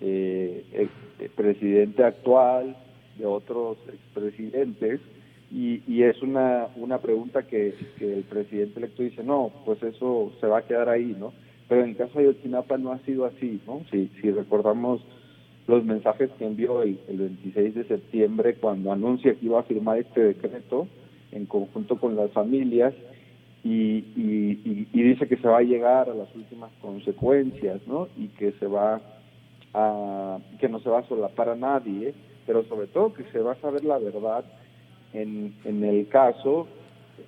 [0.00, 0.88] eh,
[1.36, 2.76] presidente actual,
[3.18, 5.00] de otros expresidentes,
[5.50, 10.32] y, y es una, una pregunta que, que el presidente electo dice, no, pues eso
[10.40, 11.32] se va a quedar ahí, ¿no?
[11.68, 13.82] Pero en el caso de Ayotzinapa no ha sido así, ¿no?
[13.90, 15.00] Si, si recordamos
[15.66, 19.98] los mensajes que envió el, el 26 de septiembre cuando anuncia que iba a firmar
[19.98, 20.88] este decreto
[21.32, 22.92] en conjunto con las familias
[23.62, 28.08] y, y, y- dice que se va a llegar a las últimas consecuencias, ¿no?
[28.16, 29.00] Y que se va
[29.72, 32.12] a, que no se va a solapar a nadie,
[32.46, 34.44] pero sobre todo que se va a saber la verdad
[35.12, 36.66] en, en el caso.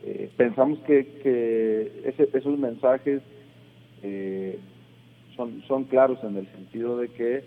[0.05, 3.23] Eh, pensamos que, que ese- esos mensajes
[4.03, 4.59] eh,
[5.37, 7.43] son, son claros en el sentido de que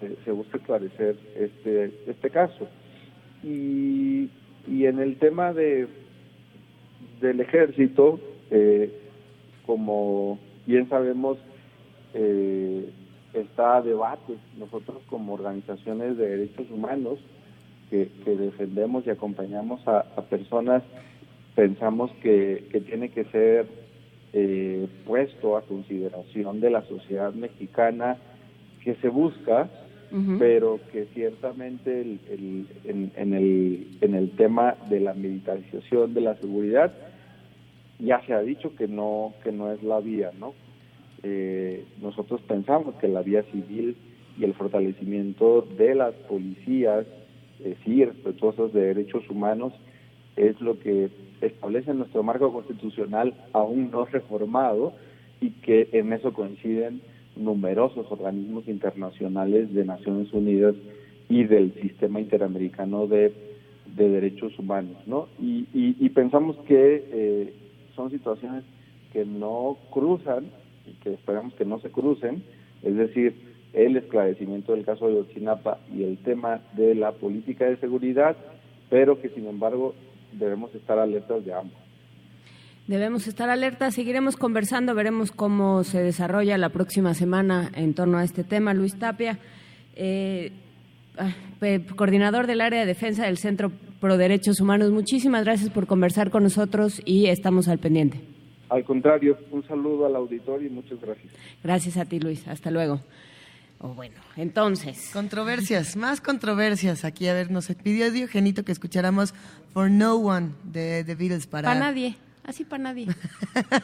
[0.00, 2.66] se, se busca esclarecer este, este caso.
[3.42, 4.28] Y,
[4.68, 5.86] y en el tema de
[7.20, 8.20] del ejército,
[8.50, 8.90] eh,
[9.64, 11.38] como bien sabemos,
[12.14, 12.88] eh,
[13.40, 14.34] está a debate.
[14.58, 17.18] Nosotros como organizaciones de derechos humanos
[17.90, 20.82] que, que defendemos y acompañamos a, a personas,
[21.54, 23.66] pensamos que, que tiene que ser
[24.32, 28.16] eh, puesto a consideración de la sociedad mexicana
[28.82, 29.68] que se busca,
[30.38, 36.20] pero que ciertamente el- el- en, en el, en el tema de la militarización de
[36.20, 36.92] la seguridad
[37.98, 40.54] ya se ha dicho que no que no es la vía, ¿no?
[41.22, 43.96] Eh, nosotros pensamos que la vía civil
[44.38, 47.06] y el fortalecimiento de las policías,
[47.64, 49.72] eh, sí, respetuosas de derechos humanos,
[50.36, 51.08] es lo que
[51.40, 54.92] establece nuestro marco constitucional aún no reformado
[55.40, 57.00] y que en eso coinciden
[57.36, 60.74] numerosos organismos internacionales de Naciones Unidas
[61.28, 63.32] y del sistema interamericano de,
[63.96, 65.28] de derechos humanos, ¿no?
[65.40, 67.52] Y, y- y pensamos que eh,
[67.94, 68.64] son situaciones
[69.12, 70.44] que no cruzan
[71.02, 72.42] que esperamos que no se crucen,
[72.82, 73.34] es decir,
[73.72, 78.36] el esclarecimiento del caso de Otzinapa y el tema de la política de seguridad,
[78.88, 79.94] pero que sin embargo
[80.32, 81.78] debemos estar alertas de ambos.
[82.86, 88.24] Debemos estar alertas, seguiremos conversando, veremos cómo se desarrolla la próxima semana en torno a
[88.24, 88.74] este tema.
[88.74, 89.38] Luis Tapia,
[89.96, 90.52] eh,
[91.18, 91.34] ah,
[91.96, 96.44] coordinador del área de defensa del Centro Pro Derechos Humanos, muchísimas gracias por conversar con
[96.44, 98.35] nosotros y estamos al pendiente.
[98.68, 101.32] Al contrario, un saludo al auditorio y muchas gracias.
[101.62, 102.46] Gracias a ti, Luis.
[102.48, 103.00] Hasta luego.
[103.78, 105.10] O bueno, entonces.
[105.12, 107.04] Controversias, más controversias.
[107.04, 109.34] Aquí, a ver, nos pidió Diogenito que escucháramos
[109.72, 111.68] For No One de The Beatles para...
[111.68, 113.08] Para nadie, así para nadie.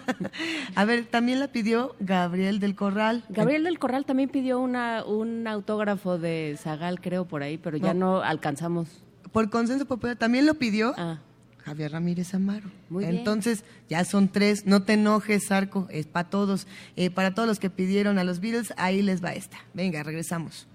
[0.75, 3.23] A ver, también la pidió Gabriel del Corral.
[3.29, 7.93] Gabriel del Corral también pidió una, un autógrafo de Zagal, creo, por ahí, pero ya
[7.93, 8.89] no, alcanzamos.
[9.31, 11.19] Por consenso popular también lo pidió Ah.
[11.65, 12.71] Javier Ramírez Amaro.
[12.91, 13.19] Muy bien.
[13.19, 14.67] Entonces, ya son tres.
[14.67, 15.87] No te enojes, Zarco.
[15.91, 16.67] Es para todos.
[16.97, 19.59] Eh, para todos los que pidieron a los Beatles, ahí les va esta.
[19.75, 20.67] Venga, regresamos.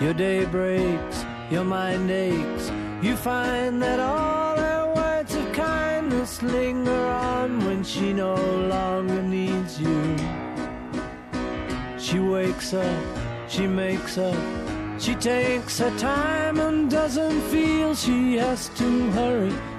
[0.00, 2.72] Your day breaks, your mind aches.
[3.02, 9.78] You find that all her words of kindness linger on when she no longer needs
[9.78, 10.16] you.
[11.98, 13.02] She wakes up,
[13.48, 14.36] she makes up,
[14.98, 19.52] she takes her time and doesn't feel she has to hurry.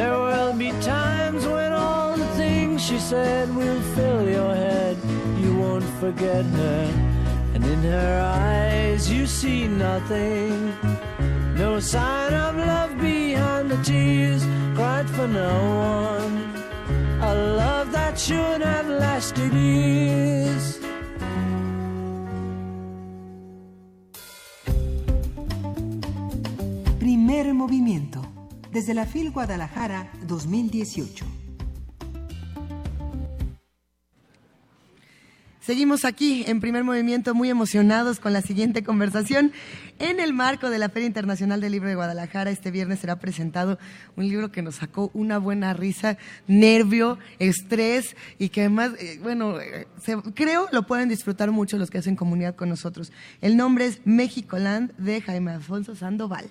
[0.00, 4.96] There will be times when all the things she said will fill your head.
[5.42, 6.82] You won't forget her,
[7.54, 10.72] and in her eyes you see nothing.
[11.54, 14.42] No sign of love behind the tears
[14.74, 15.52] cried for no
[15.92, 16.36] one.
[17.20, 20.78] A love that should have lasted years.
[27.00, 28.19] Primer movimiento.
[28.72, 31.24] Desde la FIL Guadalajara 2018.
[35.60, 39.52] Seguimos aquí en primer movimiento muy emocionados con la siguiente conversación.
[39.98, 43.78] En el marco de la Feria Internacional del Libro de Guadalajara, este viernes será presentado
[44.16, 46.16] un libro que nos sacó una buena risa,
[46.48, 51.90] nervio, estrés y que además, eh, bueno, eh, se- creo lo pueden disfrutar mucho los
[51.90, 53.12] que hacen comunidad con nosotros.
[53.40, 56.48] El nombre es México Land de Jaime Alfonso Sandoval.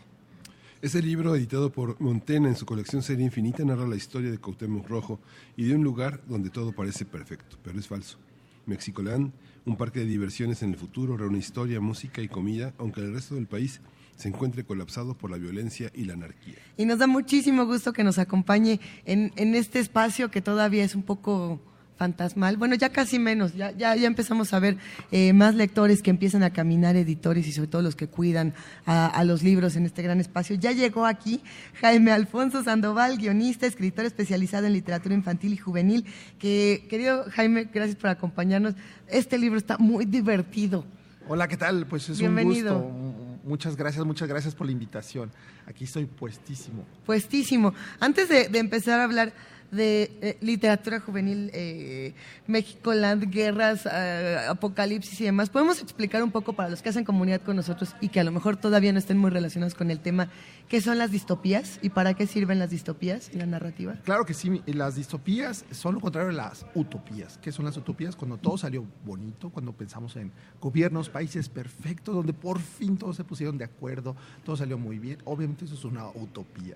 [0.81, 4.87] Ese libro, editado por Montena en su colección Serie Infinita, narra la historia de Cuauhtémoc
[4.87, 5.19] Rojo
[5.57, 8.17] y de un lugar donde todo parece perfecto, pero es falso.
[8.65, 9.33] Mexicoland,
[9.65, 13.35] un parque de diversiones en el futuro, reúne historia, música y comida, aunque el resto
[13.35, 13.81] del país
[14.15, 16.55] se encuentre colapsado por la violencia y la anarquía.
[16.77, 21.03] Y nos da muchísimo gusto que nos acompañe en este espacio que todavía es un
[21.03, 21.59] poco
[21.99, 22.55] fantasmal.
[22.57, 24.77] Bueno, ya casi menos, ya, ya, ya empezamos a ver
[25.11, 28.53] eh, más lectores que empiezan a caminar, editores y sobre todo los que cuidan
[28.85, 30.55] a, a los libros en este gran espacio.
[30.55, 31.41] Ya llegó aquí
[31.81, 36.05] Jaime Alfonso Sandoval, guionista, escritor especializado en literatura infantil y juvenil,
[36.39, 38.75] que, querido Jaime, gracias por acompañarnos.
[39.07, 40.85] Este libro está muy divertido.
[41.27, 41.85] Hola, ¿qué tal?
[41.85, 42.79] Pues es Bienvenido.
[42.79, 43.39] un gusto.
[43.43, 45.31] Muchas gracias, muchas gracias por la invitación.
[45.67, 46.85] Aquí estoy puestísimo.
[47.05, 47.73] Puestísimo.
[47.99, 49.33] Antes de, de empezar a hablar
[49.71, 52.13] de eh, literatura juvenil, eh,
[52.47, 57.03] México, Land, guerras, eh, apocalipsis y demás, ¿podemos explicar un poco para los que hacen
[57.03, 59.99] comunidad con nosotros y que a lo mejor todavía no estén muy relacionados con el
[59.99, 60.29] tema,
[60.67, 63.95] qué son las distopías y para qué sirven las distopías en la narrativa?
[64.03, 67.37] Claro que sí, las distopías son lo contrario de las utopías.
[67.41, 68.15] ¿Qué son las utopías?
[68.15, 73.23] Cuando todo salió bonito, cuando pensamos en gobiernos, países perfectos, donde por fin todos se
[73.23, 75.19] pusieron de acuerdo, todo salió muy bien.
[75.25, 76.75] Obviamente eso es una utopía.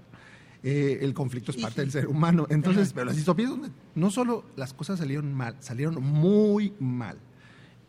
[0.63, 2.47] Eh, el conflicto es parte del ser humano.
[2.49, 7.17] Entonces, pero las distopías donde no solo las cosas salieron mal, salieron muy mal.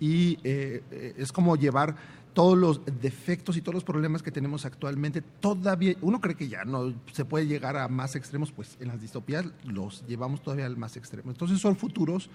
[0.01, 1.97] Y eh, es como llevar
[2.35, 6.65] todos los defectos y todos los problemas que tenemos actualmente, todavía, uno cree que ya
[6.65, 10.77] no se puede llegar a más extremos, pues en las distopías los llevamos todavía al
[10.77, 11.31] más extremo.
[11.31, 12.29] Entonces son futuros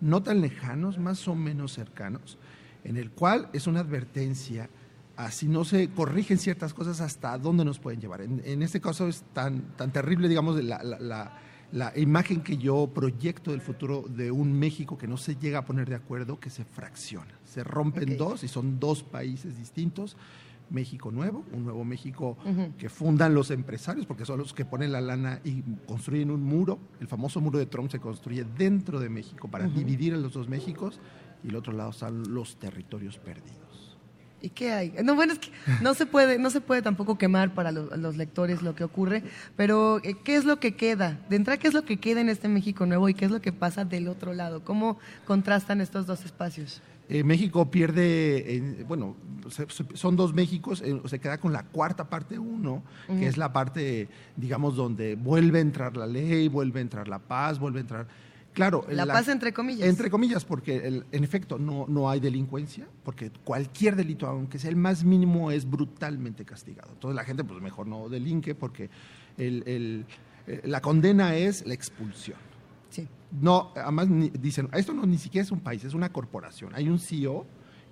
[0.00, 2.36] no tan lejanos, más o menos cercanos,
[2.82, 4.68] en el cual es una advertencia
[5.16, 8.20] a si no se corrigen ciertas cosas, hasta dónde nos pueden llevar.
[8.20, 11.38] En, en este caso es tan, tan terrible, digamos, la, la, la,
[11.72, 15.64] la imagen que yo proyecto del futuro de un México que no se llega a
[15.64, 20.16] poner de acuerdo, que se fracciona, se rompen dos y son dos países distintos.
[20.70, 22.38] México nuevo, un nuevo México
[22.78, 26.78] que fundan los empresarios, porque son los que ponen la lana y construyen un muro.
[27.00, 30.48] El famoso muro de Trump se construye dentro de México para dividir a los dos
[30.48, 31.00] Méxicos
[31.44, 33.73] y el otro lado están los territorios perdidos.
[34.44, 34.92] ¿Y qué hay?
[35.02, 35.48] No, bueno, es que
[35.80, 39.22] no se puede, no se puede tampoco quemar para lo- los lectores lo que ocurre,
[39.56, 41.18] pero eh, ¿qué es lo que queda?
[41.30, 43.40] De entrada, ¿qué es lo que queda en este México nuevo y qué es lo
[43.40, 44.62] que pasa del otro lado?
[44.62, 46.82] ¿Cómo contrastan estos dos espacios?
[47.08, 49.16] Eh, México pierde, eh, bueno,
[49.48, 53.38] se- se- son dos Méxicos, eh, se queda con la cuarta parte uno, que es
[53.38, 57.78] la parte, digamos, donde vuelve a entrar la ley, vuelve a entrar la paz, vuelve
[57.78, 58.06] a entrar...
[58.54, 59.88] Claro, La paz entre comillas.
[59.88, 64.70] Entre comillas, porque el- en efecto no, no hay delincuencia, porque cualquier delito, aunque sea
[64.70, 66.90] el más mínimo, es brutalmente castigado.
[66.92, 68.88] Entonces la gente, pues mejor no delinque, porque
[69.36, 70.06] el- el-
[70.46, 72.38] eh, la condena es la expulsión.
[73.40, 76.72] No, además ni- dicen, esto no ni siquiera es un país, es una corporación.
[76.76, 77.44] Hay un CEO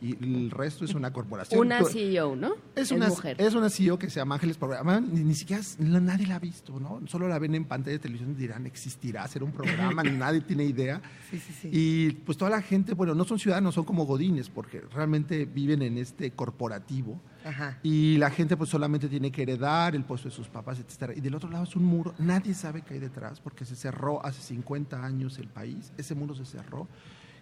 [0.02, 1.60] y el resto es una corporación.
[1.60, 2.54] Una CEO, ¿no?
[2.74, 3.36] es una, mujer.
[3.40, 5.00] es una CEO que se llama Ángeles Programa.
[5.00, 7.00] Ni, ni siquiera es- nadie la ha visto, ¿no?
[7.06, 10.64] Solo la ven en pantalla de televisión y dirán, existirá, será un programa, nadie tiene
[10.64, 11.00] idea.
[11.30, 11.68] Sí, sí, sí.
[11.70, 15.82] Y pues toda la gente, bueno, no son ciudadanos, son como godines, porque realmente viven
[15.82, 17.20] en este corporativo.
[17.44, 17.78] Ajá.
[17.84, 21.12] Y la gente pues solamente tiene que heredar el puesto de sus papás, etcétera.
[21.14, 24.24] Y del otro lado es un muro, nadie sabe qué hay detrás, porque se cerró
[24.24, 26.88] hace 50 años el país, ese muro se cerró.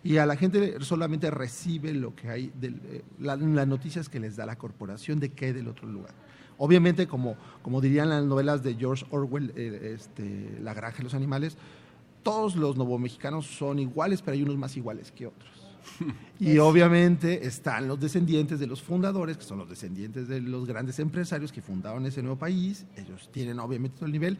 [0.03, 4.19] Y a la gente solamente recibe lo que hay, del, eh, la- las noticias que
[4.21, 6.15] les da la corporación de qué hay del otro lugar.
[6.57, 11.15] Obviamente, como, como dirían las novelas de George Orwell, eh, este, La granja de los
[11.15, 11.57] animales,
[12.23, 15.51] todos los novomexicanos son iguales, pero hay unos más iguales que otros.
[16.41, 20.99] Y obviamente están los descendientes de los fundadores, que son los descendientes de los grandes
[20.99, 22.87] empresarios que fundaron ese nuevo país.
[22.97, 24.39] Ellos tienen obviamente todo el nivel.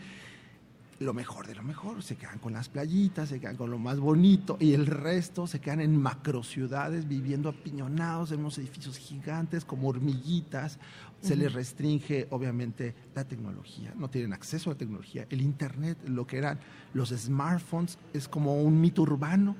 [1.01, 3.99] Lo mejor de lo mejor, se quedan con las playitas, se quedan con lo más
[3.99, 9.89] bonito y el resto se quedan en macrociudades viviendo apiñonados en unos edificios gigantes como
[9.89, 10.79] hormiguitas.
[11.23, 15.27] Se les restringe obviamente la tecnología, no tienen acceso a la tecnología.
[15.31, 16.61] El Internet, lo que eran
[16.93, 19.57] los smartphones, es como un mito urbano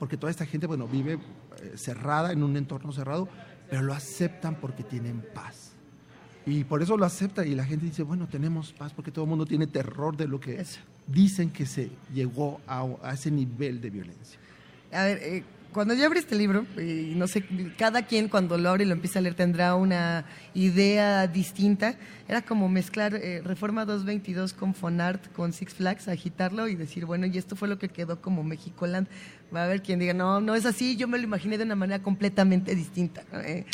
[0.00, 1.20] porque toda esta gente, bueno, vive
[1.62, 3.28] eh, cerrada, en un entorno cerrado,
[3.68, 5.69] pero lo aceptan porque tienen paz.
[6.50, 9.28] Y por eso lo aceptan y la gente dice, bueno, tenemos paz porque todo el
[9.28, 10.64] mundo tiene terror de lo que
[11.06, 14.38] dicen que se llegó a, a ese nivel de violencia.
[14.92, 17.44] A ver, eh, cuando yo abrí este libro, y no sé,
[17.78, 21.94] cada quien cuando lo abre y lo empieza a leer tendrá una idea distinta.
[22.26, 27.26] Era como mezclar eh, Reforma 222 con Fonart, con Six Flags, agitarlo y decir, bueno,
[27.26, 29.06] y esto fue lo que quedó como Mexicoland.
[29.54, 31.76] Va a haber quien diga, no, no es así, yo me lo imaginé de una
[31.76, 33.22] manera completamente distinta.
[33.32, 33.38] ¿no?
[33.40, 33.64] Eh,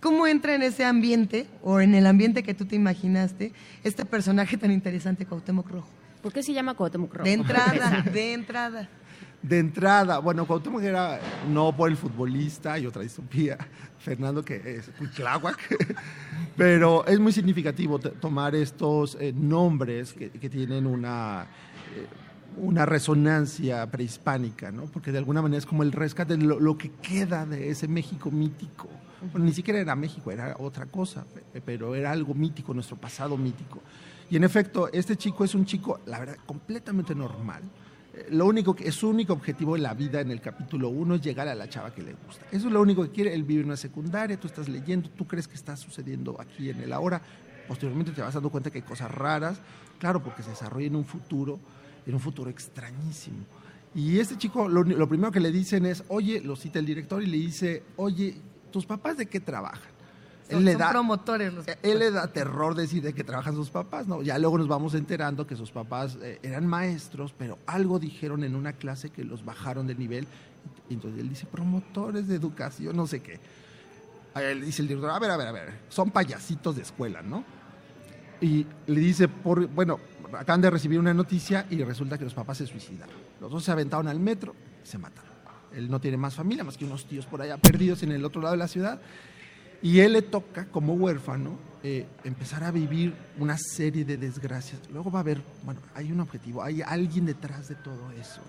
[0.00, 3.52] ¿Cómo entra en ese ambiente, o en el ambiente que tú te imaginaste,
[3.84, 5.88] este personaje tan interesante, Cuauhtémoc Rojo?
[6.22, 7.24] ¿Por qué se llama Cuauhtémoc Rojo?
[7.24, 8.88] De entrada, de entrada.
[9.42, 13.56] De entrada, bueno, Cuauhtémoc era no por el futbolista y otra distopía,
[13.98, 15.58] Fernando que es Cuitláhuac,
[16.56, 21.46] pero es muy significativo tomar estos eh, nombres que, que tienen una,
[21.94, 22.06] eh,
[22.56, 24.84] una resonancia prehispánica, ¿no?
[24.86, 27.88] porque de alguna manera es como el rescate de lo, lo que queda de ese
[27.88, 28.88] México mítico.
[29.32, 33.36] Bueno, ni siquiera era México, era otra cosa, pe- pero era algo mítico, nuestro pasado
[33.36, 33.80] mítico.
[34.30, 37.62] Y en efecto, este chico es un chico, la verdad, completamente normal.
[38.14, 41.22] Eh, Lo único que, su único objetivo en la vida en el capítulo 1 es
[41.22, 42.44] llegar a la chava que le gusta.
[42.52, 43.34] Eso es lo único que quiere.
[43.34, 46.80] Él vive en una secundaria, tú estás leyendo, tú crees que está sucediendo aquí en
[46.80, 47.20] el ahora.
[47.68, 49.58] Posteriormente te vas dando cuenta que hay cosas raras,
[49.98, 51.58] claro, porque se desarrolla en un futuro,
[52.06, 53.44] en un futuro extrañísimo.
[53.94, 57.22] Y este chico, lo, lo primero que le dicen es, oye, lo cita el director
[57.22, 58.36] y le dice, oye,
[58.70, 59.96] ¿tus papás de qué trabajan?
[60.50, 64.22] Son, son promotores los Él le da terror decir de que trabajan sus papás, ¿no?
[64.22, 68.54] Ya luego nos vamos enterando que sus papás eh, eran maestros, pero algo dijeron en
[68.54, 70.28] una clase que los bajaron de nivel.
[70.88, 73.40] Y entonces él dice, promotores de educación, no sé qué.
[74.36, 77.42] Él dice el director, a ver, a ver, a ver, son payasitos de escuela, ¿no?
[78.40, 79.98] Y le dice, por, bueno,
[80.34, 83.14] acaban de recibir una noticia y resulta que los papás se suicidaron.
[83.40, 85.30] Los dos se aventaron al metro, se mataron.
[85.74, 88.40] Él no tiene más familia, más que unos tíos por allá perdidos en el otro
[88.40, 89.00] lado de la ciudad.
[89.82, 94.80] Y él le toca, como huérfano, eh, empezar a vivir una serie de desgracias.
[94.90, 98.40] Luego va a haber, bueno, hay un objetivo, hay alguien detrás de todo eso.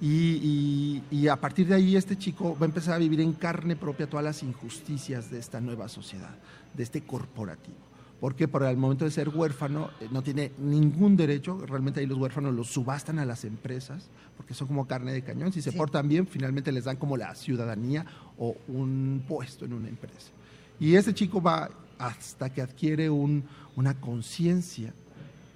[0.00, 0.08] Y,
[0.42, 3.76] y- y a partir de ahí este chico va a empezar a vivir en carne
[3.76, 6.34] propia todas las injusticias de esta nueva sociedad,
[6.72, 7.76] de este corporativo.
[8.20, 12.18] Porque por el momento de ser huérfano eh, no tiene ningún derecho, realmente ahí los
[12.18, 15.52] huérfanos los subastan a las empresas, porque son como carne de cañón.
[15.52, 18.04] Si se portan bien, finalmente les dan como la ciudadanía
[18.38, 20.30] o un puesto en una empresa.
[20.78, 23.44] Y ese chico va hasta que adquiere un-
[23.76, 24.92] una conciencia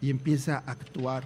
[0.00, 1.24] y empieza a actuar.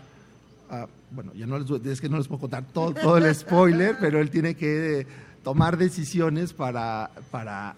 [0.70, 3.96] ah, bueno, ya no les, es que no les puedo contar todo, todo el spoiler,
[4.00, 5.06] pero él tiene que
[5.42, 7.76] tomar decisiones para, para,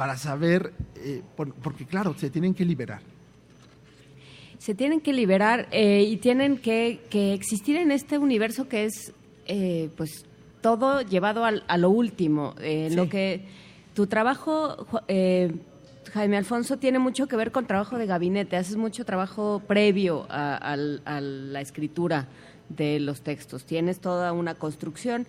[0.00, 3.02] para saber, eh, por- porque claro, se tienen que liberar.
[4.56, 9.12] se tienen que liberar eh, y tienen que, que existir en este universo que es
[9.46, 10.24] eh, pues
[10.62, 12.88] todo llevado al- a lo último Sí.
[12.94, 13.44] lo que
[13.94, 14.86] tu trabajo
[16.14, 20.76] Jaime Alfonso tiene mucho que ver con trabajo de gabinete haces mucho trabajo previo a,
[20.76, 22.26] la escritura
[22.70, 25.26] de los textos tienes toda una construcción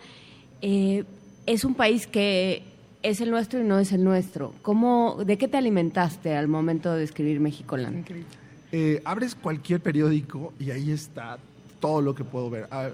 [0.62, 2.64] es un país que
[3.04, 6.94] es el nuestro y no es el nuestro ¿Cómo, ¿de qué te alimentaste al momento
[6.94, 8.06] de escribir Mexicoland?
[8.72, 11.38] Eh, abres cualquier periódico y ahí está
[11.80, 12.68] todo lo que puedo ver.
[12.72, 12.90] Ah,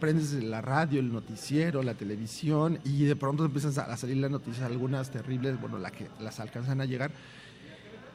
[0.00, 4.64] prendes la radio, el noticiero, la televisión y de pronto empiezan a salir las noticias,
[4.64, 7.12] algunas terribles, bueno, la que las alcanzan a llegar.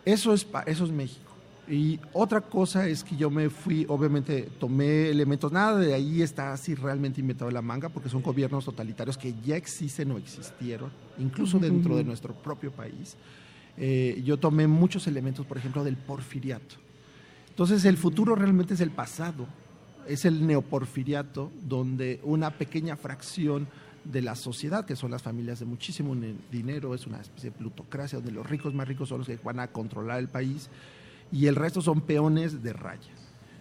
[0.06, 1.32] Eso es, eso es México.
[1.70, 6.52] Y otra cosa es que yo me fui, obviamente tomé elementos, nada de ahí está
[6.52, 10.90] así realmente inventado en la manga, porque son gobiernos totalitarios que ya existen o existieron,
[11.20, 13.16] incluso dentro de nuestro propio país.
[13.78, 16.76] Eh, yo tomé muchos elementos, por ejemplo, del porfiriato.
[17.50, 19.46] Entonces el futuro realmente es el pasado,
[20.08, 23.68] es el neoporfiriato, donde una pequeña fracción
[24.06, 26.16] de la sociedad, que son las familias de muchísimo
[26.52, 29.60] dinero, es una especie de plutocracia, donde los ricos más ricos son los que van
[29.60, 30.70] a controlar el país
[31.32, 33.12] y el resto son peones de raya.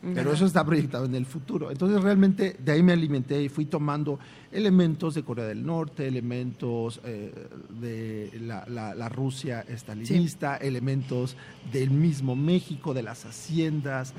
[0.01, 1.71] Pero eso está proyectado en el futuro.
[1.73, 4.19] Entonces realmente de ahí me alimenté y fui tomando
[4.53, 7.33] elementos de Corea del Norte, elementos eh,
[7.81, 11.37] de la, Rusia estalinista, elementos
[11.73, 14.15] del mismo México, de las haciendas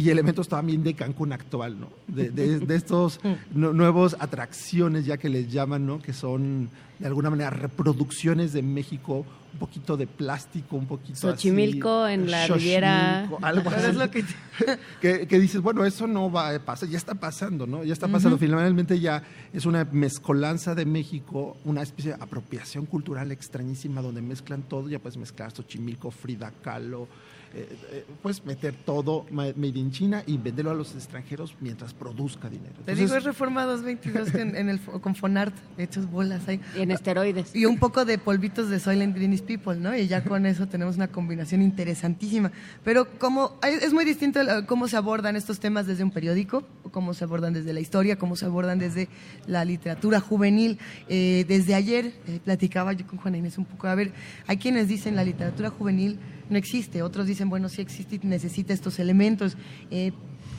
[0.00, 1.90] y elementos también de Cancún actual, ¿no?
[2.08, 3.20] De, de, estos
[3.52, 6.00] nuevos atracciones, ya que les llaman, ¿no?
[6.00, 12.08] Que son de alguna manera reproducciones de México, un poquito de plástico, un poquito Xochimilco
[12.08, 13.28] en la Riviera.
[13.42, 13.92] Algo así.
[13.92, 14.10] Lo
[15.02, 15.26] que...
[15.26, 15.38] que...
[15.38, 17.84] dices, bueno, eso no va a pasar, ya está pasando, ¿no?
[17.84, 18.38] Ya está pasando.
[18.38, 19.22] Finalmente ya
[19.52, 24.98] es una mezcolanza de México, una especie de apropiación cultural extrañísima donde mezclan todo, ya
[24.98, 27.06] puedes mezclar Xochimilco, Frida Kahlo,
[27.52, 32.48] eh, eh, pues meter todo made in China y venderlo a los extranjeros mientras produzca
[32.48, 32.74] dinero.
[32.84, 36.60] Te digo, es Reforma 222 en, en el, con Fonart, hechos bolas ahí.
[36.76, 37.54] Y en esteroides.
[37.56, 39.96] Y un poco de polvitos de Soylent Greenish People, ¿no?
[39.96, 42.52] Y ya con eso tenemos una combinación interesantísima.
[42.84, 47.24] Pero como es muy distinto cómo se abordan estos temas desde un periódico, cómo se
[47.24, 49.08] abordan desde la historia, cómo se abordan desde
[49.46, 50.78] la literatura juvenil.
[51.08, 52.12] Eh, desde ayer
[52.44, 54.12] platicaba yo con Juana Inés un poco, a ver,
[54.46, 56.18] hay quienes dicen la literatura juvenil
[56.50, 57.02] no existe.
[57.02, 59.56] Otros dicen, bueno, sí existe y necesita estos elementos.
[59.90, 60.12] Eh,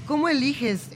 [0.08, 0.90] ¿Cómo eliges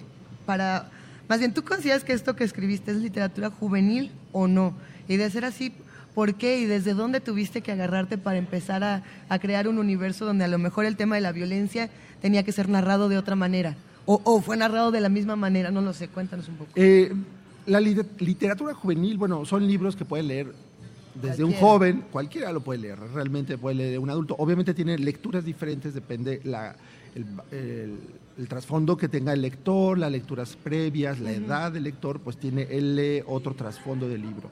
[0.45, 0.89] para...
[1.27, 4.73] Más bien, ¿tú consideras que esto que escribiste es literatura juvenil o no?
[5.07, 5.72] Y de ser así,
[6.13, 9.03] ¿por qué y desde dónde tuviste que agarrarte para empezar a,
[9.39, 11.89] crear un universo donde a lo mejor el tema de la violencia
[12.22, 13.76] tenía que ser narrado de otra manera?
[14.07, 15.72] ¿O, fue narrado de la misma manera?
[15.72, 16.72] No lo sé, cuéntanos un poco.
[16.76, 17.11] Eh,
[17.65, 20.53] la literatura juvenil, bueno, son libros que pueden leer
[21.22, 24.36] desde un joven, cualquiera lo puede leer, realmente puede leer un adulto.
[24.38, 26.76] Obviamente tiene lecturas diferentes, depende la,
[27.52, 32.64] el, trasfondo que tenga el lector, las lecturas previas, la edad del lector, pues tiene,
[32.64, 34.52] él lee otro trasfondo del libro.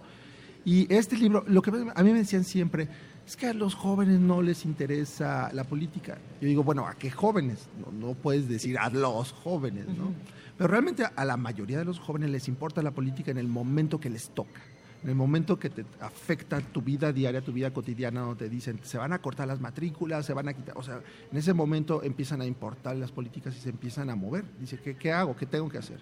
[0.66, 2.88] Y este libro, lo que a mí me decían siempre,
[3.28, 6.18] es que a los jóvenes no les interesa la política.
[6.40, 7.68] Yo digo, bueno, ¿a qué jóvenes?
[7.92, 10.14] No, puedes decir a los jóvenes, ¿no?
[10.58, 14.00] Pero realmente a la mayoría de los jóvenes les importa la política en el momento
[14.00, 14.62] que les toca
[15.04, 18.80] en el momento que te afecta tu vida diaria, tu vida cotidiana, donde te dicen,
[18.84, 22.02] se van a cortar las matrículas, se van a quitar, o sea, en ese momento
[22.04, 24.46] empiezan a importar las políticas y se empiezan a mover.
[24.58, 25.36] Dice, ¿qué, qué hago?
[25.36, 26.00] ¿Qué tengo que hacer?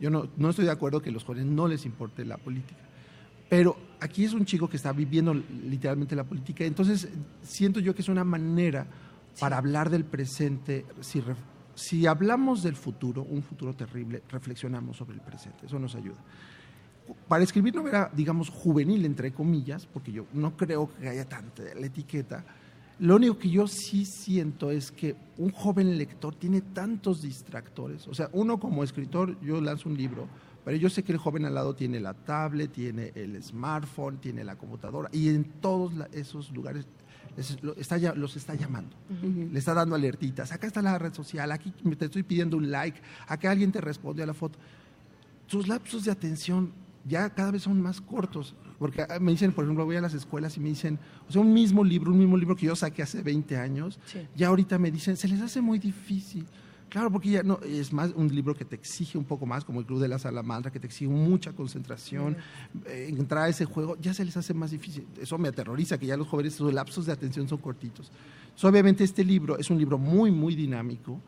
[0.00, 2.80] Yo no, no estoy de acuerdo que a los jóvenes no les importe la política.
[3.48, 7.08] Pero aquí es un chico que está viviendo literalmente la política, entonces
[7.42, 8.86] siento yo que es una manera
[9.40, 10.86] para hablar del presente.
[11.00, 11.20] Si,
[11.74, 16.18] si hablamos del futuro, un futuro terrible, reflexionamos sobre el presente, eso nos ayuda
[17.28, 21.86] para escribir novela, digamos, juvenil, entre comillas, porque yo no creo que haya tanta la
[21.86, 22.44] etiqueta,
[22.98, 28.08] lo único que yo sí siento es que un joven lector tiene tantos distractores.
[28.08, 30.26] O sea, uno como escritor, yo lanzo un libro,
[30.64, 34.44] pero yo sé que el joven al lado tiene la tablet, tiene el smartphone, tiene
[34.44, 36.86] la computadora, y en todos esos lugares
[37.76, 38.96] está, los está llamando,
[39.52, 40.50] le está dando alertitas.
[40.50, 44.22] Acá está la red social, aquí te estoy pidiendo un like, acá alguien te responde
[44.22, 44.58] a la foto.
[45.46, 46.72] Sus lapsos de atención
[47.06, 48.54] ya cada vez son más cortos.
[48.78, 51.40] Porque ah, me dicen, por ejemplo, voy a las escuelas y me dicen, o sea,
[51.40, 53.98] un mismo libro, un mismo libro que yo saqué hace 20 años,
[54.34, 56.46] ya ahorita me dicen, se les hace muy difícil.
[56.88, 59.80] Claro, porque ya no, es más un libro que te exige un poco más, como
[59.80, 62.36] el Club de la Salamandra, que te exige mucha concentración,
[62.86, 65.06] eh, entrar a ese juego, ya se les hace más difícil.
[65.20, 68.12] Eso me aterroriza, que ya los jóvenes, sus lapsos de atención son cortitos.
[68.62, 71.20] obviamente este libro es un libro muy, muy dinámico,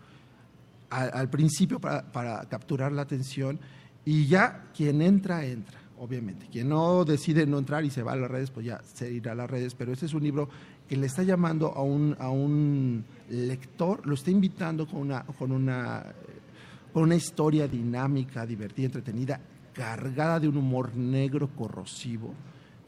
[0.91, 3.61] al, principio para, para capturar la atención,
[4.11, 6.47] y ya quien entra, entra, obviamente.
[6.51, 9.33] Quien no decide no entrar y se va a las redes, pues ya se irá
[9.33, 9.75] a las redes.
[9.75, 10.49] Pero este es un libro
[10.89, 15.53] que le está llamando a un, a un lector, lo está invitando con una, con
[15.53, 16.07] una,
[16.91, 19.41] con una historia dinámica, divertida, entretenida,
[19.75, 22.33] cargada de un humor negro corrosivo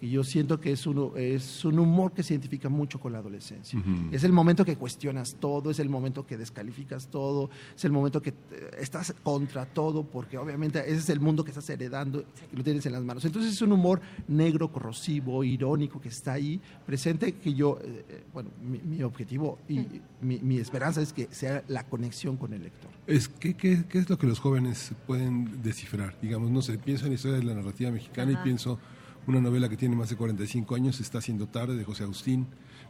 [0.01, 3.19] y yo siento que es un, es un humor que se identifica mucho con la
[3.19, 3.83] adolescencia.
[4.11, 8.23] Es el momento que cuestionas todo, es el momento que descalificas todo, es el momento
[8.23, 8.33] que
[8.79, 12.87] estás contra todo, porque obviamente ese es el mundo que estás heredando y lo tienes
[12.87, 13.25] en las manos.
[13.25, 18.25] Entonces es un humor negro, corrosivo, irónico que está ahí presente, que yo, eh, eh,
[18.33, 19.87] bueno, mi, objetivo y
[20.23, 22.91] mi, esperanza es que sea la conexión con el lector.
[23.07, 26.17] Es, ¿qué, qué, qué es lo que los jóvenes pueden descifrar?
[26.21, 28.79] Digamos, no sé, pienso en la historia de la narrativa mexicana y pienso
[29.27, 32.47] una novela que tiene más de 45 años, Está haciendo tarde, de José Agustín.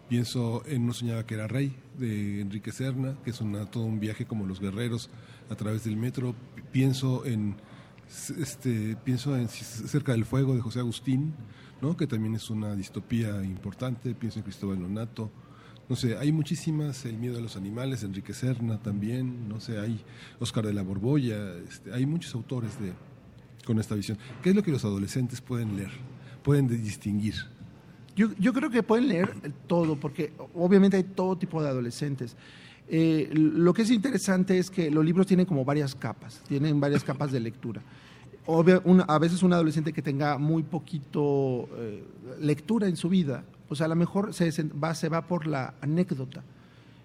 [0.08, 4.00] Pienso en No soñaba que era rey, de Enrique Serna, que es una, todo un
[4.00, 5.10] viaje como los guerreros
[5.50, 6.34] a través del metro.
[6.72, 7.56] Pienso en,
[8.38, 11.34] este, pienso en Cerca del Fuego, de José Agustín,
[11.80, 11.96] ¿no?
[11.96, 14.14] que también es una distopía importante.
[14.14, 15.30] Pienso en Cristóbal Lonato.
[15.88, 20.00] No sé, hay muchísimas, El miedo a los animales, Enrique Serna también, no sé, hay
[20.38, 22.92] Oscar de la Borbolla, este, hay muchos autores de,
[23.64, 24.16] con esta visión.
[24.40, 25.90] ¿Qué es lo que los adolescentes pueden leer?
[26.42, 27.34] Pueden distinguir.
[28.16, 29.34] Yo, yo creo que pueden leer
[29.66, 32.36] todo, porque obviamente hay todo tipo de adolescentes.
[32.88, 37.04] Eh, lo que es interesante es que los libros tienen como varias capas, tienen varias
[37.04, 37.80] capas de lectura.
[38.46, 42.04] a veces un adolescente que tenga muy poquito eh,
[42.40, 43.44] lectura en su vida,
[43.76, 46.42] sea, a lo mejor se, va, se va por la anécdota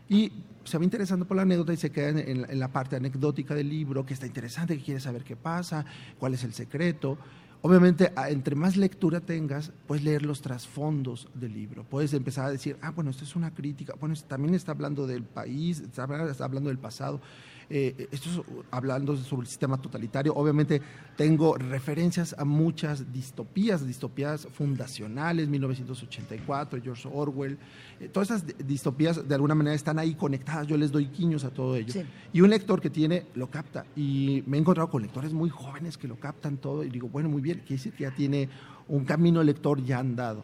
[0.10, 0.32] y
[0.64, 3.70] se va interesando por la anécdota y se queda en, en, la parte anecdótica del
[3.70, 5.86] libro, que está interesante, que quiere saber qué pasa,
[6.18, 7.20] cuál es el secreto.
[7.62, 11.84] Obviamente, entre más lectura tengas, puedes leer los trasfondos del libro.
[11.84, 13.96] Puedes empezar a decir, ah, bueno, esto es una crítica.
[14.00, 17.22] Bueno, también está hablando del país, está hablando del pasado.
[17.70, 20.34] Eh, esto es hablando sobre el sistema totalitario.
[20.36, 20.82] Obviamente
[21.18, 27.58] tengo referencias a muchas distopías, distopías fundacionales, 1984, George Orwell.
[28.00, 31.50] Eh, todas esas distopías de alguna manera están ahí conectadas, yo les doy quiños a
[31.50, 31.94] todo ello.
[32.34, 33.86] Y un lector que tiene, lo capta.
[33.96, 37.30] Y me he encontrado con lectores muy jóvenes que lo captan todo y digo, bueno,
[37.30, 38.50] muy bien, quiere decir que ya tiene
[38.88, 40.44] un camino lector ya andado.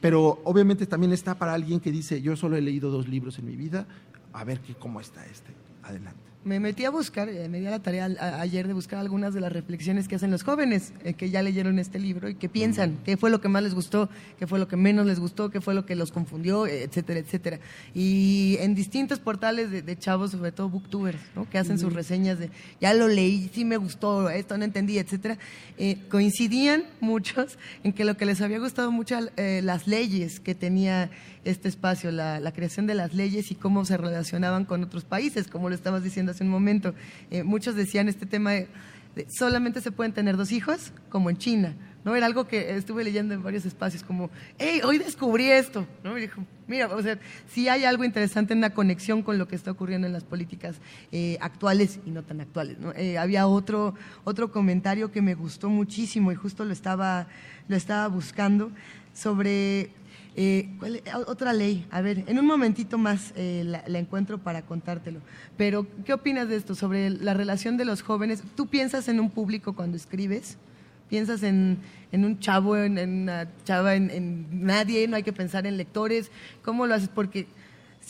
[0.00, 3.44] Pero obviamente también está para alguien que dice, yo solo he leído dos libros en
[3.44, 3.86] mi vida,
[4.32, 5.52] a ver qué, cómo está este.
[5.82, 8.08] Adelante me metí a buscar, eh, me di a la tarea
[8.40, 11.78] ayer de buscar algunas de las reflexiones que hacen los jóvenes eh, que ya leyeron
[11.78, 14.08] este libro y que piensan, qué fue lo que más les gustó,
[14.38, 17.60] qué fue lo que menos les gustó, qué fue lo que los confundió, etcétera, etcétera.
[17.94, 21.48] Y en distintos portales de, chavos, sobre todo booktubers, ¿no?
[21.50, 22.50] que hacen sus reseñas de,
[22.80, 25.36] ya lo leí, sí me gustó, esto no entendí, etcétera,
[25.76, 31.10] eh, coincidían muchos en que lo que les había gustado mucho las leyes que tenía
[31.44, 35.68] este espacio, la, creación de las leyes y cómo se relacionaban con otros países, como
[35.68, 36.94] lo estabas diciendo hace un momento.
[37.30, 38.68] Eh, muchos decían este tema de,
[39.28, 41.74] solamente se pueden tener dos hijos, como en China.
[42.04, 42.16] ¿no?
[42.16, 46.16] Era algo que estuve leyendo en varios espacios, como, hey, hoy descubrí esto, ¿no?
[46.16, 47.18] Y dijo, mira, o sea,
[47.48, 50.76] si hay algo interesante en una conexión con lo que está ocurriendo en las políticas
[51.12, 52.78] eh, actuales y no tan actuales.
[52.96, 53.94] Eh, había otro,
[54.24, 57.26] otro comentario que me gustó muchísimo y justo lo estaba,
[57.68, 58.70] lo estaba buscando
[59.12, 59.90] sobre
[60.36, 60.68] eh,
[61.26, 65.20] otra ley, a ver, en un momentito más eh, la, encuentro para contártelo.
[65.56, 68.42] Pero, ¿qué opinas de esto sobre la relación de los jóvenes?
[68.54, 70.56] ¿Tú piensas en un público cuando escribes?
[71.08, 71.78] ¿Piensas en,
[72.12, 75.08] un chavo, en, una chava, en, en, nadie?
[75.08, 76.30] ¿No hay que pensar en lectores?
[76.62, 77.08] ¿Cómo lo haces?
[77.08, 77.48] Porque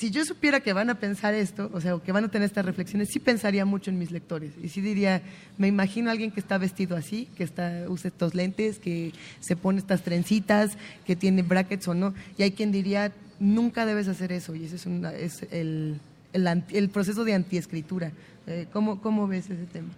[0.00, 2.64] si yo supiera que van a pensar esto, o sea, que van a tener estas
[2.64, 4.52] reflexiones, sí pensaría mucho en mis lectores.
[4.62, 5.20] Y sí diría,
[5.58, 9.56] me imagino a alguien que está vestido así, que está, usa estos lentes, que se
[9.56, 12.14] pone estas trencitas, que tiene brackets o no.
[12.38, 14.54] Y hay quien diría, nunca debes hacer eso.
[14.54, 16.00] Y ese es, es el,
[16.32, 18.10] el, proceso de antiescritura.
[18.46, 19.90] Eh, ¿cómo, ¿Cómo ves ese tema?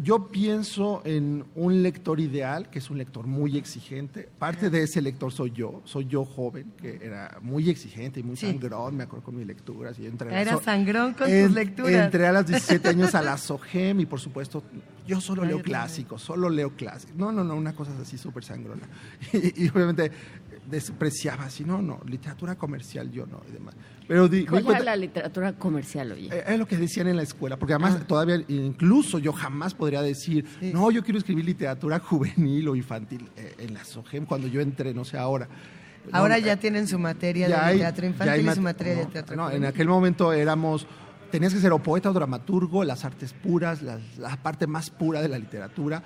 [0.00, 4.28] Yo pienso en un lector ideal, que es un lector muy exigente.
[4.38, 8.36] Parte de ese lector soy yo, soy yo joven, que era muy exigente y muy
[8.36, 9.98] sangrón, me acuerdo con mis lecturas.
[9.98, 11.92] Y entré era sangrón con tus lecturas.
[11.92, 14.62] Entré a los 17 años a la SOGEM y por supuesto
[15.06, 17.16] yo solo leo clásicos, solo leo clásicos.
[17.16, 18.86] No, no, no, una cosa así súper sangrona.
[19.32, 20.12] Y, obviamente
[20.70, 23.74] despreciaba así, no, no, literatura comercial yo no y demás.
[24.08, 26.30] Pero ¿Cuál es la literatura comercial, oye?
[26.32, 28.04] Eh, es lo que decían en la escuela, porque además ah.
[28.06, 33.54] todavía, incluso yo jamás podría decir, no, yo quiero escribir literatura juvenil o infantil eh,
[33.58, 35.46] en la SOGEM cuando yo entré, no sé ahora.
[36.10, 39.36] Ahora ya tienen su materia de literatura infantil y su materia de teatro.
[39.36, 40.86] No, en aquel momento éramos,
[41.30, 45.20] tenías que ser o poeta o dramaturgo, las artes puras, la, la parte más pura
[45.20, 46.02] de la literatura.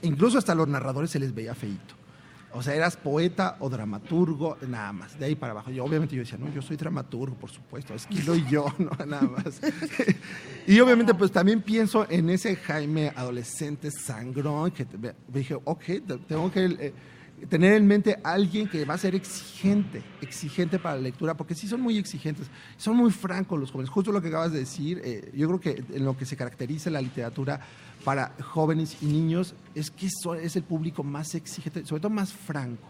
[0.00, 1.99] Incluso hasta los narradores se les veía feito.
[2.52, 5.70] O sea, eras poeta o dramaturgo, nada más, de ahí para abajo.
[5.70, 8.90] Yo obviamente yo decía, no, yo soy dramaturgo, por supuesto, es que soy yo, no,
[9.06, 9.60] nada más.
[10.66, 14.86] y obviamente pues también pienso en ese Jaime adolescente sangrón, que
[15.28, 15.84] dije, ok,
[16.26, 16.92] tengo que eh,
[17.48, 21.54] tener en mente a alguien que va a ser exigente, exigente para la lectura, porque
[21.54, 23.90] sí son muy exigentes, son muy francos los jóvenes.
[23.90, 26.90] Justo lo que acabas de decir, eh, yo creo que en lo que se caracteriza
[26.90, 27.60] la literatura
[28.04, 32.88] para jóvenes y niños es que es el público más exigente, sobre todo más franco.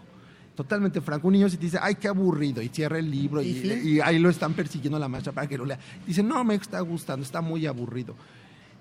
[0.55, 1.29] Totalmente franco.
[1.29, 4.29] Un niño si te dice, ay, qué aburrido, y cierra el libro y, ahí lo
[4.29, 5.79] están persiguiendo la maestra para que lo lea.
[6.07, 8.15] Dice, no, me está gustando, está muy aburrido.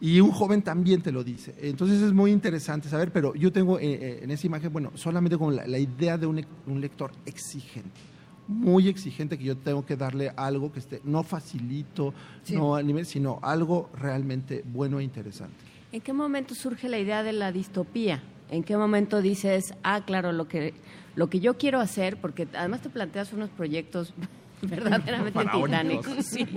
[0.01, 1.55] Y un joven también te lo dice.
[1.61, 5.37] Entonces es muy interesante saber, pero yo tengo eh, eh, en esa imagen, bueno, solamente
[5.37, 6.45] con la, idea de un,
[6.81, 7.99] lector exigente
[8.47, 12.15] muy exigente que yo tengo que darle algo que esté no facilito,
[12.51, 15.68] no a nivel, sino algo realmente bueno e interesante.
[15.91, 18.21] ¿En qué momento surge la idea de la distopía?
[18.51, 20.73] ¿En qué momento dices, ah, claro, lo que,
[21.15, 24.13] lo que yo quiero hacer, porque además te planteas unos proyectos
[24.61, 26.25] verdaderamente titánicos.
[26.25, 26.47] Sí.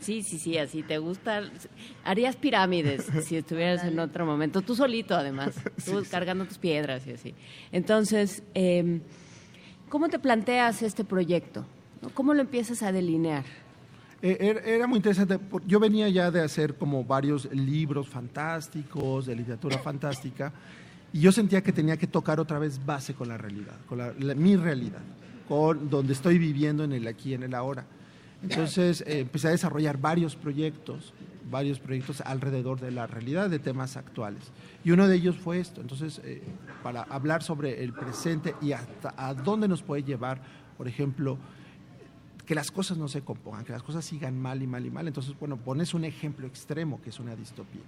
[0.00, 1.42] Sí, sí, sí, así te gusta.
[2.04, 5.54] Harías pirámides si estuvieras en otro momento, tú solito además,
[5.84, 7.34] tú cargando tus piedras y así.
[7.70, 9.00] Entonces, eh,
[9.88, 11.64] ¿cómo te planteas este proyecto?
[12.14, 13.44] ¿Cómo lo empiezas a delinear?
[14.22, 15.38] Eh, era, era muy interesante.
[15.66, 20.52] Yo venía ya de hacer como varios libros fantásticos, de literatura fantástica,
[21.12, 24.12] y yo sentía que tenía que tocar otra vez base con la realidad, con la-
[24.34, 25.00] mi realidad,
[25.48, 27.84] con donde estoy viviendo en el aquí en el ahora.
[28.42, 31.12] Entonces eh, empecé a desarrollar varios proyectos,
[31.50, 34.42] varios proyectos alrededor de la realidad de temas actuales.
[34.84, 35.80] Y uno de ellos fue esto.
[35.80, 36.42] Entonces, eh,
[36.82, 40.40] para hablar sobre el presente y hasta a dónde nos puede llevar,
[40.78, 41.38] por ejemplo,
[42.46, 45.06] que las cosas no se compongan, que las cosas sigan mal y mal y mal.
[45.06, 47.82] Entonces, bueno, pones un ejemplo extremo que es una distopía.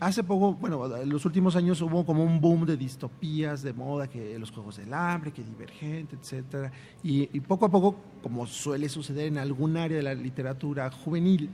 [0.00, 4.06] Hace poco, bueno, en los últimos años hubo como un boom de distopías de moda,
[4.06, 6.70] que los Juegos del Hambre, que Divergente, etcétera.
[7.02, 11.48] Y, y poco a poco, como suele suceder en algún área de la literatura juvenil,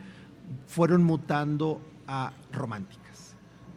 [0.66, 3.07] fueron mutando a románticas.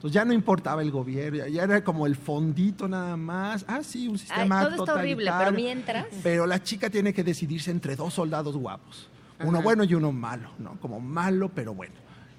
[0.02, 3.64] Entonces ya no importaba el gobierno, ya, ya era como el fondito nada más.
[3.68, 6.08] Ah, sí, un sistema todo está horrible, pero mientras...
[6.24, 9.08] Pero la chica tiene que decidirse entre dos soldados guapos.
[9.42, 9.64] Uno Ajá.
[9.64, 10.76] bueno y uno malo, ¿no?
[10.80, 11.94] Como malo, pero bueno.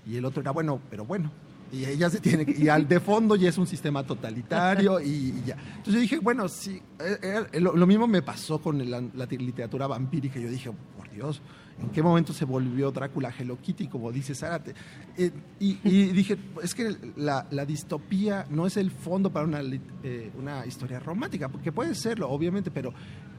[0.05, 1.31] Y el otro era bueno, pero bueno.
[1.71, 5.07] Y ella se tiene que, y al de fondo ya es un sistema totalitario y,
[5.07, 5.55] y ya.
[5.55, 9.27] Entonces yo dije, bueno, sí, eh, eh, lo, lo mismo me pasó con la, la
[9.27, 10.41] literatura vampírica.
[10.41, 11.41] Yo dije, por Dios,
[11.81, 14.75] ¿en qué momento se volvió Drácula Hello Kitty, como dice Zárate?
[15.17, 15.31] Eh,
[15.61, 19.61] y, y dije, es que la, la distopía no es el fondo para una,
[20.03, 22.93] eh, una historia romántica, porque puede serlo, obviamente, pero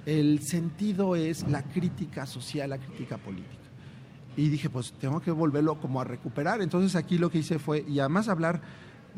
[0.06, 3.64] el sentido es la crítica social, la crítica política.
[4.36, 6.62] Y dije, pues tengo que volverlo como a recuperar.
[6.62, 8.62] Entonces aquí lo que hice fue, y además hablar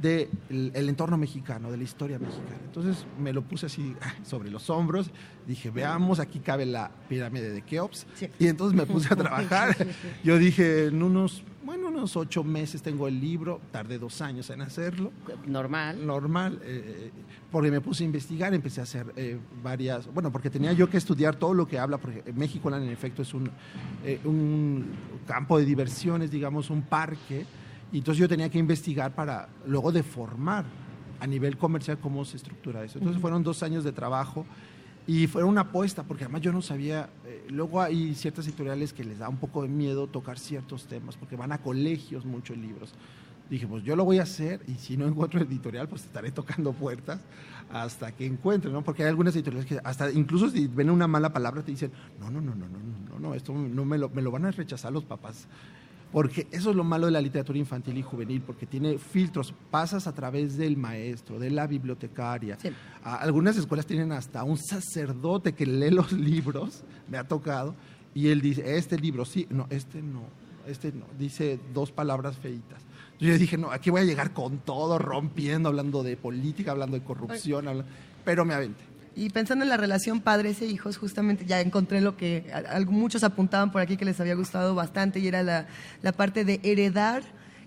[0.01, 2.59] del el entorno mexicano, de la historia mexicana.
[2.65, 5.09] Entonces me lo puse así ah, sobre los hombros,
[5.47, 8.05] dije, veamos, aquí cabe la pirámide de Keops.
[8.39, 9.76] Y entonces me puse a trabajar.
[10.23, 14.61] Yo dije, en unos, bueno, unos ocho meses tengo el libro, tardé dos años en
[14.61, 15.11] hacerlo.
[15.45, 16.05] Normal.
[16.05, 17.11] Normal, eh,
[17.51, 20.97] porque me puse a investigar, empecé a hacer eh, varias, bueno, porque tenía yo que
[20.97, 23.49] estudiar todo lo que habla, porque México en efecto es un,
[24.03, 24.85] eh, un
[25.26, 27.45] campo de diversiones, digamos, un parque,
[27.99, 30.65] entonces yo tenía que investigar para luego deformar
[31.19, 32.99] a nivel comercial cómo se estructura eso.
[32.99, 34.45] Entonces fueron dos años de trabajo
[35.07, 39.03] y fue una apuesta, porque además yo no sabía, eh, luego hay ciertas editoriales que
[39.03, 42.93] les da un poco de miedo tocar ciertos temas, porque van a colegios muchos libros.
[43.49, 46.73] Dije, pues yo lo voy a hacer y si no encuentro editorial, pues estaré tocando
[46.73, 47.22] puertas
[47.72, 48.84] hasta que encuentre, ¿no?
[48.84, 52.31] Porque hay algunas editoriales que hasta incluso si ven una mala palabra te dicen, no,
[52.31, 54.91] no, no, no, no, no, no, esto no me lo, me lo van a rechazar
[54.91, 55.47] los papás
[56.11, 60.07] porque eso es lo malo de la literatura infantil y juvenil, porque tiene filtros, pasas
[60.07, 62.57] a través del maestro, de la bibliotecaria.
[63.03, 67.76] Algunas escuelas tienen hasta un sacerdote que lee los libros, me ha tocado,
[68.14, 70.22] y él dice, este libro sí, no, este no,
[70.68, 72.82] este no, dice dos palabras feitas.
[73.19, 77.03] Yo dije, no, aquí voy a llegar con todo, rompiendo, hablando de política, hablando de
[77.03, 77.86] corrupción, habla-
[78.23, 78.84] pero me aventé.
[79.16, 82.80] Y pensando en la relación padres e hijos, justamente ya encontré lo que a- a-
[82.82, 85.68] muchos apuntaban por aquí que les había gustado bastante y era la,
[86.02, 87.24] la parte de heredar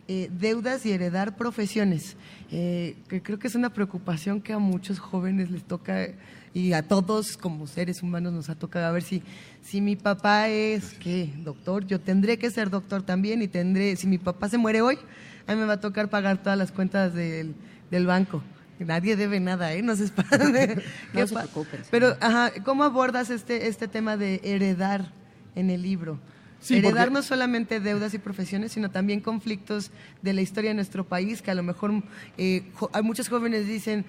[0.09, 2.16] eh, deudas y heredar profesiones,
[2.51, 6.09] eh, que creo que es una preocupación que a muchos jóvenes les toca
[6.55, 9.23] y a todos como seres humanos nos ha tocado a ver si,
[9.62, 11.31] si mi papá es, ¿qué?
[11.45, 14.99] Doctor, yo tendré que ser doctor también y tendré, si mi papá se muere hoy,
[15.47, 17.55] a mí me va a tocar pagar todas las cuentas del,
[17.91, 18.43] del banco.
[18.78, 19.82] Nadie debe nada, ¿eh?
[19.82, 20.05] No se.
[21.12, 21.80] No se preocupen.
[21.90, 25.10] Pero, ajá, ¿cómo abordas este, este tema de heredar
[25.55, 26.18] en el libro?
[26.60, 29.90] Sí, heredar porque- no solamente deudas y profesiones, sino también conflictos
[30.22, 31.92] de la historia de nuestro país, que a lo mejor
[32.36, 34.05] eh, jo- hay muchos jóvenes dicen,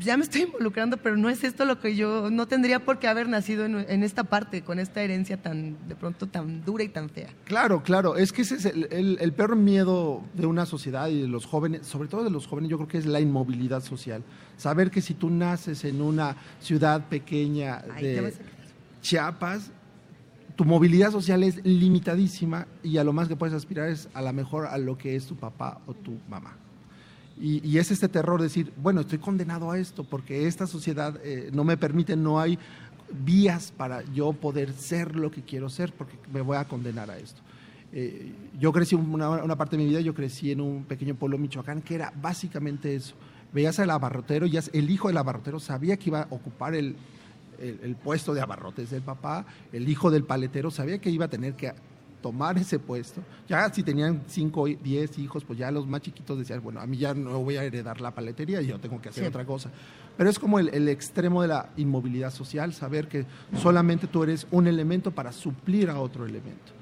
[0.00, 3.08] ya me estoy involucrando, pero no es esto lo que yo, no tendría por qué
[3.08, 6.88] haber nacido en, en esta parte, con esta herencia tan, de pronto tan dura y
[6.88, 7.28] tan fea.
[7.44, 11.20] Claro, claro, es que ese es el, el- el peor miedo de una sociedad y
[11.22, 14.22] de los jóvenes, sobre todo de los jóvenes, yo creo que es la inmovilidad social.
[14.56, 18.32] Saber que si tú naces en una ciudad pequeña de
[19.02, 19.70] Chiapas,
[20.56, 24.32] tu movilidad social es limitadísima y a lo más que puedes aspirar es a lo
[24.32, 26.56] mejor a lo que es tu papá o tu mamá.
[27.40, 31.18] Y, y es este terror de decir, bueno, estoy condenado a esto porque esta sociedad
[31.24, 32.58] eh, no me permite, no hay
[33.24, 37.18] vías para yo poder ser lo que quiero ser porque me voy a condenar a
[37.18, 37.40] esto.
[37.92, 41.36] Eh, yo crecí una, una parte de mi vida, yo crecí en un pequeño pueblo
[41.38, 43.14] Michoacán que era básicamente eso.
[43.52, 46.96] Veías al abarrotero, ya el hijo del abarrotero sabía que iba a ocupar el,
[47.60, 51.28] el- el puesto de abarrotes del papá, el hijo del paletero sabía que iba a
[51.28, 51.72] tener que
[52.22, 53.20] tomar ese puesto.
[53.48, 56.96] Ya si tenían 5, 10 hijos, pues ya los más chiquitos decían, bueno, a mí
[56.96, 59.28] ya no voy a heredar la paletería y yo tengo que hacer Sí.
[59.28, 59.70] otra cosa.
[60.16, 63.26] Pero es como el, el extremo de la inmovilidad social, saber que
[63.60, 66.72] solamente tú eres un elemento para suplir a otro elemento.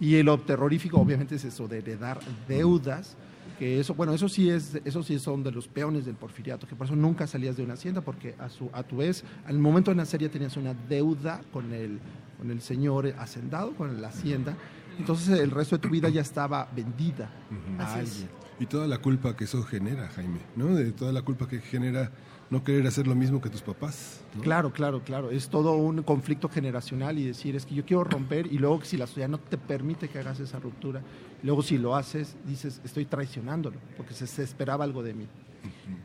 [0.00, 3.16] Y lo terrorífico obviamente es eso de heredar deudas,
[3.58, 6.76] que eso, bueno, eso sí es, eso sí son de los peones del porfiriato, que
[6.76, 9.90] por eso nunca salías de una hacienda, porque a su, a tu vez, al momento
[9.90, 11.98] de nacer ya tenías una deuda con el,
[12.38, 14.56] con el señor hacendado, con la hacienda,
[14.98, 17.30] entonces el resto de tu vida ya estaba vendida
[17.78, 18.10] a Así es.
[18.12, 18.38] alguien.
[18.60, 20.74] Y toda la culpa que eso genera, Jaime, ¿no?
[20.74, 22.10] De toda la culpa que genera
[22.50, 24.20] no querer hacer lo mismo que tus papás.
[24.34, 24.42] ¿no?
[24.42, 25.30] Claro, claro, claro.
[25.30, 28.96] Es todo un conflicto generacional y decir, es que yo quiero romper y luego si
[28.96, 31.02] la sociedad no te permite que hagas esa ruptura,
[31.42, 35.26] luego si lo haces, dices, estoy traicionándolo, porque se, se esperaba algo de mí.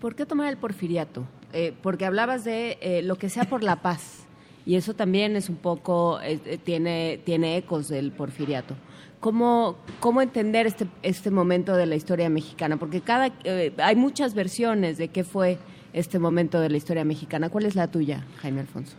[0.02, 1.26] ¿Por qué tomar el porfiriato?
[1.54, 4.23] Eh, porque hablabas de eh, lo que sea por la paz,
[4.66, 8.76] y eso también es un poco, eh, eh, tiene, tiene ecos del porfiriato.
[9.20, 12.78] ¿Cómo, cómo entender este, este momento de la historia mexicana?
[12.78, 15.58] Porque cada, eh, hay muchas versiones de qué fue
[15.94, 17.50] este momento de la historia mexicana.
[17.50, 18.96] ¿Cuál es la tuya, Jaime Alfonso?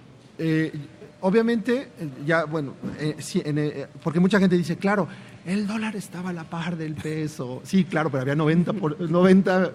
[1.21, 1.89] Obviamente,
[2.27, 2.75] ya, bueno,
[4.03, 5.09] porque mucha gente dice, claro,
[5.47, 7.63] el dólar estaba a la par del peso.
[7.65, 9.73] Sí, claro, pero había 90%, por, 90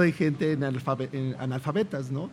[0.00, 2.30] de gente en analfabe- en analfabetas, ¿no?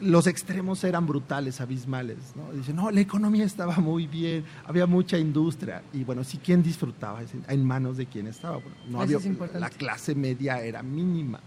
[0.00, 2.52] Eh, los extremos eran brutales, abismales, ¿no?
[2.56, 5.82] Dicen, no, la economía estaba muy bien, había mucha industria.
[5.92, 7.20] Y bueno, sí, ¿quién disfrutaba?
[7.48, 8.56] En- manos de quién estaba.
[8.58, 9.18] Bueno, no había,
[9.60, 11.40] la clase media era mínima.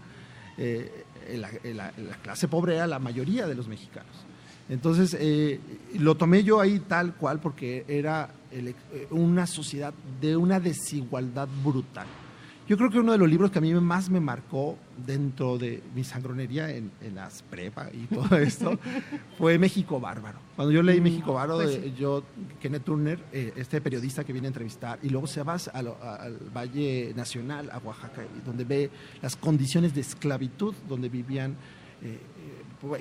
[0.58, 1.04] Eh,
[1.36, 4.12] la, la- la clase pobre era la mayoría de los mexicanos.
[4.68, 5.60] Entonces, eh,
[5.98, 8.74] lo tomé yo ahí tal cual porque era el- eh,
[9.10, 12.06] una sociedad de una desigualdad brutal.
[12.68, 15.82] Yo creo que uno de los libros que a mí más me marcó dentro de
[15.94, 18.78] mi sangronería en, en las prepa y todo esto
[19.36, 20.38] fue México Bárbaro.
[20.54, 22.22] Cuando yo leí México Bárbaro, pues eh, yo,
[22.60, 27.12] Kenneth Turner, eh, este periodista que viene a entrevistar, y luego se va al Valle
[27.16, 28.90] Nacional, a Oaxaca, donde ve
[29.20, 31.56] las condiciones de esclavitud donde vivían,
[32.00, 32.20] eh,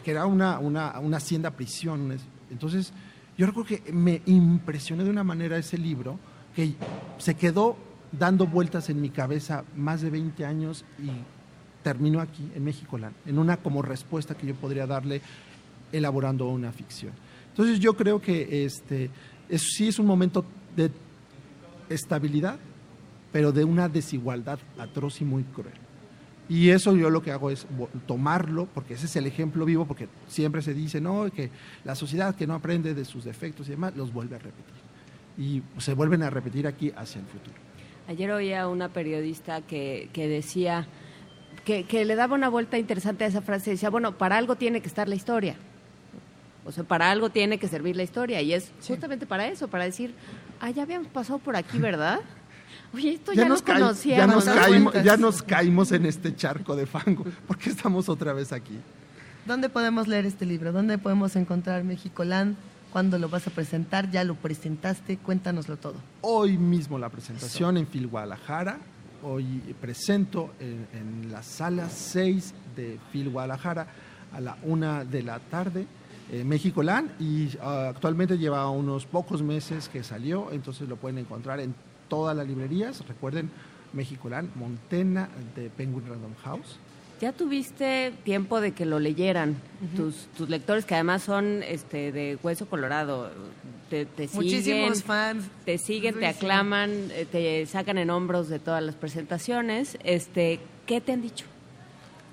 [0.04, 2.18] que era una, una, una hacienda prisión.
[2.50, 2.94] Entonces,
[3.38, 6.20] yo recuerdo que me impresionó de una manera ese libro
[6.56, 6.74] que
[7.18, 7.78] se quedó
[8.12, 11.10] dando vueltas en mi cabeza más de 20 años y
[11.84, 15.22] terminó aquí, en México, en una como respuesta que yo podría darle
[15.92, 17.14] elaborando una ficción.
[17.50, 19.10] Entonces yo creo que este,
[19.50, 20.92] es, sí es un momento de
[21.90, 22.60] estabilidad,
[23.32, 25.74] pero de una desigualdad atroz y muy cruel.
[26.50, 27.66] Y eso yo lo que hago es
[28.08, 31.50] tomarlo, porque ese es el ejemplo vivo, porque siempre se dice, no, que
[31.86, 34.82] la sociedad que no aprende de sus defectos y demás, los vuelve a repetir.
[35.38, 37.71] Y se vuelven a repetir aquí hacia el futuro.
[38.08, 40.88] Ayer oía una periodista que, que decía
[41.66, 43.72] que, que le daba una vuelta interesante a esa frase.
[43.72, 45.56] Decía, bueno, para algo tiene que estar la historia.
[46.66, 48.42] O sea, para algo tiene que servir la historia.
[48.42, 50.14] Y es justamente para eso, para decir,
[50.60, 52.20] ah, ya habíamos pasado por aquí, ¿verdad?
[52.94, 54.18] Oye, esto ya, lo caí- conocíamos.
[54.18, 54.54] ya nos ¿no?
[54.62, 57.24] caímos, ya nos caímos en este charco de fango.
[57.48, 58.78] ¿Por qué estamos otra vez aquí?
[59.46, 60.72] ¿Dónde podemos leer este libro?
[60.72, 62.58] ¿Dónde podemos encontrar Mexicolán?
[62.92, 64.12] ¿Cuándo lo vas a presentar?
[64.12, 65.18] ¿Ya lo presentaste?
[65.18, 65.96] Cuéntanoslo todo.
[66.22, 68.80] Hoy mismo la presentación en Fil Guadalajara.
[69.24, 69.46] Hoy
[69.80, 73.88] presento en, en la sala 6 de Fil Guadalajara
[74.34, 75.86] a la una de la tarde.
[76.32, 81.60] eh, Mexicolán y ah, actualmente lleva unos pocos meses que salió, entonces lo pueden encontrar
[81.60, 81.74] en
[82.10, 83.06] todas las librerías.
[83.08, 83.50] Recuerden,
[83.94, 86.78] Mexicolán, Montena de Penguin Random House.
[87.22, 89.56] Ya tuviste tiempo de que lo leyeran
[89.96, 93.30] tus, tus lectores, que además son este de hueso colorado.
[93.92, 95.46] Te, te Muchísimos siguen, fans.
[95.64, 100.00] te siguen, te aclaman, eh, te sacan en hombros de todas las presentaciones.
[100.04, 101.46] Este, ¿Qué te han dicho?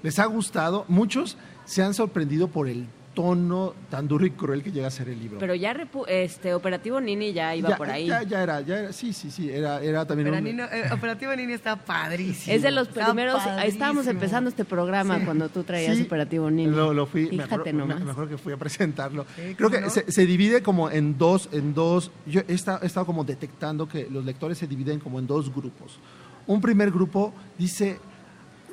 [0.03, 0.85] les ha gustado.
[0.89, 1.37] Muchos
[1.67, 2.87] se han sorprendido por el
[3.19, 5.41] tono tan duro y cruel que llega a ser el libro.
[5.41, 8.07] Pero ya repu- este Operativo Nini ya iba ya, por ahí.
[8.07, 10.85] Ya, ya era, ya era, sí, sí, sí, era, era también Pero un- Nino- eh,
[10.93, 12.55] Operativo Nini está padrísimo.
[12.55, 13.73] Es de los Está primeros, padrísimo.
[13.73, 15.25] estábamos empezando este programa Sí.
[15.25, 16.71] cuando tú traías Sí, Operativo Nini.
[16.71, 18.17] Lo, lo fui, me Fíjate acuerdo, nomás.
[18.17, 19.27] me- que fui a presentarlo.
[19.35, 19.91] Sí, Creo ¿cómo que no?
[19.91, 22.13] se, se divide como en dos, en dos.
[22.25, 25.53] Yo he estado, he estado como detectando que los lectores se dividen como en dos
[25.53, 25.99] grupos.
[26.47, 27.99] Un primer grupo dice,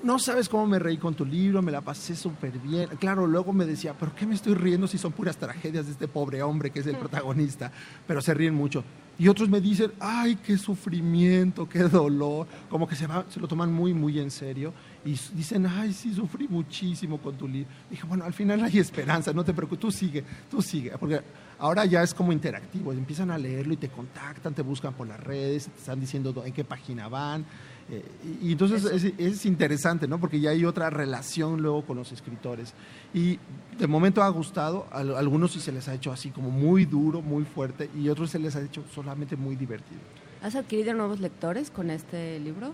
[0.05, 2.87] no sabes cómo me reí con tu libro, me la pasé súper bien.
[2.99, 6.07] Claro, luego me decía, ¿pero qué me estoy riendo si son puras tragedias de este
[6.07, 7.71] pobre hombre que es el protagonista?
[8.05, 8.83] Pero se ríen mucho.
[9.17, 12.45] Y otros me dicen, ay, qué sufrimiento, qué dolor.
[12.69, 14.73] Como que se, va, se lo toman muy, muy en serio.
[15.03, 17.67] y dicen, ay, sí, sufrí muchísimo con tu libro.
[17.89, 21.21] Dije, bueno, al final hay esperanza, no te preocupes, tú sigue, tú sigue, porque
[21.57, 25.19] ahora ya es como interactivo, empiezan a leerlo y te contactan, te buscan por las
[25.19, 27.43] redes, te están diciendo en qué página van.
[27.89, 28.03] Eh,
[28.41, 30.19] y, entonces es, es interesante, ¿no?
[30.19, 32.73] Porque ya hay otra relación luego con los escritores.
[33.13, 33.37] Y
[33.77, 36.85] de momento ha gustado, a al- algunos sí se les ha hecho así como muy
[36.85, 39.99] duro, muy fuerte, y otros se les ha hecho solamente muy divertido.
[40.41, 42.73] ¿Has adquirido nuevos lectores con este libro?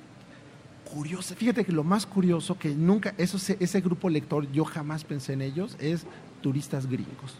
[0.94, 1.36] curioso.
[1.36, 5.32] Fíjate que lo más curioso que nunca, eso, se- ese grupo lector, yo jamás pensé
[5.34, 6.06] en ellos, es
[6.42, 7.36] turistas gringos.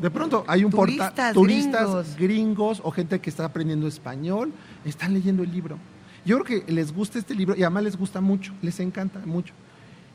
[0.00, 2.16] De pronto hay un portal, Turistas turistas gringos.
[2.16, 4.52] gringos o gente que está aprendiendo español,
[4.84, 5.78] están leyendo el libro.
[6.24, 9.52] Yo creo que les gusta este libro y además les gusta mucho, les encanta mucho.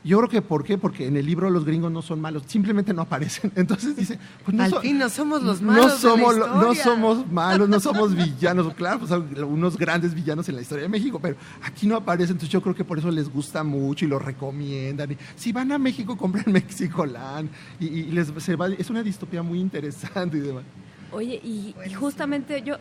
[0.04, 0.78] Yo creo que ¿por qué?
[0.78, 3.50] Porque en el libro los gringos no son malos, simplemente no aparecen.
[3.56, 6.36] Entonces dice, pues no Al so- fin no somos los no malos de la somos,
[6.36, 8.72] lo- no somos malos, no somos villanos.
[8.74, 9.10] Claro, pues
[9.42, 12.34] unos grandes villanos en la historia de México, pero aquí no aparecen.
[12.34, 15.12] Entonces yo creo que por eso les gusta mucho y lo recomiendan.
[15.12, 17.50] Y si van a México, compren Mexicoland.
[17.80, 20.62] Y, y les, se va- es una distopía muy interesante y demás.
[21.10, 22.76] Oye, y, y justamente yo,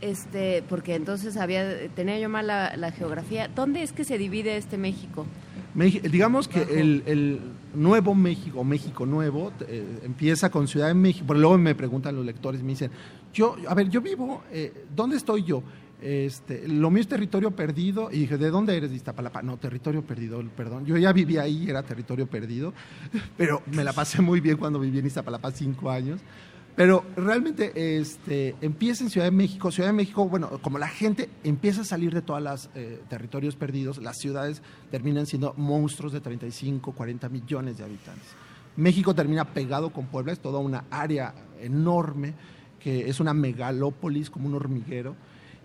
[0.00, 3.48] este, porque entonces había, tenía yo mal la, la geografía.
[3.48, 5.26] ¿Dónde es que se divide este México?
[5.74, 7.40] Digamos que el, el
[7.74, 12.24] nuevo México, México nuevo, eh, empieza con Ciudad de México, pero luego me preguntan los
[12.24, 12.92] lectores, me dicen,
[13.32, 15.64] yo, a ver, yo vivo, eh, ¿dónde estoy yo?
[16.00, 19.42] Este, lo mío es territorio perdido, y dije, ¿de dónde eres de Iztapalapa?
[19.42, 20.86] No, territorio perdido, perdón.
[20.86, 22.72] Yo ya vivía ahí, era territorio perdido,
[23.36, 26.20] pero me la pasé muy bien cuando viví en Iztapalapa cinco años.
[26.76, 29.70] Pero realmente este, empieza en Ciudad de México.
[29.70, 32.68] Ciudad de México, bueno, como la gente empieza a salir de todos los
[33.08, 34.60] territorios perdidos, las ciudades
[34.90, 38.26] terminan siendo monstruos de 35, 40 millones de habitantes.
[38.76, 42.34] México termina pegado con Puebla, es toda una área enorme
[42.80, 45.16] que es una megalópolis, como un hormiguero.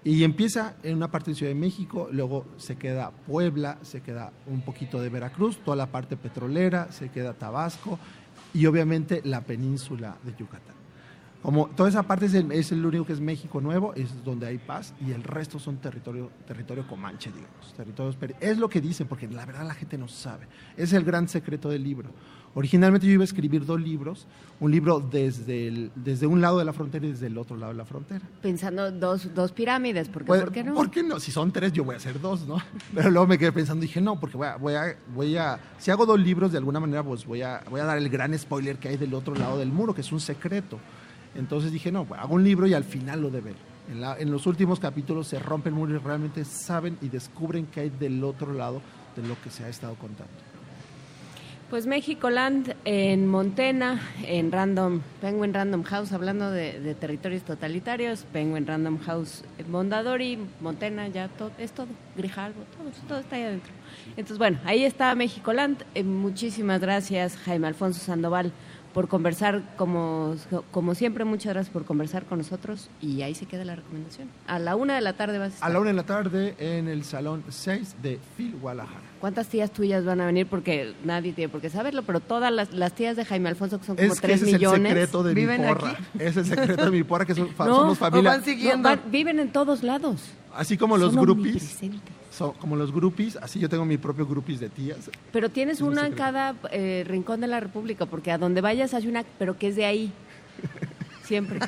[0.04, 4.32] Y empieza en una parte de Ciudad de México, luego se queda Puebla, se queda
[4.48, 8.00] un poquito de Veracruz, toda la parte petrolera, se queda Tabasco
[8.54, 10.79] y obviamente la península de Yucatán.
[11.42, 14.46] Como toda esa parte es el, es el único que es México nuevo, es donde
[14.48, 17.74] hay paz y el resto son territorio, territorio comanche, digamos.
[17.78, 20.48] Territorios es lo que dicen, porque la verdad la gente no sabe.
[20.76, 22.10] Es el gran secreto del libro.
[22.56, 24.26] Originalmente yo iba a escribir dos libros,
[24.60, 27.72] un libro desde, el- desde un lado de la frontera y desde el otro lado
[27.72, 28.22] de la frontera.
[28.42, 30.74] Pensando dos, dos pirámides, porque Pues, ¿por qué no?
[30.74, 31.20] ¿Por qué no?
[31.22, 32.58] Si son tres, yo voy a hacer dos, ¿no?
[32.94, 35.90] Pero luego me quedé pensando, dije, no, porque voy a, voy a, voy a, si
[35.92, 38.78] hago dos libros, de alguna manera, pues voy a, voy a dar el gran spoiler
[38.78, 40.80] que hay del otro lado del muro, que es un secreto.
[41.36, 43.56] Entonces dije, no, hago un libro y al final lo de ver.
[43.92, 47.66] En, la- en los últimos capítulos se rompe el muro y realmente saben y descubren
[47.68, 48.82] que hay del otro lado
[49.16, 50.32] de lo que se ha estado contando.
[51.70, 58.98] Pues México-Land en Montena, en Random, Penguin Random House, hablando de, territorios totalitarios, Penguin Random
[58.98, 61.86] House Mondadori, Montena, ya todo, es todo,
[62.18, 63.72] Grijalvo, todo, todo está ahí adentro.
[64.18, 65.84] Entonces, bueno, ahí está México-Land.
[65.94, 68.52] Eh, muchísimas gracias, Jaime Alfonso Sandoval,
[68.94, 70.36] por conversar como,
[70.72, 71.24] como siempre.
[71.26, 74.28] Muchas gracias por conversar con nosotros y ahí se queda la recomendación.
[74.48, 75.70] A la una de la tarde vas a estar.
[75.70, 79.02] A la una de la tarde en el Salón 6 de Phil Guadalajara.
[79.20, 80.48] ¿Cuántas tías tuyas van a venir?
[80.48, 83.86] Porque nadie tiene por qué saberlo, pero todas las, las tías de Jaime Alfonso, que
[83.86, 84.80] son como Es que tres ese millones.
[84.94, 85.90] es el secreto de mi ¿viven porra.
[85.92, 86.04] aquí?
[86.20, 88.42] Es el secreto de mi porra, que son- No, somos familia.
[88.78, 90.22] no, van- viven en todos lados.
[90.56, 91.78] Así como los Son groupies.
[92.40, 95.12] So- como los groupies, así yo tengo mi propio groupies de tías.
[95.32, 98.62] Pero tienes Es un una en cada eh, rincón de la República, porque a donde
[98.62, 100.12] vayas hay una, pero que es de ahí.
[101.24, 101.60] Siempre,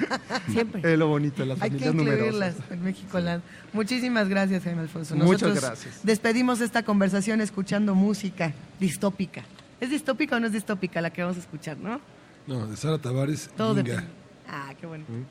[0.51, 0.91] siempre.
[0.91, 2.71] Es lo bonito de las Hay que familias incluirlas numerosas.
[2.71, 3.43] en México Land.
[3.73, 5.13] Muchísimas gracias, Jaime Alfonso.
[5.15, 5.99] Muchas Nosotros gracias.
[6.03, 9.43] Despedimos esta conversación escuchando música distópica.
[9.79, 12.01] ¿Es distópica o no es distópica la que vamos a escuchar, no?
[12.47, 14.01] No, de Sara Tavares, Todo depende.
[14.49, 15.05] Ah, qué bueno.
[15.07, 15.25] Oi,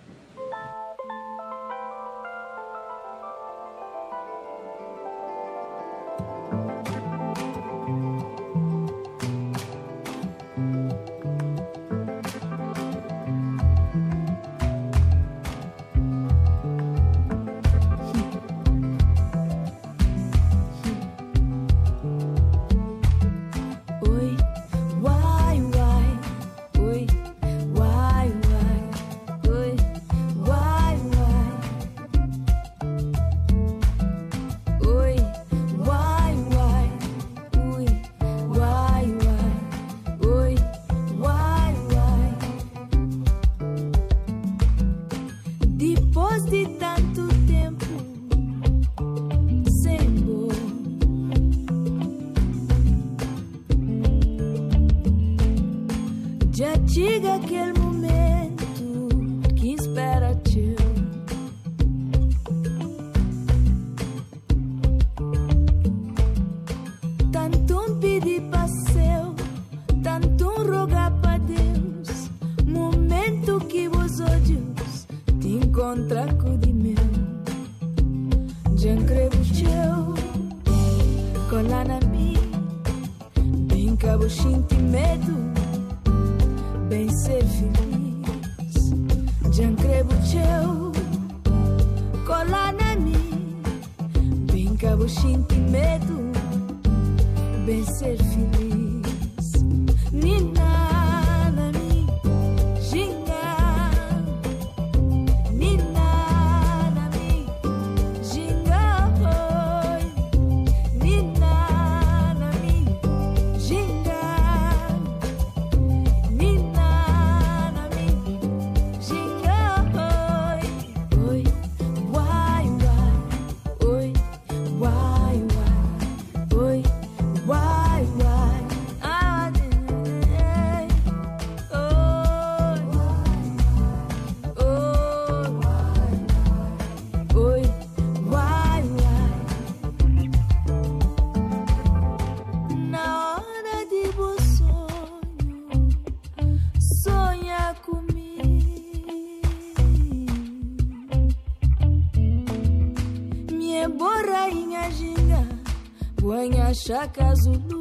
[156.92, 157.79] Acaso no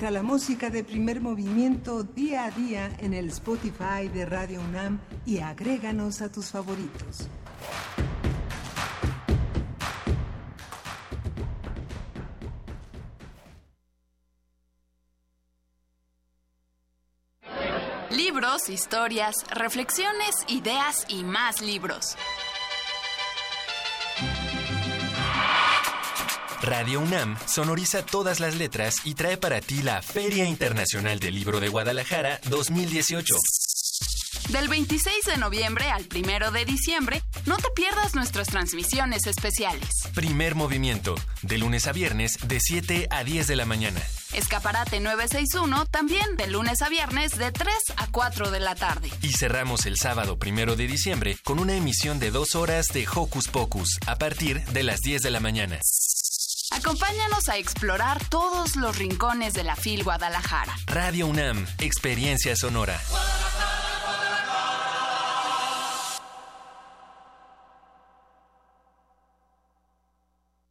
[0.00, 4.98] Encuentra la música de primer movimiento día a día en el Spotify de Radio UNAM
[5.26, 7.28] y agréganos a tus favoritos.
[18.10, 22.16] Libros, historias, reflexiones, ideas y más libros.
[26.70, 31.58] Radio UNAM sonoriza todas las letras y trae para ti la Feria Internacional del Libro
[31.58, 33.34] de Guadalajara 2018.
[34.50, 39.88] Del 26 de noviembre al 1 de diciembre, no te pierdas nuestras transmisiones especiales.
[40.14, 44.00] Primer movimiento, de lunes a viernes de 7 a 10 de la mañana.
[44.32, 49.10] Escaparate 961 también de lunes a viernes de 3 a 4 de la tarde.
[49.22, 53.48] Y cerramos el sábado 1 de diciembre con una emisión de dos horas de Hocus
[53.48, 55.80] Pocus a partir de las 10 de la mañana.
[56.70, 60.74] Acompáñanos a explorar todos los rincones de la FIL Guadalajara.
[60.86, 63.00] Radio UNAM, Experiencia Sonora.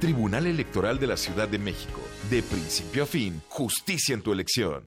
[0.00, 2.00] Tribunal Electoral de la Ciudad de México.
[2.30, 4.86] De principio a fin, justicia en tu elección.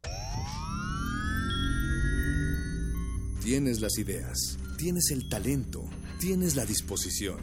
[3.44, 5.84] Tienes las ideas, tienes el talento,
[6.18, 7.42] tienes la disposición,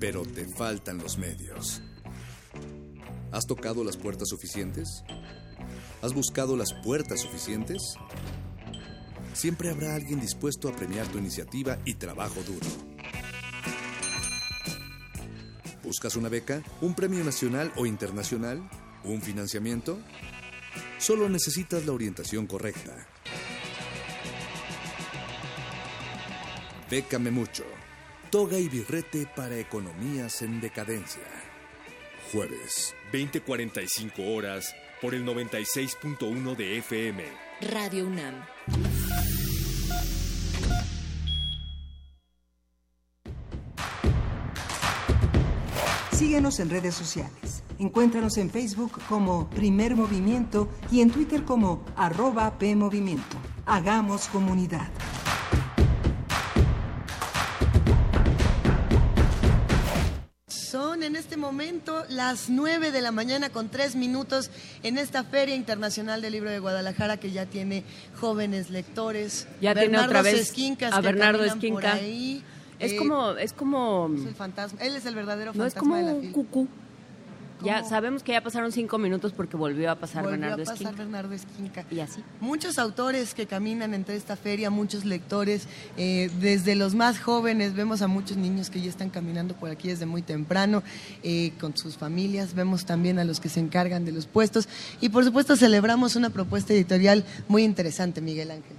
[0.00, 1.82] pero te faltan los medios.
[3.32, 5.02] ¿Has tocado las puertas suficientes?
[6.00, 7.96] ¿Has buscado las puertas suficientes?
[9.34, 12.66] Siempre habrá alguien dispuesto a premiar tu iniciativa y trabajo duro.
[15.90, 16.62] ¿Buscas una beca?
[16.82, 18.62] ¿Un premio nacional o internacional?
[19.02, 19.98] ¿Un financiamiento?
[20.98, 23.08] Solo necesitas la orientación correcta.
[26.88, 27.64] Bécame mucho.
[28.30, 31.26] Toga y birrete para economías en decadencia.
[32.30, 34.72] Jueves, 20:45 horas
[35.02, 37.24] por el 96.1 de FM.
[37.62, 39.39] Radio UNAM.
[46.20, 47.62] Síguenos en redes sociales.
[47.78, 53.38] Encuéntranos en Facebook como Primer Movimiento y en Twitter como arroba PMovimiento.
[53.64, 54.86] Hagamos comunidad.
[60.46, 64.50] Son en este momento las 9 de la mañana con 3 minutos
[64.82, 67.82] en esta Feria Internacional del Libro de Guadalajara que ya tiene
[68.20, 69.48] jóvenes lectores.
[69.62, 71.94] Ya tiene otra vez Esquincas a Bernardo caminan por Esquinca.
[71.94, 72.44] ahí.
[72.80, 74.80] Es Eh, como, es como, es el fantasma.
[74.80, 76.68] Él es el verdadero no es fantasma como de la un cucú.
[77.62, 80.76] Ya sabemos que ya pasaron cinco minutos porque volvió a pasar Volvió Bernardo a pasar
[80.76, 80.96] Esquinca.
[80.96, 81.84] Bernardo Esquinca.
[81.90, 82.22] Y así.
[82.40, 88.00] Muchos autores que caminan entre esta feria, muchos lectores, eh, desde los más jóvenes, vemos
[88.00, 90.82] a muchos niños que ya están caminando por aquí desde muy temprano,
[91.22, 94.66] eh, con sus familias, vemos también a los que se encargan de los puestos
[95.02, 98.76] y por supuesto celebramos una propuesta editorial muy interesante, Miguel Ángel.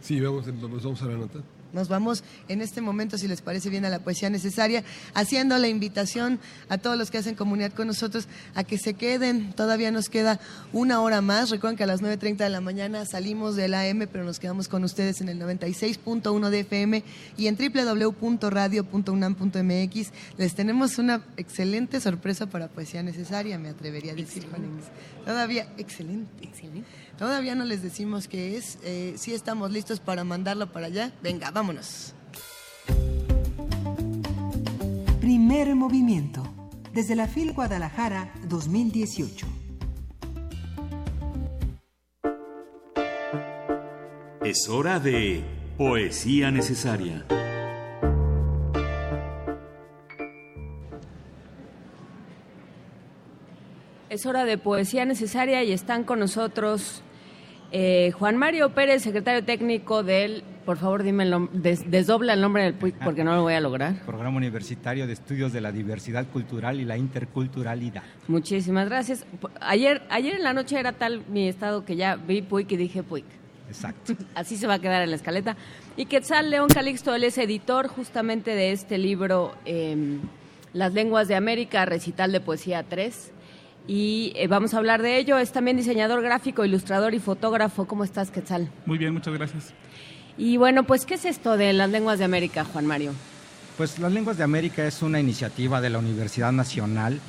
[0.00, 1.38] Sí, vamos, vamos vamos a la nota.
[1.76, 4.82] Nos vamos en este momento, si les parece bien, a la poesía necesaria,
[5.12, 6.40] haciendo la invitación
[6.70, 9.52] a todos los que hacen comunidad con nosotros a que se queden.
[9.52, 10.40] Todavía nos queda
[10.72, 11.50] una hora más.
[11.50, 14.84] Recuerden que a las 9.30 de la mañana salimos del AM, pero nos quedamos con
[14.84, 17.04] ustedes en el 96.1 de FM
[17.36, 20.12] y en www.radio.unam.mx.
[20.38, 24.62] Les tenemos una excelente sorpresa para poesía necesaria, me atrevería a decir, Juan.
[25.26, 26.42] Todavía, excelente.
[26.42, 26.88] Excelente.
[27.18, 28.78] Todavía no les decimos qué es.
[28.82, 31.12] Eh, sí estamos listos para mandarlo para allá.
[31.22, 32.14] Venga, vámonos.
[35.20, 36.42] Primer movimiento.
[36.92, 39.46] Desde la FIL Guadalajara 2018.
[44.44, 45.42] Es hora de
[45.76, 47.26] Poesía Necesaria.
[54.08, 57.02] Es hora de poesía necesaria y están con nosotros
[57.72, 60.44] eh, Juan Mario Pérez, secretario técnico del.
[60.64, 63.60] Por favor, dime el des- desdobla el nombre del PUIC porque no lo voy a
[63.60, 63.94] lograr.
[64.04, 68.02] Programa Universitario de Estudios de la Diversidad Cultural y la Interculturalidad.
[68.28, 69.26] Muchísimas gracias.
[69.60, 73.02] Ayer, ayer en la noche era tal mi estado que ya vi PUIC y dije
[73.02, 73.24] PUIC.
[73.68, 74.14] Exacto.
[74.36, 75.56] Así se va a quedar en la escaleta.
[75.96, 80.18] Y Quetzal León Calixto, él es editor justamente de este libro, eh,
[80.72, 83.32] Las Lenguas de América, recital de poesía 3.
[83.86, 85.38] Y eh, vamos a hablar de ello.
[85.38, 87.86] Es también diseñador gráfico, ilustrador y fotógrafo.
[87.86, 88.70] ¿Cómo estás, Quetzal?
[88.84, 89.72] Muy bien, muchas gracias.
[90.38, 93.12] Y bueno, pues, ¿qué es esto de las lenguas de América, Juan Mario?
[93.76, 97.20] Pues Las Lenguas de América es una iniciativa de la Universidad Nacional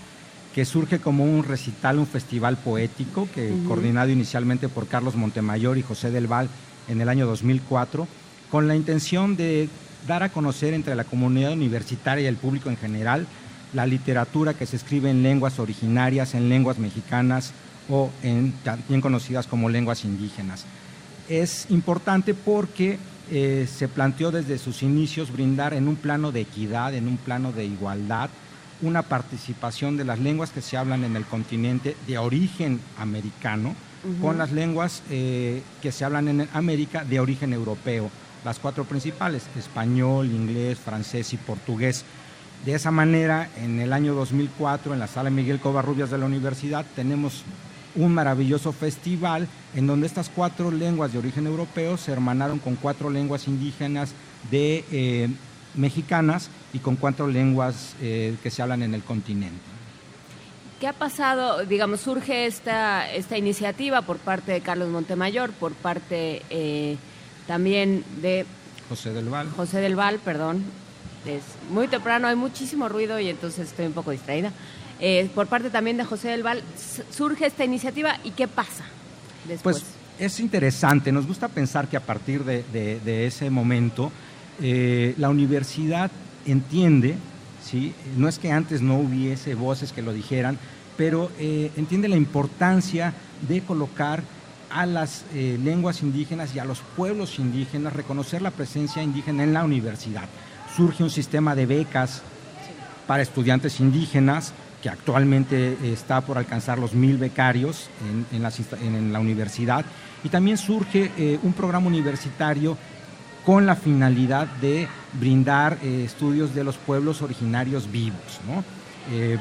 [0.55, 5.81] que surge como un recital, un festival poético que coordinado inicialmente por Carlos Montemayor y
[5.81, 6.47] José del Val
[6.87, 8.07] en el año 2004,
[8.49, 9.67] con la intención de
[10.07, 13.27] dar a conocer entre la comunidad universitaria y el público en general
[13.73, 17.53] la literatura que se escribe en lenguas originarias, en lenguas mexicanas
[17.89, 20.65] o en también conocidas como lenguas indígenas.
[21.29, 22.97] Es importante porque
[23.29, 27.51] eh, se planteó desde sus inicios brindar en un plano de equidad, en un plano
[27.51, 28.29] de igualdad,
[28.81, 33.75] una participación de las lenguas que se hablan en el continente de origen americano
[34.21, 38.09] con las lenguas eh, que se hablan en América de origen europeo,
[38.45, 42.05] las cuatro principales, español, inglés, francés y portugués.
[42.65, 46.85] De esa manera, en el año 2004, en la sala Miguel Covarrubias de la universidad,
[46.95, 47.43] tenemos
[47.95, 53.09] un maravilloso festival en donde estas cuatro lenguas de origen europeo se hermanaron con cuatro
[53.09, 54.13] lenguas indígenas
[54.51, 55.29] de eh,
[55.75, 59.77] mexicanas y con cuatro lenguas eh, que se hablan en el continente.
[60.79, 61.65] ¿Qué ha pasado?
[61.65, 66.97] Digamos, surge esta, esta iniciativa por parte de Carlos Montemayor, por parte eh,
[67.47, 68.45] también de...
[68.87, 69.49] José del Val.
[69.55, 70.63] José del Val, perdón.
[71.27, 74.51] Es muy temprano, hay muchísimo ruido y entonces estoy un poco distraída.
[74.99, 76.63] Eh, por parte también de José del Val,
[77.11, 78.85] surge esta iniciativa y ¿qué pasa
[79.47, 79.79] después?
[79.79, 79.85] Pues
[80.19, 84.11] es interesante, nos gusta pensar que a partir de, ese momento
[84.61, 86.09] eh, la universidad
[86.45, 87.15] entiende
[87.63, 87.93] ¿sí?
[88.15, 90.57] No es que antes no hubiese voces que lo dijeran,
[90.95, 93.13] pero eh, entiende la importancia
[93.47, 94.23] de colocar
[94.69, 99.63] a las lenguas indígenas y a los pueblos indígenas, reconocer la presencia indígena en la
[99.63, 100.27] universidad.
[100.77, 102.21] Surge un sistema de becas
[103.07, 107.89] para estudiantes indígenas que actualmente está por alcanzar los mil becarios
[108.31, 109.83] en, la universidad.
[110.23, 112.77] Y también surge eh, un programa universitario
[113.43, 118.39] con la finalidad de brindar eh, estudios de los pueblos originarios vivos.
[119.11, 119.39] Eh,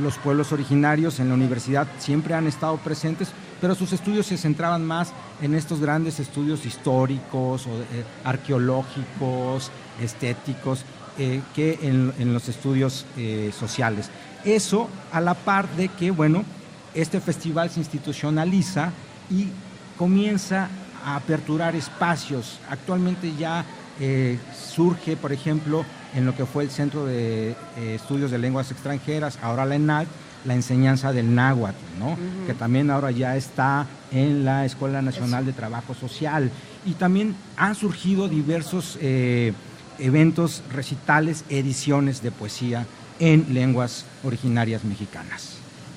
[0.00, 3.28] los pueblos originarios en la universidad siempre han estado presentes,
[3.60, 5.12] pero sus estudios se centraban más
[5.42, 7.70] en estos grandes estudios históricos, o,
[8.24, 10.84] arqueológicos, estéticos,
[11.16, 13.04] que en, en, los estudios
[13.58, 14.08] sociales.
[14.44, 16.44] Eso a la par de que, bueno,
[16.94, 18.92] este festival se institucionaliza
[19.30, 19.48] y
[19.96, 20.68] comienza
[21.04, 22.60] a aperturar espacios.
[22.70, 23.64] Actualmente ya
[24.00, 25.84] eh, surge, por ejemplo,
[26.14, 30.08] en lo que fue el Centro de eh, Estudios de Lenguas Extranjeras, ahora la ENAC,
[30.44, 32.16] la enseñanza del náhuatl, ¿no?
[32.46, 36.50] que también ahora ya está en la Escuela Nacional de Trabajo Social.
[36.86, 39.52] Y también han surgido diversos eh,
[39.98, 42.86] eventos, recitales, ediciones de poesía
[43.18, 45.54] en lenguas originarias mexicanas.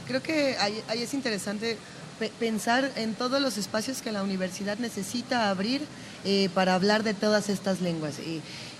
[0.07, 1.77] Creo que ahí es interesante
[2.29, 5.81] pensar en todos los espacios que la universidad necesita abrir
[6.23, 8.15] eh, para hablar de todas estas lenguas.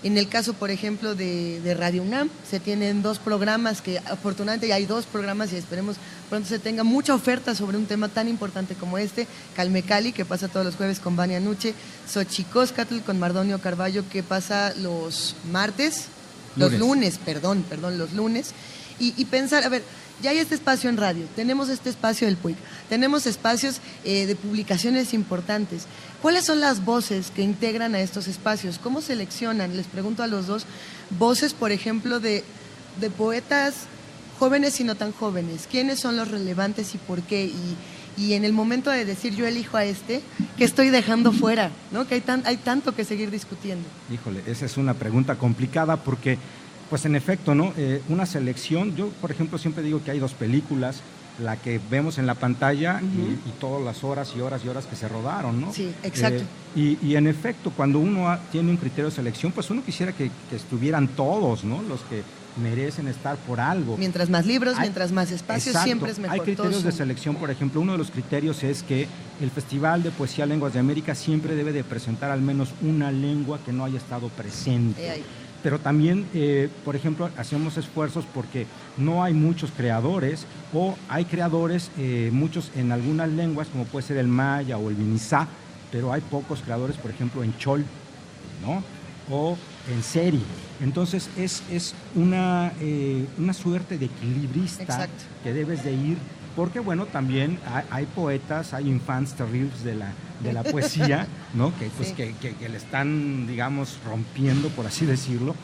[0.03, 4.75] En el caso, por ejemplo, de, Radio UNAM, se tienen dos programas que afortunadamente ya
[4.75, 5.97] hay dos programas y esperemos
[6.29, 10.47] pronto se tenga mucha oferta sobre un tema tan importante como este, Calmecali, que pasa
[10.47, 11.73] todos los jueves con Vania Nuche,
[12.09, 16.05] Xochicóscatl con Mardonio Carballo, que pasa los martes,
[16.55, 18.51] los lunes, perdón, perdón, los lunes,
[18.99, 19.83] y, y pensar, a ver,
[20.21, 22.57] ya hay este espacio en radio, tenemos este espacio del PUIC,
[22.89, 25.85] tenemos espacios eh, de publicaciones importantes.
[26.21, 28.77] ¿Cuáles son las voces que integran a estos espacios?
[28.77, 29.75] ¿Cómo seleccionan?
[29.75, 30.65] Les pregunto a los dos,
[31.17, 32.43] voces, por ejemplo, de,
[33.17, 33.85] poetas
[34.37, 35.67] jóvenes y no tan jóvenes.
[35.69, 37.45] ¿Quiénes son los relevantes y por qué?
[37.45, 40.21] Y, en el momento de decir yo elijo a este,
[40.55, 41.71] ¿qué estoy dejando fuera?
[41.91, 42.07] ¿no?
[42.07, 43.87] Que hay, tan, hay tanto que seguir discutiendo.
[44.13, 46.37] Híjole, esa es una pregunta complicada porque
[46.91, 47.73] pues en efecto, ¿no?
[47.77, 50.97] Eh, una selección, yo por ejemplo siempre digo que hay dos películas,
[51.39, 54.97] la que vemos en la pantalla y, todas las horas y horas y horas que
[54.97, 55.71] se rodaron, ¿no?
[55.71, 56.43] Sí, exacto.
[56.75, 60.29] Eh, y, en efecto, cuando uno tiene un criterio de selección, pues uno quisiera que,
[60.53, 61.81] estuvieran todos, ¿no?
[61.81, 62.23] Los que
[62.61, 63.95] merecen estar por algo.
[63.95, 66.33] Mientras más libros, mientras más espacios, siempre es mejor.
[66.33, 69.07] Hay criterios de selección, por ejemplo, uno de los criterios es que
[69.39, 73.59] el Festival de Poesía Lenguas de América siempre debe de presentar al menos una lengua
[73.65, 75.23] que no haya estado presente
[75.63, 78.65] pero también, eh, por ejemplo, hacemos esfuerzos porque
[78.97, 84.17] no hay muchos creadores o hay creadores, eh, muchos en algunas lenguas, como puede ser
[84.17, 85.47] el maya o el vinizá,
[85.91, 87.85] pero hay pocos creadores, por ejemplo, en chol,
[88.65, 88.83] ¿no?
[89.29, 89.57] O
[89.93, 90.41] en seri.
[90.81, 95.07] Entonces es, es una, eh, una suerte de equilibrista
[95.43, 96.17] que debes de ir
[96.55, 97.59] porque bueno, también
[97.89, 101.77] hay, poetas, hay infants terribles de la, de la poesía, ¿no?
[101.77, 105.55] Que, pues, que, le están, digamos, rompiendo, por así decirlo,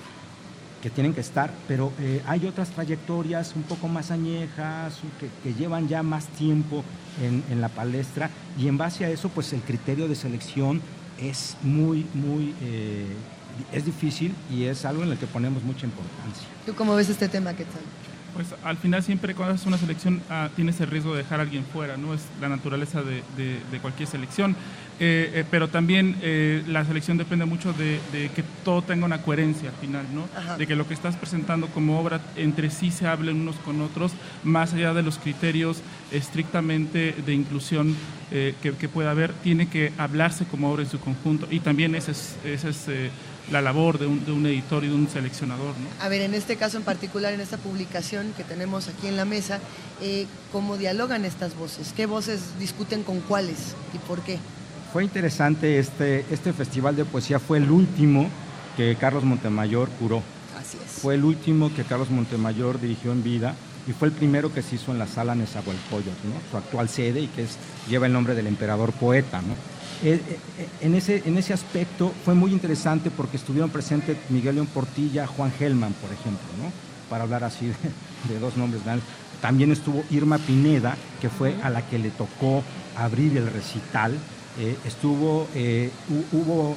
[0.82, 5.00] que tienen que estar, pero eh, hay otras trayectorias un poco más añejas,
[5.44, 6.84] que, llevan ya más tiempo
[7.22, 10.82] en, la palestra, y en base a eso, pues el criterio de selección
[11.20, 12.54] es muy, muy...
[12.62, 13.06] Eh,
[13.74, 16.48] es difícil y es algo en el que ponemos mucha importancia.
[16.64, 17.82] ¿Tú cómo ves este tema, qué tal?
[18.34, 21.44] Pues al final siempre cuando haces una selección ah, tienes el riesgo de dejar a
[21.44, 22.14] alguien fuera, ¿no?
[22.14, 24.56] Es la naturaleza de, cualquier selección.
[25.00, 29.70] Eh, eh, pero también eh, la selección depende mucho de, que todo tenga una coherencia
[29.70, 30.28] al final, ¿no?
[30.58, 34.14] De que lo que estás presentando como obra entre sí se hablen unos con otros,
[34.44, 35.82] más allá de los criterios
[36.12, 37.96] estrictamente de inclusión
[38.30, 41.48] que, pueda haber, tiene que hablarse como obra en su conjunto.
[41.52, 42.90] Y también ese es, ese es
[43.52, 45.68] la labor de un, de un, editor y de un seleccionador.
[45.78, 45.88] ¿no?
[46.04, 49.26] A ver, en este caso en particular, en esta publicación que tenemos aquí en la
[49.26, 49.60] mesa,
[50.02, 51.94] eh, ¿cómo dialogan estas voces?
[51.96, 54.40] ¿Qué voces discuten con cuáles y por qué?
[54.92, 58.30] Fue interesante, este, este festival de poesía fue el último
[58.76, 60.22] que Carlos Montemayor curó.
[60.60, 61.02] Así es.
[61.02, 63.56] Fue el último que Carlos Montemayor dirigió en vida
[63.88, 66.42] y fue el primero que se hizo en la sala Nezahualcóyotl, ¿no?
[66.52, 67.58] su actual sede y que es,
[67.90, 69.42] lleva el nombre del emperador poeta.
[69.42, 69.56] ¿no?
[70.04, 70.22] Eh,
[70.60, 75.26] eh, en, ese, en ese aspecto fue muy interesante porque estuvieron presentes Miguel León Portilla,
[75.26, 76.72] Juan Gelman, por ejemplo, ¿no?
[77.10, 77.68] para hablar así
[78.28, 79.06] de, dos nombres grandes.
[79.42, 82.64] También estuvo Irma Pineda, que fue a la que le tocó
[82.96, 84.16] abrir el recital.
[84.60, 85.48] Eh, estuvo,
[86.32, 86.76] hubo,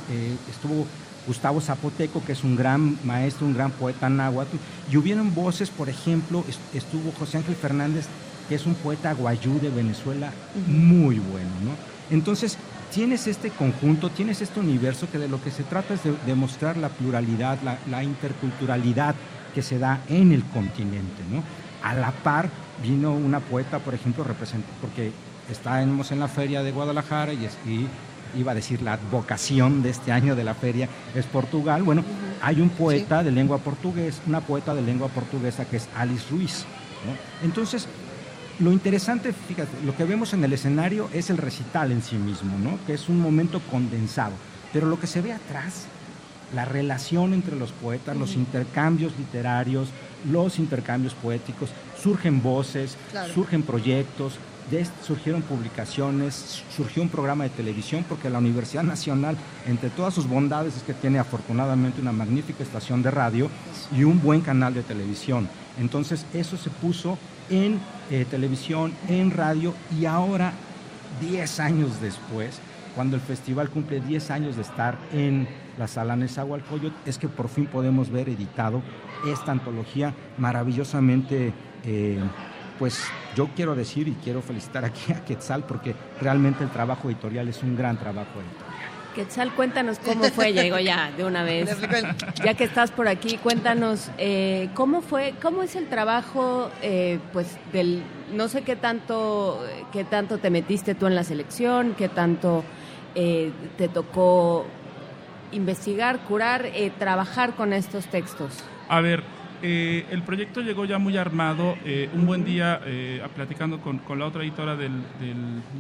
[0.50, 0.86] estuvo
[1.26, 4.56] Gustavo Zapoteco, que es un gran maestro, un gran poeta náhuatl,
[4.90, 6.44] y hubieron voces, por ejemplo,
[6.74, 8.06] estuvo José Ángel Fernández,
[8.48, 10.32] que es un poeta guayú de Venezuela
[10.66, 12.14] muy bueno, ¿no?
[12.14, 12.58] Entonces,
[12.92, 16.76] tienes este conjunto, tienes este universo que de lo que se trata es de demostrar
[16.76, 17.58] la pluralidad,
[17.90, 19.14] la, interculturalidad
[19.54, 21.42] que se da en el continente, ¿no?
[21.82, 22.48] A la par
[22.82, 24.24] vino una poeta, por ejemplo,
[24.80, 25.12] porque
[25.50, 27.88] estábamos en la feria de Guadalajara y, y
[28.36, 31.82] iba a decir la vocación de este año de la feria es Portugal.
[31.82, 32.04] Bueno,
[32.42, 36.64] hay un poeta de lengua portuguesa, una poeta de lengua portuguesa que es Alice Ruiz.
[37.42, 37.86] Entonces,
[38.60, 42.58] lo interesante, fíjate, lo que vemos en el escenario es el recital en sí mismo,
[42.58, 42.78] ¿no?
[42.86, 44.32] que es un momento condensado.
[44.72, 45.86] Pero lo que se ve atrás,
[46.54, 49.88] la relación entre los poetas, los intercambios literarios,
[50.30, 51.70] los intercambios poéticos,
[52.00, 52.96] surgen voces,
[53.34, 54.38] surgen proyectos,
[55.04, 60.76] surgieron publicaciones, surgió un programa de televisión, porque la Universidad Nacional, entre todas sus bondades,
[60.76, 63.50] es que tiene afortunadamente una magnífica estación de radio
[63.96, 65.48] y un buen canal de televisión.
[65.78, 67.18] Entonces eso se puso
[67.48, 67.80] en
[68.10, 70.52] eh, televisión, en radio y ahora,
[71.20, 72.60] 10 años después,
[72.94, 77.48] cuando el festival cumple 10 años de estar en la sala Nezahualcóyotl, es que por
[77.48, 78.82] fin podemos ver editado
[79.26, 81.52] esta antología maravillosamente
[81.84, 82.20] eh,
[82.80, 83.04] pues
[83.36, 87.62] yo quiero decir y quiero felicitar aquí a Quetzal porque realmente el trabajo editorial es
[87.62, 88.69] un gran trabajo editorial.
[89.14, 91.68] Quetzal, cuéntanos cómo fue, ya digo ya, de una vez.
[92.44, 97.58] Ya que estás por aquí, cuéntanos eh, cómo fue, cómo es el trabajo, eh, pues
[97.72, 102.64] del, no sé qué tanto, qué tanto te metiste tú en la selección, qué tanto
[103.14, 104.66] eh, te tocó
[105.52, 106.66] investigar, curar,
[106.98, 108.64] trabajar con estos textos.
[108.88, 109.24] A ver,
[109.62, 111.76] eh, el proyecto llegó ya muy armado.
[111.84, 114.92] Eh, un buen día, eh, platicando con, la otra editora del,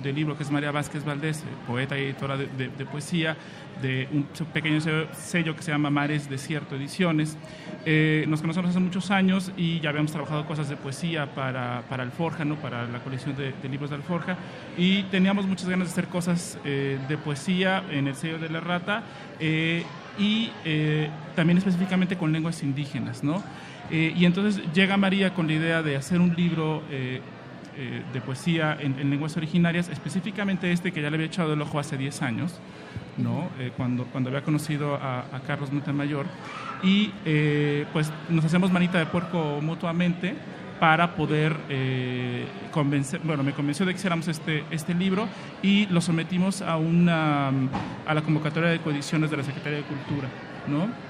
[0.02, 3.36] libro, que es María Vázquez Valdés, poeta y editora de, poesía,
[3.80, 4.80] de un pequeño
[5.14, 7.36] sello que se llama Mares Desierto Ediciones.
[8.26, 12.44] nos conocemos hace muchos años y ya habíamos trabajado cosas de poesía para, para Alforja,
[12.44, 12.56] ¿no?
[12.56, 14.36] para la colección de, libros de Alforja,
[14.76, 19.02] y teníamos muchas ganas de hacer cosas de poesía en el sello de la rata
[20.18, 20.50] y
[21.34, 23.42] también específicamente con lenguas indígenas, ¿no?
[23.90, 27.20] Eh, y entonces llega María con la idea de hacer un libro eh,
[27.76, 31.78] eh, de poesía en, lenguas originarias, específicamente este que ya le había echado el ojo
[31.78, 32.60] hace 10 años,
[33.16, 33.48] ¿no?
[33.76, 36.26] cuando, cuando había conocido a, Carlos Montemayor.
[36.82, 37.10] Y
[37.92, 40.34] pues nos hacemos manita de puerco mutuamente
[40.78, 41.54] para poder
[42.70, 45.28] convencer, bueno, me convenció de que hiciéramos este, este libro
[45.62, 47.48] y lo sometimos a, una,
[48.06, 50.28] a la convocatoria de coediciones de la Secretaría de Cultura,
[50.68, 51.09] ¿no?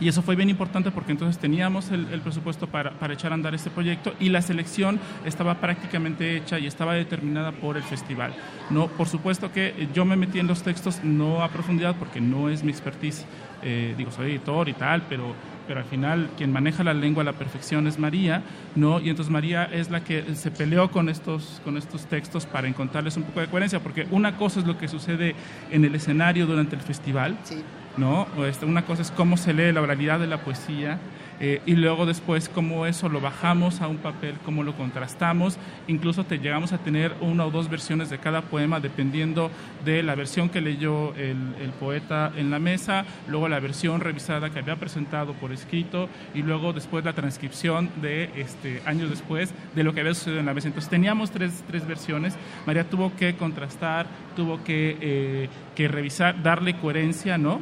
[0.00, 3.54] Y eso fue bien importante porque entonces teníamos el, presupuesto para, para, echar a andar
[3.54, 8.34] este proyecto y la selección estaba prácticamente hecha y estaba determinada por el festival.
[8.70, 12.50] No, por supuesto que yo me metí en los textos no a profundidad porque no
[12.50, 13.24] es mi expertise.
[13.62, 15.34] Eh, digo, soy editor y tal, pero,
[15.66, 18.42] pero al final quien maneja la lengua a la perfección es María,
[18.74, 19.00] ¿no?
[19.00, 23.16] Y entonces María es la que se peleó con estos, con estos textos para encontrarles
[23.16, 25.34] un poco de coherencia, porque una cosa es lo que sucede
[25.70, 27.38] en el escenario durante el festival.
[27.44, 27.62] Sí
[27.96, 28.26] ¿no?
[28.46, 30.98] Este, una cosa es cómo se lee la oralidad de la poesía
[31.40, 36.24] eh, y luego después cómo eso lo bajamos a un papel, cómo lo contrastamos, incluso
[36.24, 39.50] te llegamos a tener una o dos versiones de cada poema dependiendo
[39.84, 41.36] de la versión que leyó el,
[41.78, 46.72] poeta en la mesa, luego la versión revisada que había presentado por escrito y luego
[46.72, 50.68] después la transcripción de este, años después de lo que había sucedido en la mesa.
[50.68, 52.34] Entonces teníamos tres, tres versiones,
[52.64, 57.60] María tuvo que contrastar, tuvo que, eh, que revisar, darle coherencia, ¿no?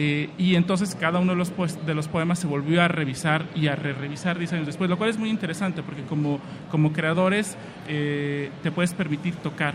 [0.00, 3.46] Eh, y entonces cada uno de los, pues, de los poemas se volvió a revisar
[3.56, 6.38] y a re-revisar 10 años después, lo cual es muy interesante porque como,
[6.70, 7.56] como creadores
[7.88, 9.74] eh, te puedes permitir tocar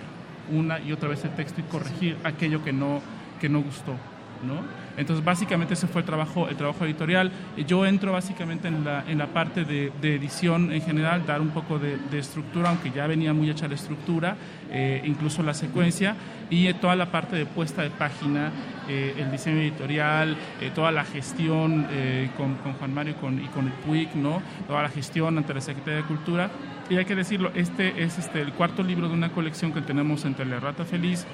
[0.50, 3.02] una y otra vez el texto y corregir aquello que no,
[3.42, 3.98] que no gustó.
[4.44, 4.62] ¿no?
[4.98, 7.32] Entonces, básicamente ese fue el trabajo, el trabajo editorial.
[7.66, 11.80] Yo entro básicamente en la, en la parte de, edición en general, dar un poco
[11.80, 14.36] de, estructura, aunque ya venía muy hecha la estructura,
[14.74, 16.16] eh, incluso la secuencia,
[16.50, 18.52] y toda la parte de puesta de página,
[18.90, 21.88] eh, el diseño editorial, eh, toda la gestión
[22.36, 24.42] con, con, Juan Mario y con, y con el PUIC, ¿no?
[24.68, 26.50] toda la gestión ante la Secretaría de Cultura.
[26.90, 30.26] Y hay que decirlo, este es este, el cuarto libro de una colección que tenemos
[30.26, 31.26] entre La Rata Feliz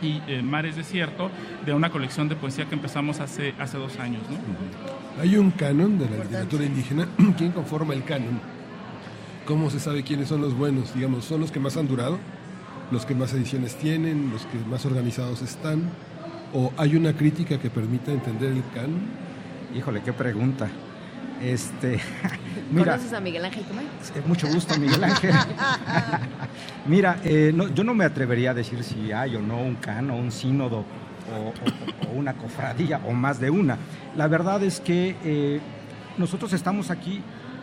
[0.00, 1.30] y eh, Mares Desierto,
[1.66, 4.22] de una colección de poesía que empezamos hace, hace dos años.
[5.20, 7.08] Hay un canon de la literatura indígena.
[7.36, 8.40] ¿Quién conforma el canon?
[9.44, 10.94] ¿Cómo se sabe quiénes son los buenos?
[10.94, 12.18] Digamos, ¿son los que más han durado?
[12.90, 14.30] ¿Los que más ediciones tienen?
[14.30, 15.82] ¿Los que más organizados están?
[16.54, 19.00] ¿O hay una crítica que permita entender el canon?
[19.76, 20.68] Híjole, qué pregunta.
[21.42, 22.00] Este,
[22.72, 23.62] mira, ¿Conoces a Miguel Ángel?
[24.16, 25.34] Eh, Mucho gusto, Miguel Ángel.
[26.86, 30.16] Mira, eh, no- yo no me atrevería a decir si hay o no un cano,
[30.16, 33.76] un sínodo o, o- o una cofradía o más de una.
[34.16, 35.60] La verdad es que eh,
[36.16, 37.20] nosotros estamos aquí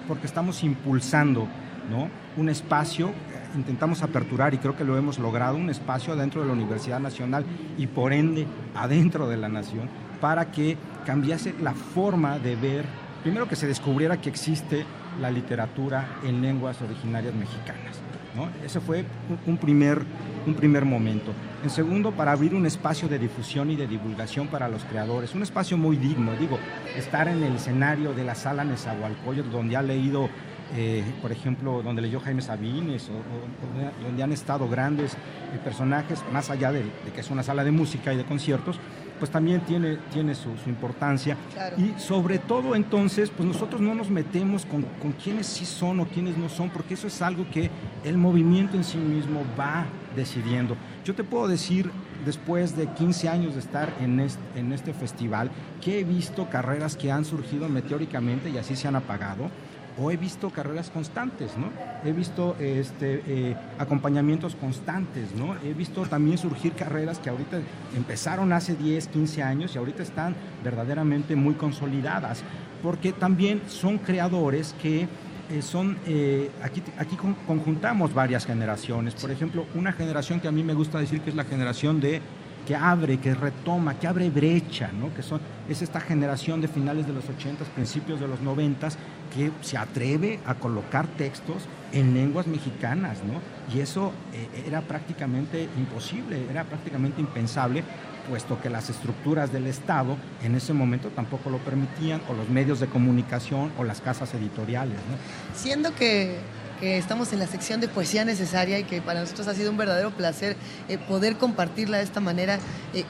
[0.08, 1.48] porque estamos impulsando
[1.90, 2.10] ¿no?
[2.38, 3.12] un espacio,
[3.56, 7.46] intentamos aperturar y creo que lo hemos logrado, un espacio dentro de la Universidad Nacional
[7.78, 8.46] y por ende
[8.76, 9.90] adentro de la nación
[10.22, 12.86] para que cambiase la forma de ver,
[13.24, 14.86] primero que se descubriera que existe
[15.22, 18.00] la literatura en lenguas originarias mexicanas.
[18.36, 18.50] ¿no?
[18.66, 19.06] Ese fue
[19.48, 20.02] un- primer,
[20.46, 21.32] un primer momento.
[21.64, 25.42] En segundo, para abrir un espacio de difusión y de divulgación para los creadores, un
[25.44, 26.60] espacio muy digno, digo,
[26.98, 30.30] estar en el escenario de la sala Nezahualcóyotl, donde ha leído,
[30.76, 35.18] eh, por ejemplo, donde leyó Jaime Sabines, o, o- donde han estado grandes eh,
[35.64, 38.80] personajes, más allá de, de que es una sala de música y de conciertos,
[39.20, 41.38] pues también tiene, tiene su, su importancia.
[41.54, 41.78] Claro.
[41.80, 46.06] Y sobre todo entonces, pues nosotros no nos metemos con, con quiénes sí son o
[46.06, 47.70] quiénes no son, porque eso es algo que
[48.04, 49.86] el movimiento en sí mismo va
[50.18, 50.76] decidiendo.
[51.06, 51.90] Yo te puedo decir,
[52.26, 55.50] después de 15 años de estar en este, en este festival,
[55.82, 59.50] que he visto carreras que han surgido meteóricamente y así se han apagado,
[59.98, 61.70] o he visto carreras constantes, ¿no?
[62.04, 65.56] He visto este, eh, acompañamientos constantes, ¿no?
[65.64, 67.60] He visto también surgir carreras que ahorita
[67.96, 72.44] empezaron hace 10, 15 años y ahorita están verdaderamente muy consolidadas,
[72.84, 75.08] porque también son creadores que
[75.52, 79.14] eh, son, eh, aquí, aquí con- conjuntamos varias generaciones.
[79.16, 82.20] Por ejemplo, una generación que a mí me gusta decir que es la generación de
[82.66, 85.14] que abre, que retoma, que abre brecha, ¿no?
[85.14, 85.40] que son,
[85.70, 88.90] es esta generación de finales de los 80, principios de los 90,
[89.34, 93.40] que se atreve a colocar textos en lenguas mexicanas, ¿no?
[93.74, 97.84] y eso eh, era prácticamente imposible, era prácticamente impensable,
[98.30, 102.80] puesto que las estructuras del Estado en ese momento tampoco lo permitían, o los medios
[102.80, 104.98] de comunicación, o las casas editoriales.
[104.98, 105.56] ¿no?
[105.56, 106.40] Siendo que,
[106.80, 109.78] que estamos en la sección de poesía necesaria y que para nosotros ha sido un
[109.78, 110.56] verdadero placer
[110.90, 112.60] eh, poder compartirla de esta manera,
[112.94, 113.04] eh,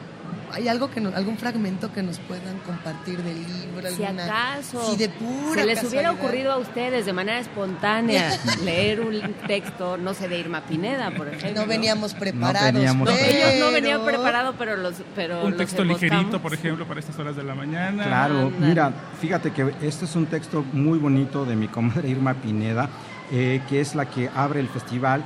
[0.51, 3.89] ¿hay algo que nos- algún fragmento que nos puedan compartir del libro?
[3.89, 8.29] Si alguna- acaso Si de pura se les hubiera ocurrido a ustedes de manera espontánea
[8.63, 11.61] leer un texto, no sé, de Irma Pineda, por ejemplo.
[11.61, 12.73] No veníamos preparados.
[12.73, 16.11] No, ellos no pero- venían preparados, pero los pero Un los texto emboscamos.
[16.13, 18.03] ligerito, por ejemplo, para estas horas de la mañana.
[18.05, 22.89] Claro, mira, fíjate que este es un texto muy bonito de mi comadre Irma Pineda,
[23.31, 25.23] eh, que es la que abre el festival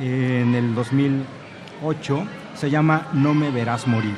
[0.00, 2.24] en el 2008.
[2.54, 4.16] Se llama No me verás morir.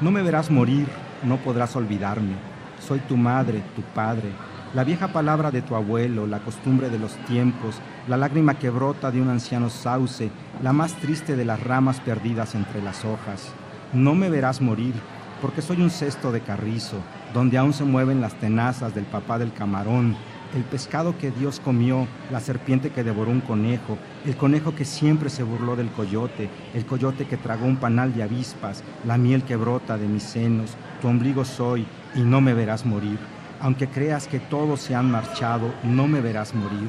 [0.00, 0.86] No me verás morir,
[1.22, 2.34] no podrás olvidarme.
[2.80, 4.30] Soy tu madre, tu padre,
[4.74, 9.10] la vieja palabra de tu abuelo, la costumbre de los tiempos, la lágrima que brota
[9.10, 10.30] de un anciano sauce,
[10.62, 13.50] la más triste de las ramas perdidas entre las hojas.
[13.94, 14.92] No me verás morir,
[15.40, 16.98] porque soy un cesto de carrizo,
[17.32, 20.16] donde aún se mueven las tenazas del papá del camarón,
[20.54, 25.28] el pescado que Dios comió, la serpiente que devoró un conejo, el conejo que siempre
[25.30, 29.56] se burló del coyote, el coyote que tragó un panal de avispas, la miel que
[29.56, 33.18] brota de mis senos, tu ombligo soy y no me verás morir.
[33.60, 36.88] Aunque creas que todos se han marchado, no me verás morir.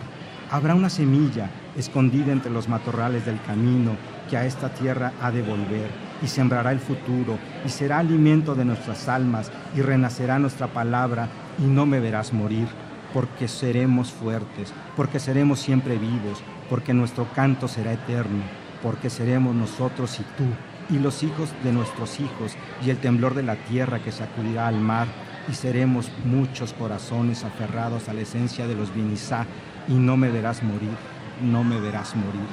[0.52, 3.92] Habrá una semilla escondida entre los matorrales del camino
[4.30, 5.90] que a esta tierra ha de volver
[6.22, 11.28] y sembrará el futuro y será alimento de nuestras almas y renacerá nuestra palabra
[11.60, 12.68] y no me verás morir
[13.14, 18.44] porque seremos fuertes, porque seremos siempre vivos, porque nuestro canto será eterno,
[18.84, 20.46] porque seremos nosotros y tú,
[20.94, 22.56] y los hijos de nuestros hijos,
[22.86, 25.08] y el temblor de la tierra que sacudirá al mar,
[25.50, 29.46] y seremos muchos corazones aferrados a la esencia de los vinizá,
[29.88, 30.96] y no me verás morir,
[31.42, 32.48] no me verás morir,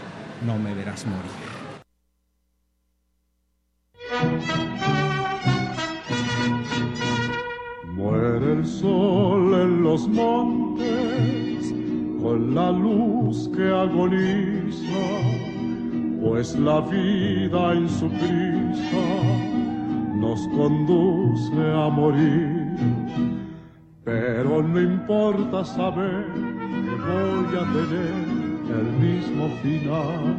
[0.45, 1.57] no me verás morir.
[8.37, 11.75] Muere el sol en los montes
[12.21, 15.07] con la luz que agoniza,
[16.21, 19.07] pues la vida en su prisa
[20.17, 22.77] nos conduce a morir.
[24.05, 28.17] Pero no importa saber que voy a tener
[28.81, 30.37] el mismo final,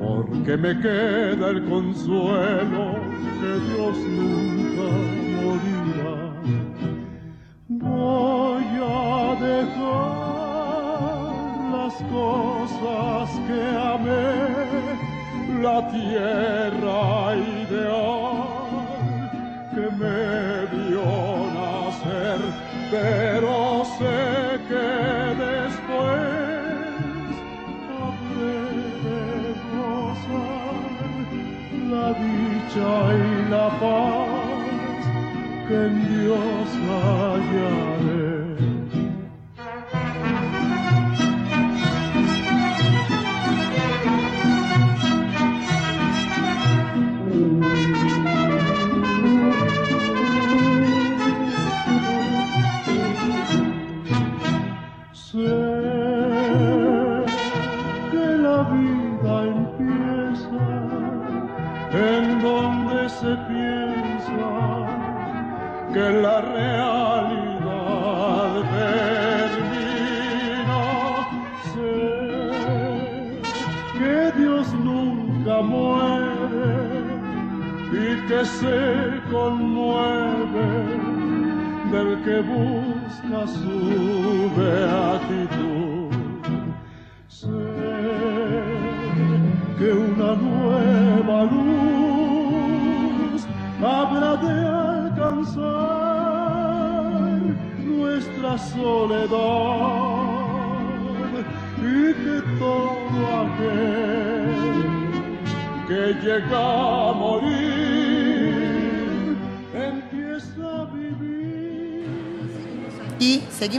[0.00, 2.96] porque me queda el consuelo
[3.40, 4.88] que Dios nunca
[5.44, 5.79] morirá.
[7.82, 9.70] Voy a dejar
[11.72, 13.60] las cosas que
[13.94, 14.36] amé,
[15.62, 18.50] la tierra ideal
[19.74, 21.10] que me vio
[21.56, 22.40] nacer,
[22.90, 23.56] pero
[23.96, 24.20] sé
[24.68, 24.88] que
[25.46, 26.28] después
[28.04, 28.60] habré
[29.04, 29.20] de
[29.72, 30.80] gozar
[31.88, 35.02] la dicha y la paz
[35.66, 37.19] que en Dios hay.
[37.40, 37.99] Sé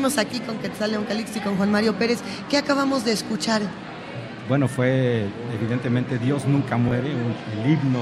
[0.10, 2.20] seguimos aquí con Quetzal León Calixto y con Juan Mario Pérez.
[2.50, 3.62] ¿Qué acabamos de escuchar?
[4.50, 8.00] Bueno, fue evidentemente Dios nunca muere, un- el himno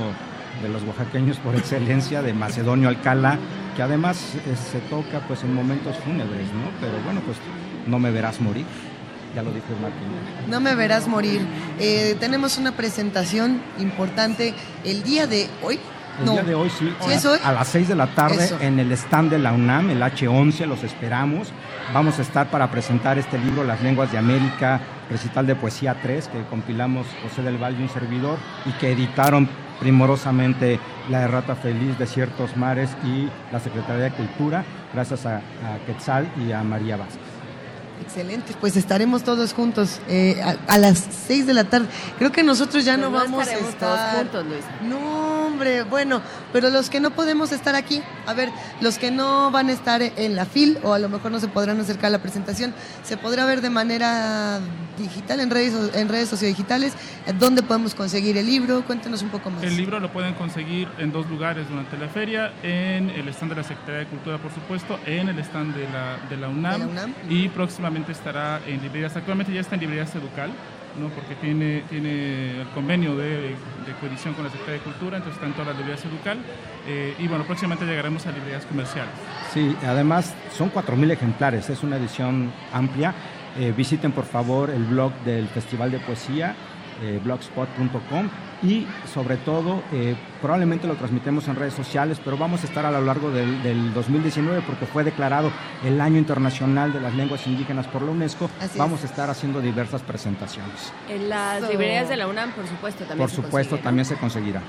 [0.64, 3.38] de los oaxaqueños por excelencia, de Macedonio Alcalá,
[3.76, 6.72] que además eh, se toca pues en momentos fúnebres, ¿no?
[6.80, 7.38] Pero bueno, pues
[7.86, 8.66] no me verás morir,
[9.36, 10.08] ya lo dijo Martín.
[10.50, 11.42] No me verás morir.
[11.80, 14.54] Eh, tenemos una presentación importante
[14.86, 15.78] el día de hoy.
[16.20, 16.32] El no.
[16.34, 17.40] día de hoy sí, ¿Sí es hoy?
[17.44, 18.58] a las 6 de la tarde Eso.
[18.60, 21.50] en el stand de la UNAM, el H11, los esperamos.
[21.94, 26.28] Vamos a estar para presentar este libro, Las Lenguas de América, recital de poesía 3,
[26.28, 29.50] que compilamos José del Valle y un servidor, y que editaron
[29.80, 35.42] primorosamente La Errata Feliz de Ciertos Mares y la Secretaría de Cultura, gracias a, a
[35.88, 37.29] Quetzal y a María Vázquez.
[38.02, 41.88] Excelente, pues estaremos todos juntos eh, a, a las 6 de la tarde.
[42.18, 43.78] Creo que nosotros ya Pero no no vamos a estar.
[43.98, 44.68] todos juntos, Luisa.
[44.84, 46.22] No, hombre, bueno,
[46.54, 48.50] pero los que no podemos estar aquí, a ver,
[48.82, 51.48] los que no van a estar en la FIL o a lo mejor no se
[51.50, 54.60] podrán acercar a la presentación, se podrá ver de manera
[54.98, 56.94] digital en redes, en redes sociodigitales.
[57.38, 58.84] ¿Dónde podemos conseguir el libro?
[58.86, 59.64] Cuéntenos un poco más.
[59.64, 63.58] El libro lo pueden conseguir en dos lugares durante la feria, en el stand de
[63.58, 66.80] la Secretaría de Cultura, por supuesto, en el stand de la, de la, UNAM, De
[66.80, 67.14] la UNAM.
[67.30, 70.52] y próximamente estará en librerías, actualmente ya está en librerías Educal,
[71.00, 71.10] ¿no?
[71.10, 75.48] porque tiene, tiene el convenio de, de coedición con la Secretaría de Cultura, entonces está
[75.48, 76.38] en todas las librerías Educal,
[76.88, 79.12] eh, y bueno, próximamente llegaremos a librerías comerciales.
[79.54, 83.14] Sí, además son 4.000 ejemplares, es una edición amplia.
[83.58, 86.56] Eh, visiten por favor el blog del Festival de Poesía,
[87.02, 88.30] eh, blogspot.com
[88.62, 92.92] y sobre todo eh, probablemente lo transmitemos en redes sociales, pero vamos a estar a
[92.92, 95.52] lo largo del, del 2019 porque fue declarado
[95.84, 98.50] el Año Internacional de las Lenguas Indígenas por la UNESCO.
[98.60, 98.78] Así es.
[98.78, 100.92] vamos a estar haciendo diversas presentaciones.
[101.10, 104.62] En las librerías de la UNAM, por supuesto, también Por se supuesto, también se conseguirá.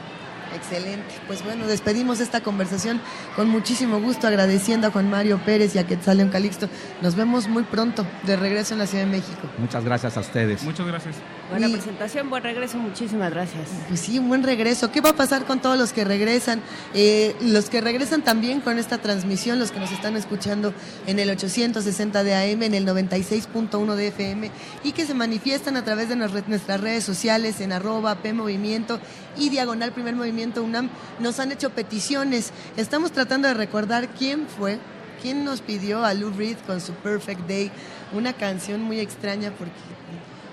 [0.55, 1.15] Excelente.
[1.27, 3.01] Pues bueno, despedimos esta conversación
[3.37, 6.69] con muchísimo gusto, agradeciendo a Juan Mario Pérez y a Quetzal León Calixto.
[7.03, 9.49] Nos vemos muy pronto, de regreso en la Ciudad de México.
[9.59, 10.63] Muchas gracias a ustedes.
[10.65, 11.17] Muchas gracias.
[11.51, 13.69] Buena Y- presentación, buen regreso, muchísimas gracias.
[13.89, 14.93] Pues sí, un buen regreso.
[14.93, 16.63] ¿Qué va a pasar con todos los que regresan?
[16.95, 20.73] Eh, los que regresan también con esta transmisión, los que nos están escuchando
[21.09, 24.51] en el 860 de AM, en el 96.1 de FM
[24.85, 29.01] y que se manifiestan a través de nuestras redes sociales en arroba P Movimiento
[29.37, 30.89] y Diagonal Primer Movimiento UNAM,
[31.19, 32.53] nos han hecho peticiones.
[32.77, 34.79] Estamos tratando de recordar quién fue,
[35.21, 37.73] quién nos pidió a Lou Reed con su Perfect Day,
[38.13, 39.73] una canción muy extraña porque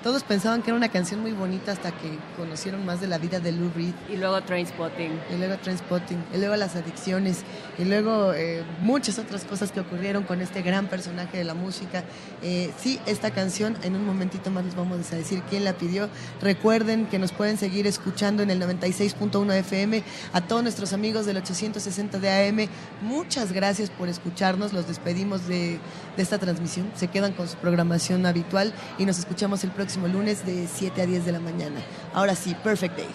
[0.08, 3.42] todos pensaban que era una canción muy bonita hasta que conocieron más de la vida
[3.42, 3.94] de Lou Reed.
[4.08, 5.12] Y luego Trainspotting.
[5.34, 7.44] Y luego Trainspotting, y luego las adicciones,
[7.78, 12.06] y luego eh, muchas otras cosas que ocurrieron con este gran personaje de la música.
[12.42, 16.08] Eh, sí, esta canción, en un momentito más les vamos a decir quién la pidió.
[16.42, 20.04] Recuerden que nos pueden seguir escuchando en el 96.1 FM.
[20.32, 22.70] A todos nuestros amigos del 860 de AM,
[23.02, 24.72] muchas gracias por escucharnos.
[24.72, 25.82] Los despedimos de,
[26.16, 26.90] de esta transmisión.
[26.96, 31.06] Se quedan con su programación habitual y nos escuchamos el próximo lunes de 7 a
[31.06, 31.82] 10 de la mañana.
[32.14, 33.08] Ahora sí, Perfect Day.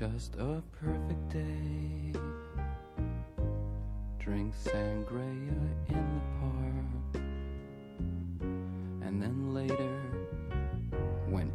[0.00, 2.12] Just a perfect day.
[4.18, 7.22] Drink sangria in the park.
[9.02, 9.99] And then later,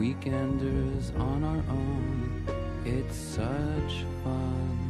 [0.00, 2.44] Weekenders on our own.
[2.84, 4.89] It's such fun.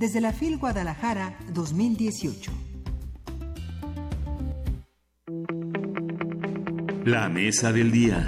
[0.00, 2.50] Desde la FIL Guadalajara 2018.
[7.04, 8.26] La mesa del día.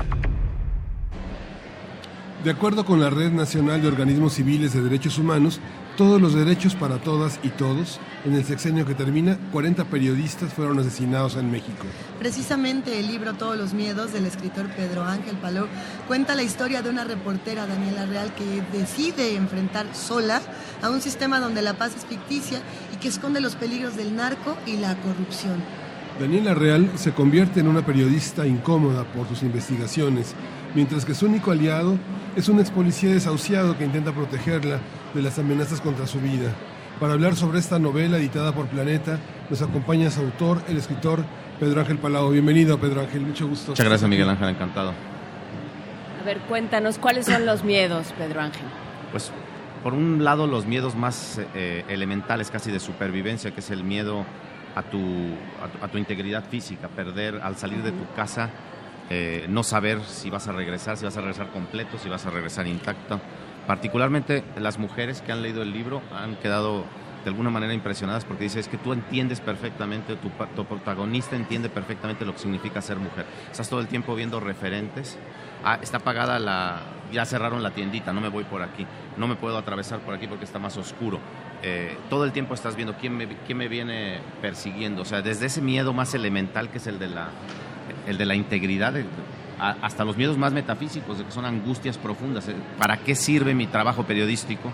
[2.44, 5.60] De acuerdo con la Red Nacional de Organismos Civiles de Derechos Humanos,
[5.96, 10.78] todos los derechos para todas y todos, en el sexenio que termina, 40 periodistas fueron
[10.78, 11.86] asesinados en México.
[12.18, 15.68] Precisamente el libro Todos los Miedos del escritor Pedro Ángel Paló
[16.08, 20.42] cuenta la historia de una reportera, Daniela Real, que decide enfrentar sola
[20.82, 22.60] a un sistema donde la paz es ficticia
[22.92, 25.62] y que esconde los peligros del narco y la corrupción.
[26.20, 30.34] Daniela Real se convierte en una periodista incómoda por sus investigaciones,
[30.74, 31.96] mientras que su único aliado
[32.36, 34.78] es un ex policía desahuciado que intenta protegerla
[35.14, 36.52] de las amenazas contra su vida.
[37.00, 39.18] Para hablar sobre esta novela editada por Planeta,
[39.50, 41.24] nos acompaña su autor, el escritor
[41.58, 42.30] Pedro Ángel Palao.
[42.30, 43.72] Bienvenido, Pedro Ángel, mucho gusto.
[43.72, 44.92] Muchas gracias, Miguel Ángel, encantado.
[46.20, 48.66] A ver, cuéntanos, ¿cuáles son los miedos, Pedro Ángel?
[49.10, 49.32] Pues,
[49.82, 54.24] por un lado, los miedos más eh, elementales, casi de supervivencia, que es el miedo
[54.74, 54.98] a tu,
[55.62, 58.50] a tu, a tu integridad física, perder al salir de tu casa,
[59.10, 62.30] eh, no saber si vas a regresar, si vas a regresar completo, si vas a
[62.30, 63.20] regresar intacto.
[63.66, 66.84] Particularmente las mujeres que han leído el libro han quedado
[67.24, 71.68] de alguna manera impresionadas porque dice es que tú entiendes perfectamente, tu, tu protagonista entiende
[71.68, 73.26] perfectamente lo que significa ser mujer.
[73.50, 75.18] Estás todo el tiempo viendo referentes.
[75.64, 76.80] Ah, está apagada la...
[77.12, 78.86] Ya cerraron la tiendita, no me voy por aquí.
[79.16, 81.20] No me puedo atravesar por aquí porque está más oscuro.
[81.62, 85.02] Eh, todo el tiempo estás viendo quién me, quién me viene persiguiendo.
[85.02, 87.28] O sea, desde ese miedo más elemental que es el de la,
[88.08, 89.06] el de la integridad, el-
[89.60, 92.48] hasta los miedos más metafísicos, de que son angustias profundas.
[92.48, 94.70] Eh, ¿Para qué sirve mi trabajo periodístico?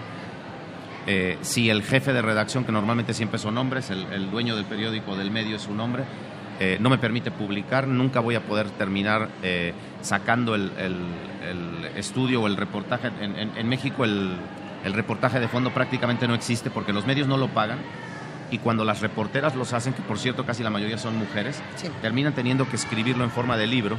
[1.10, 4.66] Eh, si el jefe de redacción, que normalmente siempre son hombres, el, el dueño del
[4.66, 6.04] periódico del medio es un hombre,
[6.60, 10.72] eh, no me permite publicar, nunca voy a poder terminar eh, sacando el,
[11.96, 13.10] estudio o el reportaje.
[13.20, 14.36] En, México el,
[14.84, 17.78] reportaje de fondo prácticamente no existe porque los medios no lo pagan
[18.50, 21.62] y cuando las reporteras los hacen, que por cierto casi la mayoría son mujeres,
[22.02, 23.96] terminan teniendo que escribirlo en forma de libro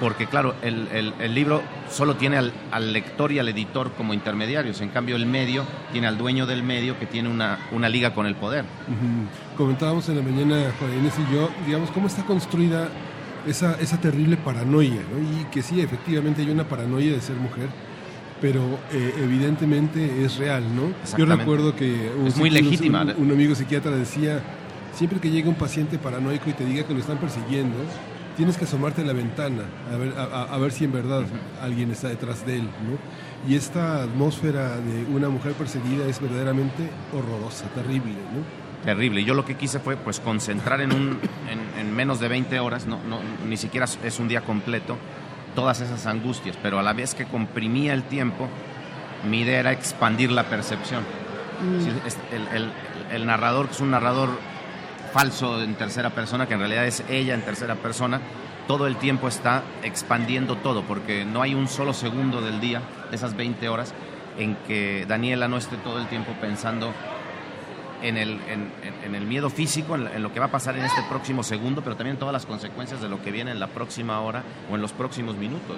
[0.00, 5.16] porque claro, el, libro solo tiene al, lector y al editor como intermediarios, en cambio
[5.16, 8.64] el medio tiene al dueño del medio que tiene una, una liga con el poder.
[9.56, 12.88] Comentábamos en la mañana, Juan Inés y yo, digamos, cómo está construida
[13.46, 15.40] esa, esa terrible paranoia, ¿no?
[15.40, 17.68] y que sí, efectivamente hay una paranoia de ser mujer,
[18.40, 18.60] pero
[18.92, 20.92] eh, evidentemente es real, ¿no?
[21.16, 23.02] Yo recuerdo que es muy legítima.
[23.02, 24.40] Un, un amigo psiquiatra decía,
[24.94, 27.76] siempre que llegue un paciente paranoico y te diga que lo están persiguiendo,
[28.38, 31.24] tienes que asomarte a la ventana a ver, a, ver si en verdad
[31.60, 32.62] alguien está detrás de él.
[32.62, 33.50] ¿no?
[33.50, 38.12] Y esta atmósfera de una mujer perseguida es verdaderamente horrorosa, terrible.
[38.12, 38.84] ¿no?
[38.84, 39.24] Terrible.
[39.24, 41.18] Yo lo que quise fue pues concentrar en, un,
[41.78, 44.96] en, menos de 20 horas, no, no, ni siquiera es un día completo,
[45.56, 48.46] todas esas angustias, pero a la vez que comprimía el tiempo,
[49.28, 51.02] mi idea era expandir la percepción.
[51.60, 52.34] Mm.
[52.36, 52.70] el, el,
[53.10, 54.30] el narrador, que es un narrador
[55.08, 58.20] falso en tercera persona, que en realidad es ella en tercera persona,
[58.66, 63.34] todo el tiempo está expandiendo todo, porque no hay un solo segundo del día, esas
[63.34, 63.94] 20 horas,
[64.38, 66.92] en que Daniela no esté todo el tiempo pensando
[68.02, 68.38] en el,
[69.04, 71.96] en, el miedo físico, en, lo que va a pasar en este próximo segundo, pero
[71.96, 74.92] también todas las consecuencias de lo que viene en la próxima hora o en los
[74.92, 75.76] próximos minutos.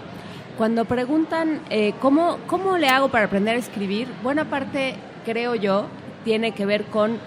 [0.59, 5.87] Cuando preguntan eh, ¿cómo, cómo le hago para aprender a escribir, buena parte, creo yo,
[6.25, 7.19] tiene que ver con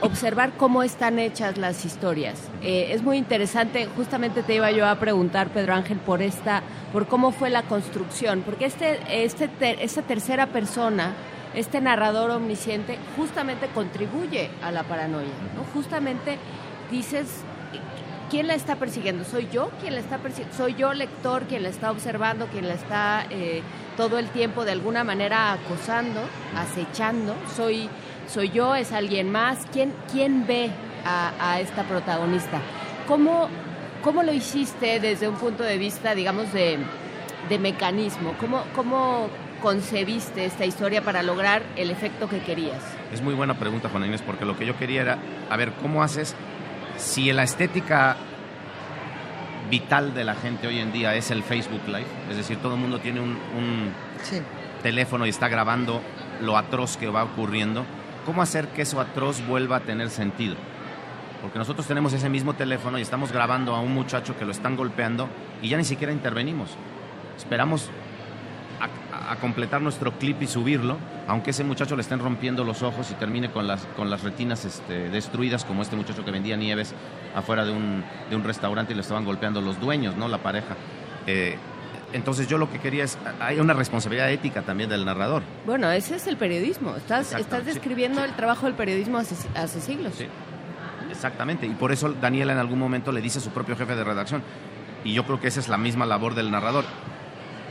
[0.00, 2.38] observar cómo están hechas las historias.
[2.62, 6.62] Eh, es muy interesante, justamente te iba yo a preguntar, Pedro Ángel, por esta,
[6.92, 9.50] por cómo fue la construcción, porque este, este,
[9.84, 11.14] esta tercera persona,
[11.54, 15.64] este narrador omnisciente, justamente contribuye a la paranoia, ¿no?
[15.74, 16.38] Justamente
[16.90, 17.26] dices,
[18.30, 19.24] ¿quién la está persiguiendo?
[19.24, 20.56] ¿Soy yo quien la está persiguiendo?
[20.56, 23.62] ¿Soy yo lector quien la está observando, quien la está eh,
[23.96, 26.20] todo el tiempo de alguna manera acosando,
[26.54, 27.34] acechando?
[27.56, 27.88] ¿Soy
[28.28, 29.66] soy yo, es alguien más.
[29.72, 30.70] ¿Quién, quién ve
[31.04, 32.60] a, esta protagonista?
[33.06, 33.48] ¿Cómo,
[34.02, 36.78] ¿Cómo lo hiciste desde un punto de vista, digamos, de,
[37.58, 38.34] mecanismo?
[38.38, 39.28] ¿Cómo, ¿Cómo
[39.62, 42.82] concebiste esta historia para lograr el efecto que querías?
[43.12, 45.18] Es muy buena pregunta, Juan Inés, porque lo que yo quería era,
[45.50, 46.34] a ver, ¿cómo haces
[46.96, 48.16] si la estética
[49.70, 52.06] vital de la gente hoy en día es el Facebook Live?
[52.30, 53.38] Es decir, todo el mundo tiene un,
[54.82, 56.00] teléfono y está grabando
[56.40, 57.84] lo atroz que va ocurriendo.
[58.28, 60.54] ¿Cómo hacer que eso atroz vuelva a tener sentido?
[61.40, 64.76] Porque nosotros tenemos ese mismo teléfono y estamos grabando a un muchacho que lo están
[64.76, 65.30] golpeando
[65.62, 66.76] y ya ni siquiera intervenimos.
[67.38, 67.88] Esperamos
[69.30, 73.14] a, completar nuestro clip y subirlo, aunque ese muchacho le estén rompiendo los ojos y
[73.14, 76.94] termine con las, con las retinas este, destruidas, como este muchacho que vendía nieves
[77.34, 80.28] afuera de un, de un restaurante y le estaban golpeando los dueños, ¿no?
[80.28, 80.76] La pareja.
[81.26, 81.56] Eh,
[82.12, 85.42] entonces yo lo que quería es, hay una responsabilidad ética también del narrador.
[85.66, 86.96] Bueno, ese es el periodismo.
[86.96, 90.14] Estás, estás describiendo el trabajo del periodismo hace, hace siglos.
[90.16, 90.26] Sí,
[91.10, 91.66] exactamente.
[91.66, 94.42] Y por eso Daniela en algún momento le dice a su propio jefe de redacción.
[95.04, 96.84] Y yo creo que esa es la misma labor del narrador.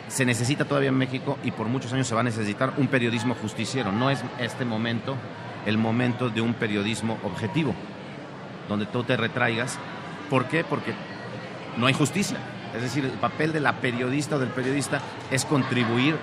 [0.08, 3.36] Se necesita todavía en México y por muchos años se va a necesitar un periodismo
[3.36, 3.92] justiciero.
[3.92, 5.18] No es este momento
[5.66, 7.76] el momento de un periodismo objetivo,
[8.70, 9.78] donde tú te retraigas.
[10.30, 10.64] ¿Por qué?
[10.64, 10.94] Porque
[11.76, 12.38] no hay justicia.
[12.76, 16.16] Es decir, el papel de la periodista o del periodista es contribuir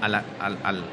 [0.00, 0.84] a la, al,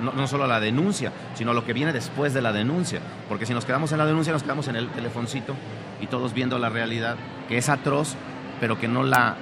[0.00, 3.00] no, solo a la denuncia, sino a lo que viene después de la denuncia.
[3.28, 5.54] Porque si nos quedamos en la denuncia, nos quedamos en el telefoncito
[6.00, 7.16] y todos viendo la realidad,
[7.48, 8.14] que es atroz,
[8.60, 9.36] pero que no la...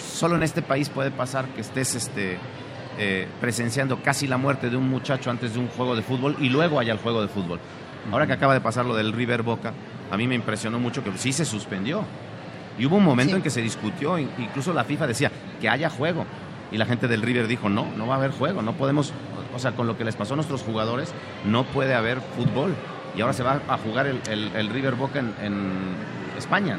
[0.00, 2.38] Solo en este país puede pasar que estés este,
[2.98, 6.48] eh, presenciando casi la muerte de un muchacho antes de un juego de fútbol y
[6.48, 7.58] luego haya el juego de fútbol.
[8.12, 9.72] Ahora que acaba de pasar lo del River Boca,
[10.10, 12.04] a mí me impresionó mucho que sí se suspendió.
[12.78, 15.30] Y hubo un momento en que se discutió, incluso la FIFA decía
[15.60, 16.24] que haya juego.
[16.72, 19.12] Y la gente del River dijo, no, no va a haber juego, no podemos,
[19.54, 21.12] o sea, con lo que les pasó a nuestros jugadores,
[21.44, 22.74] no puede haber fútbol.
[23.16, 26.78] Y ahora se va a jugar el, River Boca en, España.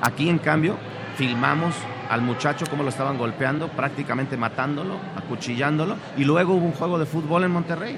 [0.00, 0.76] Aquí, en cambio,
[1.16, 1.74] filmamos
[2.10, 7.06] al muchacho cómo lo estaban golpeando, prácticamente matándolo, acuchillándolo, y luego hubo un juego de
[7.06, 7.96] fútbol en Monterrey.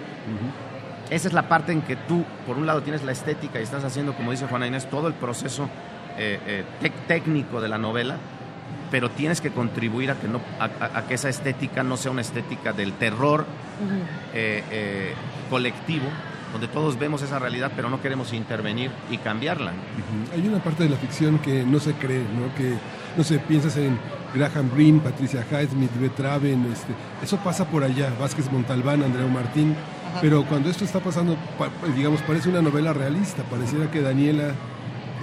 [1.09, 3.85] Esa es la parte en que tú, por un lado, tienes la estética y estás
[3.85, 5.69] haciendo, como dice Juana Inés, todo el proceso
[6.19, 8.17] eh, eh, técnico de la novela,
[8.91, 12.73] pero tienes que contribuir a que, no, a, que esa estética no sea una estética
[12.73, 13.45] del terror
[14.33, 15.15] eh,
[15.51, 16.07] colectivo,
[16.53, 19.73] donde todos vemos esa realidad, pero no queremos intervenir y cambiarla.
[20.33, 22.55] Hay una parte de la ficción que no se cree, ¿no?
[22.55, 22.75] que
[23.17, 23.99] no sé, piensas en
[24.35, 29.75] Graham Greene, Patricia Highsmith, Betraven, este, eso pasa por allá, Vázquez Montalbán, Andreu Martín,
[30.21, 31.37] pero cuando esto está pasando,
[31.97, 34.55] digamos, parece una novela realista, pareciera que Daniela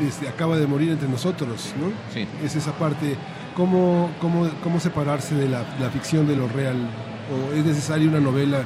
[0.02, 1.92] este, acaba de morir entre nosotros, ¿no?
[2.14, 2.28] Sí.
[2.44, 3.16] Es esa parte,
[3.56, 6.78] ¿cómo, cómo, cómo separarse de la, la ficción de lo real?
[7.32, 8.64] ¿O es necesaria una novela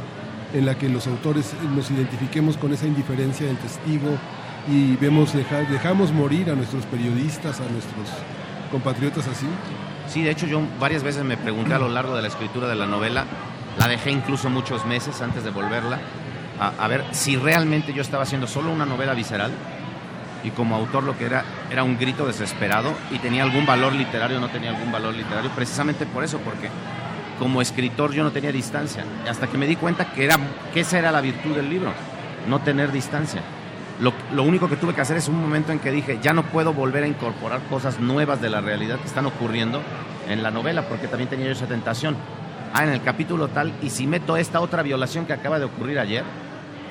[0.54, 4.18] en la que los autores nos identifiquemos con esa indiferencia del testigo
[4.72, 8.10] y vemos dejar, dejamos morir a nuestros periodistas, a nuestros
[8.72, 9.48] compatriotas así?
[10.08, 12.76] Sí, de hecho yo varias veces me pregunté a lo largo de la escritura de
[12.76, 13.26] la novela,
[13.78, 16.00] la dejé incluso muchos meses antes de volverla,
[16.60, 19.52] a, a ver si realmente yo estaba haciendo solo una novela visceral
[20.46, 24.40] y como autor lo que era era un grito desesperado y tenía algún valor literario
[24.40, 26.70] no tenía algún valor literario, precisamente por eso, porque
[27.40, 30.38] como escritor yo no tenía distancia, hasta que me di cuenta que, era,
[30.74, 31.92] que esa era la virtud del libro,
[32.48, 33.42] no tener distancia.
[34.00, 36.44] Lo, lo único que tuve que hacer es un momento en que dije, ya no
[36.44, 39.82] puedo volver a incorporar cosas nuevas de la realidad que están ocurriendo
[40.30, 42.16] en la novela, porque también tenía yo esa tentación.
[42.74, 45.98] Ah, en el capítulo tal, y si meto esta otra violación que acaba de ocurrir
[45.98, 46.24] ayer,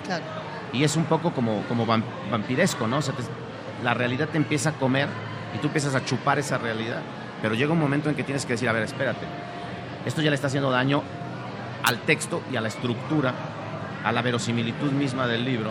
[0.06, 0.24] Claro.
[0.72, 2.98] y es un poco como, como vam- vampiresco, ¿no?
[2.98, 3.22] O sea, te-
[3.84, 5.08] la realidad te empieza a comer
[5.54, 7.02] y tú empiezas a chupar esa realidad.
[7.42, 9.26] Pero llega un momento en que tienes que decir, a ver, espérate,
[10.06, 11.02] esto ya le está haciendo daño
[11.84, 13.34] al texto y a la estructura,
[14.02, 15.70] a la verosimilitud misma del libro.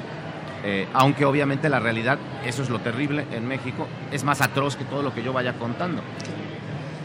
[0.64, 4.86] Eh, aunque obviamente la realidad, eso es lo terrible en México, es más atroz que
[4.86, 6.04] todo lo que yo vaya contando.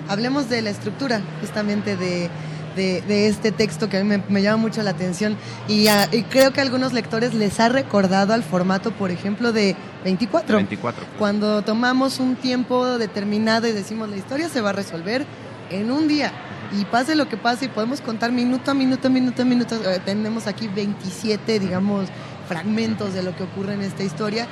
[0.09, 2.31] Hablemos de la estructura, justamente de,
[2.77, 5.37] de- de este texto que a mí me, me llama mucho la atención
[5.69, 9.53] y, a- y creo que a algunos lectores les ha recordado al formato, por ejemplo,
[9.53, 10.57] de 24.
[10.57, 11.05] 24.
[11.19, 15.27] Cuando tomamos un tiempo determinado y decimos la historia se va a resolver
[15.71, 16.33] en un día
[16.79, 20.01] y pase lo que pase y podemos contar minuto a minuto, minuto a minuto, eh,
[20.05, 22.09] tenemos aquí 27, digamos,
[22.47, 24.47] fragmentos de lo que ocurre en esta historia.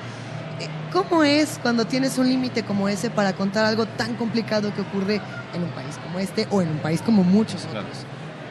[0.93, 5.20] ¿Cómo es cuando tienes un límite como ese para contar algo tan complicado que ocurre
[5.52, 7.85] en un país como este o en un país como muchos otros?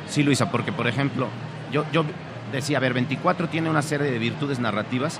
[0.08, 1.28] Sí, Luisa, porque por ejemplo,
[1.72, 2.06] yo, yo
[2.52, 5.20] decía, a ver, 24 tiene una serie de virtudes narrativas,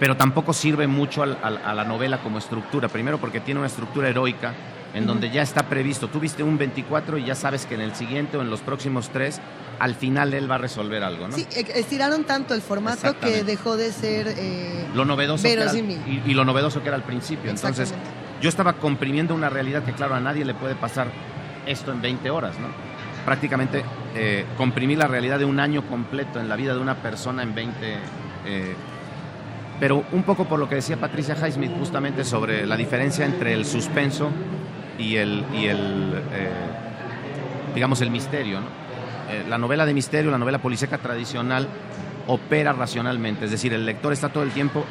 [0.00, 2.88] pero tampoco sirve mucho a la novela como estructura.
[2.88, 4.54] Primero porque tiene una estructura heroica
[4.94, 6.08] en donde ya está previsto.
[6.08, 9.10] Tú viste un 24 y ya sabes que en el siguiente o en los próximos
[9.10, 9.40] tres,
[9.78, 11.36] al final él va a resolver algo, ¿no?
[11.36, 15.72] Sí, eh, estiraron tanto el formato que dejó de ser eh, lo novedoso que era,
[15.74, 17.50] y, y lo novedoso que era al principio.
[17.50, 17.94] Entonces,
[18.40, 21.08] yo estaba comprimiendo una realidad que, claro, a nadie le puede pasar
[21.66, 22.66] esto en 20 horas, ¿no?
[23.24, 23.84] Prácticamente
[24.16, 27.54] eh, comprimí la realidad de un año completo en la vida de una persona en
[27.54, 27.98] 20.
[28.46, 28.74] eh,
[29.78, 33.64] pero un poco por lo que decía Patricia Highsmith justamente sobre la diferencia entre el
[33.64, 34.30] suspenso
[35.02, 35.44] y el,
[36.32, 36.50] eh,
[37.74, 38.66] digamos, el misterio, ¿no?
[39.30, 41.66] Eh, la novela de misterio, la novela policíaca tradicional,
[42.26, 44.84] opera racionalmente, es decir, el lector está todo el tiempo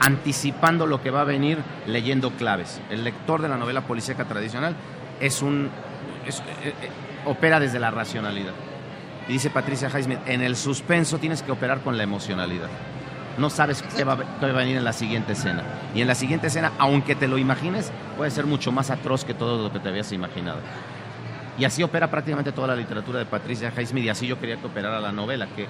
[0.00, 2.80] anticipando lo que va a venir leyendo claves.
[2.90, 4.74] El lector de la novela policíaca tradicional
[5.20, 5.68] es un
[6.26, 6.72] eh,
[7.26, 8.52] opera desde la racionalidad.
[9.28, 12.68] Y dice Patricia Highsmith, en el suspenso tienes que operar con la emocionalidad.
[13.38, 15.62] No sabes qué va, qué va a venir en la siguiente escena.
[15.94, 19.34] Y en la siguiente escena, aunque te lo imagines, puede ser mucho más atroz que
[19.34, 20.58] todo lo que te habías imaginado.
[21.58, 24.66] Y así opera prácticamente toda la literatura de Patricia Highsmith y así yo quería que
[24.66, 25.66] operara la novela, que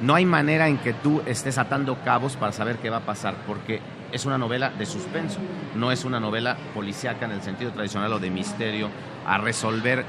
[0.00, 3.34] no hay manera en que tú estés atando cabos para saber qué va a pasar,
[3.46, 5.38] porque es una novela de suspenso,
[5.74, 8.88] no es una novela policíaca en el sentido tradicional o de misterio,
[9.26, 10.04] a resolver.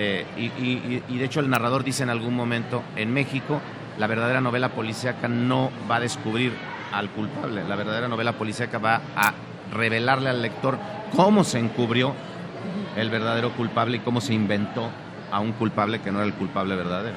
[0.00, 3.60] eh, y, y- y de hecho el narrador dice en algún momento, en México
[3.98, 6.52] la verdadera novela policíaca no va a descubrir
[6.92, 9.34] al culpable, la verdadera novela policíaca va a
[9.72, 10.78] revelarle al lector
[11.14, 12.14] cómo se encubrió
[12.96, 14.90] el verdadero culpable y cómo se inventó
[15.30, 17.16] a un culpable que no era el culpable verdadero.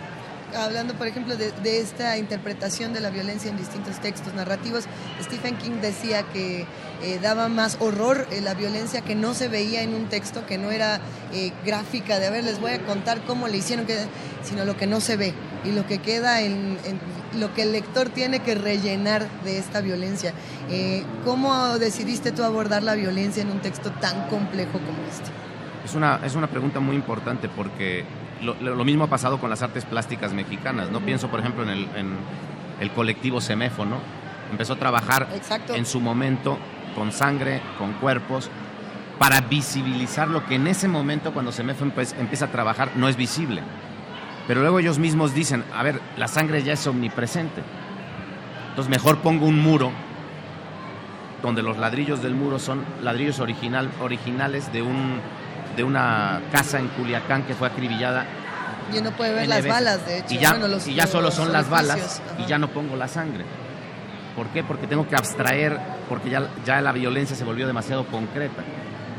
[0.58, 4.84] Hablando, por ejemplo, de, de esta interpretación de la violencia en distintos textos narrativos,
[5.22, 6.66] Stephen King decía que
[7.04, 10.58] eh, daba más horror eh, la violencia que no se veía en un texto, que
[10.58, 11.00] no era
[11.34, 13.98] eh, gráfica, de a ver, les voy a contar cómo le hicieron, que,
[14.44, 17.00] sino lo que no se ve y lo que queda en, en
[17.40, 20.34] lo que el lector tiene que rellenar de esta violencia.
[21.24, 25.30] ¿Cómo decidiste tú abordar la violencia en un texto tan complejo como este?
[25.86, 28.06] Es una, es una pregunta muy importante porque
[28.42, 30.90] lo, mismo ha pasado con las artes plásticas mexicanas.
[30.90, 31.00] ¿no?
[31.02, 32.18] Pienso, por ejemplo, en el, en
[32.80, 33.98] el colectivo Semefo, ¿no?
[34.52, 35.76] Empezó a trabajar Exacto.
[35.76, 36.58] en su momento
[36.96, 38.50] con sangre, con cuerpos,
[39.20, 43.62] para visibilizar lo que en ese momento, cuando empe- empieza a trabajar, no es visible.
[44.48, 47.62] Pero luego ellos mismos dicen, a ver, la sangre ya es omnipresente.
[48.70, 49.92] Entonces mejor pongo un muro
[51.42, 55.20] donde los ladrillos del muro son ladrillos original, originales de, un,
[55.76, 58.26] de una casa en Culiacán que fue acribillada.
[58.94, 60.34] Y uno puede ver las balas, de hecho.
[60.34, 62.22] Y ya, Bueno, los- y ya solo son las balas orificios.
[62.40, 63.46] y ya no pongo la sangre.
[64.36, 64.64] ¿Por qué?
[64.64, 65.78] Porque tengo que abstraer,
[66.08, 68.64] porque ya, la violencia se volvió demasiado concreta.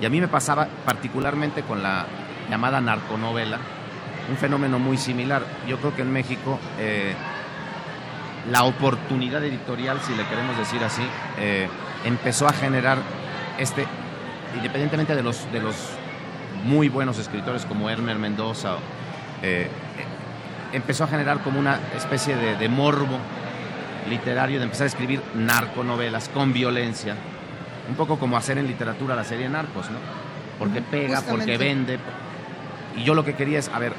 [0.01, 2.07] Y a mí me pasaba particularmente con la
[2.51, 3.59] llamada narconovela,
[4.31, 5.43] un fenómeno muy similar.
[5.69, 7.15] Yo creo que en México eh,
[8.51, 11.03] la oportunidad editorial, si le queremos decir así,
[11.39, 11.69] eh,
[12.05, 12.99] empezó a generar
[13.59, 13.87] este,
[14.57, 15.77] independientemente de los, de los
[16.65, 18.77] muy buenos escritores como Hermer Mendoza,
[19.43, 19.69] eh,
[20.73, 23.19] empezó a generar como una especie de morbo
[24.09, 27.17] literario de empezar a escribir narconovelas con violencia,
[27.89, 29.99] un poco como hacer en literatura la serie Narcos, ¿no?
[30.59, 31.59] Porque pega, porque Justamente.
[31.59, 31.99] vende.
[32.97, 33.95] Y yo lo que quería es, a ver,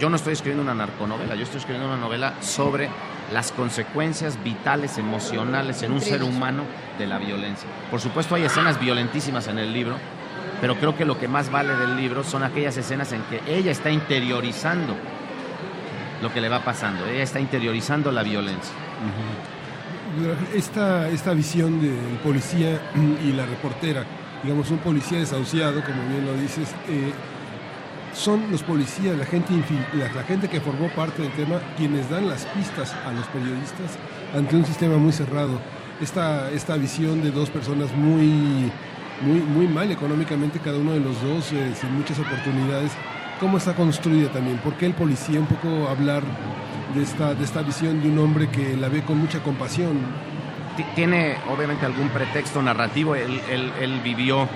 [0.00, 2.88] yo no estoy escribiendo una narconovela, yo estoy escribiendo una novela sobre
[3.32, 6.64] las consecuencias vitales, emocionales en un ser humano
[6.98, 7.68] de la violencia.
[7.90, 9.96] Por supuesto hay escenas violentísimas en el libro,
[10.60, 13.70] pero creo que lo que más vale del libro son aquellas escenas en que ella
[13.70, 14.94] está interiorizando
[16.22, 18.72] lo que le va pasando, ella está interiorizando la violencia.
[20.54, 22.80] Esta, esta visión del policía
[23.24, 24.04] y la reportera,
[24.42, 27.12] digamos un policía desahuciado, como bien lo dices, eh,
[28.14, 29.54] son los policías, la gente,
[29.94, 33.98] la, la gente que formó parte del tema, quienes dan las pistas a los periodistas
[34.36, 35.58] ante un sistema muy cerrado.
[36.00, 38.70] Esta, esta visión de dos personas muy,
[39.22, 42.92] muy, muy mal económicamente, cada uno de los dos, eh, sin muchas oportunidades,
[43.42, 44.58] ¿cómo está construida también?
[44.58, 46.22] ¿Por qué el policía un poco hablar
[46.94, 49.98] de esta, de esta visión de un hombre que la ve con mucha compasión?
[50.76, 54.48] Ti- Tiene obviamente algún pretexto narrativo, él, él- vivió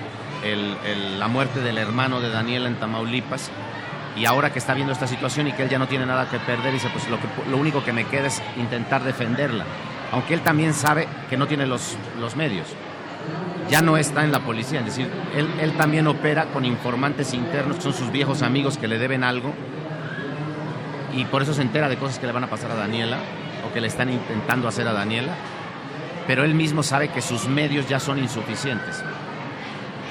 [1.19, 3.51] la muerte del hermano de Daniela en Tamaulipas
[4.15, 6.39] y ahora que está viendo esta situación y que él ya no tiene nada que
[6.39, 7.17] perder, dice, pues lo,
[7.51, 9.65] lo único que me queda es intentar defenderla,
[10.13, 12.67] aunque él también sabe que no tiene los, los medios.
[13.69, 17.77] Ya no está en la policía, es decir, él, él también opera con informantes internos,
[17.77, 19.53] que son sus viejos amigos que le deben algo,
[21.13, 23.17] y por eso se entera de cosas que le van a pasar a Daniela
[23.67, 25.33] o que le están intentando hacer a Daniela,
[26.27, 29.03] pero él mismo sabe que sus medios ya son insuficientes.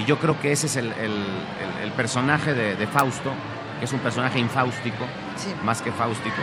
[0.00, 3.32] Y yo creo que ese es el, el- el- el personaje de, de Fausto,
[3.78, 5.04] que es un personaje infáustico,
[5.64, 6.36] más que fáustico.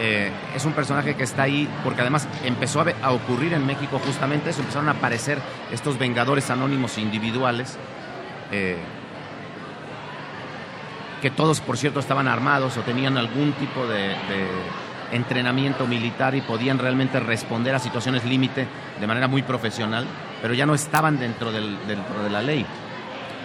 [0.00, 4.50] Eh, es un personaje que está ahí porque además empezó a, ocurrir en México justamente
[4.50, 5.38] eso, empezaron a aparecer
[5.72, 7.76] estos vengadores anónimos individuales,
[8.52, 8.76] eh,
[11.20, 14.46] que todos por cierto estaban armados o tenían algún tipo de, de
[15.12, 18.68] entrenamiento militar y podían realmente responder a situaciones límite
[19.00, 20.06] de manera muy profesional,
[20.40, 22.64] pero ya no estaban dentro, del- dentro de la ley.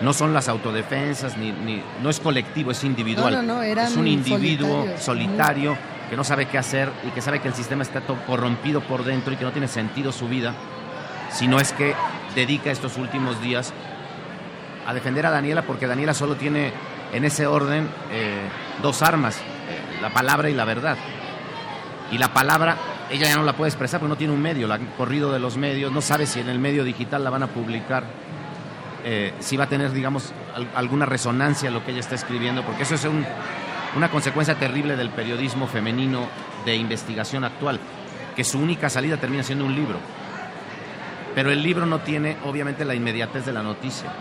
[0.02, 3.34] No son las autodefensas, ni, ni- no es colectivo, es individual.
[3.34, 5.76] No, no, no, eran es un individuo solitario
[6.10, 9.34] que no sabe qué hacer y que sabe que el sistema está corrompido por dentro
[9.34, 10.54] y que no tiene sentido su vida,
[11.32, 11.96] si no es que
[12.36, 13.74] dedica estos últimos días
[14.86, 16.72] a defender a Daniela porque Daniela solo tiene
[17.14, 18.42] en ese orden eh,
[18.82, 20.98] dos armas, eh, la palabra y la verdad.
[22.12, 22.78] Y la palabra
[23.10, 25.40] ella ya no la puede expresar porque no tiene un medio, la han corrido de
[25.40, 28.04] los medios, no sabe si en el medio digital la van a publicar,
[29.06, 32.84] eh, si va a tener, digamos, al- alguna resonancia lo que ella está escribiendo, porque
[32.84, 33.26] eso es un-
[33.96, 36.28] una consecuencia terrible del periodismo femenino
[36.66, 37.80] de investigación actual,
[38.36, 40.00] que su única salida termina siendo un libro.
[41.36, 44.12] Pero el libro no tiene, obviamente, la inmediatez de la noticia.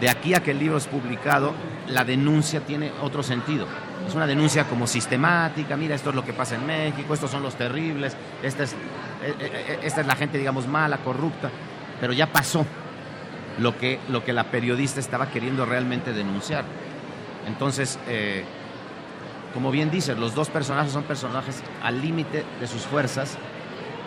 [0.00, 1.54] De aquí a que el libro es publicado,
[1.88, 3.66] la denuncia tiene otro sentido.
[4.06, 7.42] Es una denuncia como sistemática, mira, esto es lo que pasa en México, estos son
[7.42, 11.50] los terribles, esta es, eh, eh, esta es la gente, digamos, mala, corrupta,
[12.00, 12.66] pero ya pasó
[13.58, 16.64] lo que, lo que la periodista estaba queriendo realmente denunciar.
[17.46, 18.44] Entonces, eh,
[19.52, 23.36] como bien dices, los dos personajes son personajes al límite de sus fuerzas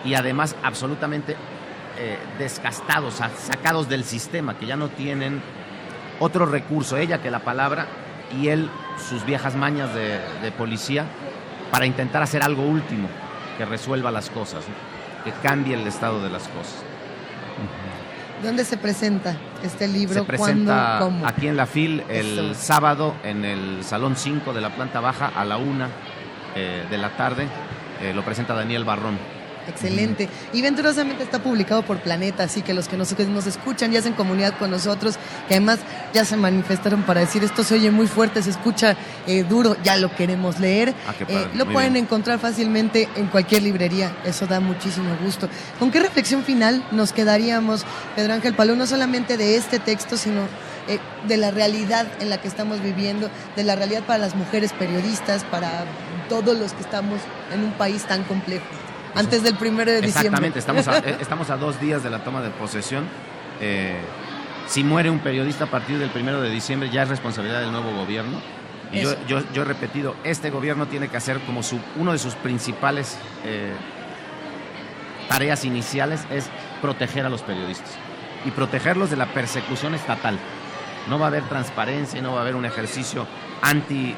[0.04, 1.36] y además absolutamente
[2.00, 5.42] eh, desgastados, sa- sacados del sistema, que ya no tienen
[6.20, 7.88] otro recurso, ella que la palabra
[8.40, 8.70] y él
[9.10, 10.20] sus viejas mañas de,
[10.52, 11.06] policía
[11.72, 13.08] para intentar hacer algo último
[13.58, 14.64] que resuelva las cosas,
[15.24, 16.84] que cambie el estado de las cosas.
[18.44, 20.14] ¿Dónde se presenta este libro?
[20.14, 21.06] Se presenta ¿Cuándo?
[21.06, 21.28] ¿Cómo?
[21.28, 22.54] aquí en la FIL el Eso.
[22.54, 25.90] sábado en el Salón 5 de la planta baja a la una
[26.56, 27.48] eh, de la tarde.
[28.02, 29.18] Eh, lo presenta Daniel Barrón.
[29.68, 30.30] Excelente.
[30.54, 33.98] Y venturosamente está publicado por Planeta, así que los que nos, que nos escuchan y
[33.98, 35.16] hacen comunidad con nosotros,
[35.48, 35.80] que además
[36.14, 38.96] ya se manifestaron para decir esto se oye muy fuerte, se escucha
[39.28, 40.94] eh, duro, ya lo queremos leer.
[41.08, 42.06] Ah, Eh, lo muy pueden bien.
[42.06, 45.50] encontrar fácilmente en cualquier librería, eso da muchísimo gusto.
[45.80, 50.42] ¿Con qué reflexión final nos quedaríamos, Pedro Ángel Palú, no solamente de este texto, sino
[50.88, 54.72] eh, de la realidad en la que estamos viviendo, de la realidad para las mujeres
[54.74, 55.86] periodistas, para
[56.30, 57.20] todos los que estamos
[57.54, 58.66] en un país tan complejo?
[59.16, 60.28] Antes del primero de diciembre.
[60.28, 63.06] Exactamente, estamos a, eh, estamos a dos días de la toma de posesión.
[63.62, 64.00] Eh,
[64.68, 67.92] si muere un periodista a partir del primero de diciembre, ya es responsabilidad del nuevo
[67.92, 68.40] gobierno.
[68.92, 72.20] Y yo, yo, yo he repetido, este gobierno tiene que hacer como su, uno de
[72.20, 73.74] sus principales eh,
[75.28, 76.50] tareas iniciales es
[76.82, 77.98] proteger a los periodistas
[78.46, 80.38] y protegerlos de la persecución estatal.
[81.10, 83.28] No va a haber transparencia y no va a haber un ejercicio
[83.62, 84.16] anti,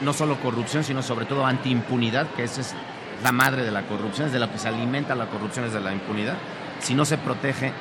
[0.00, 2.74] no solo corrupción, sino sobre todo anti impunidad, que esa es
[3.22, 5.80] la madre de la corrupción, es de lo que se alimenta la corrupción, es de
[5.80, 6.36] la impunidad.
[6.80, 7.72] Si no se protege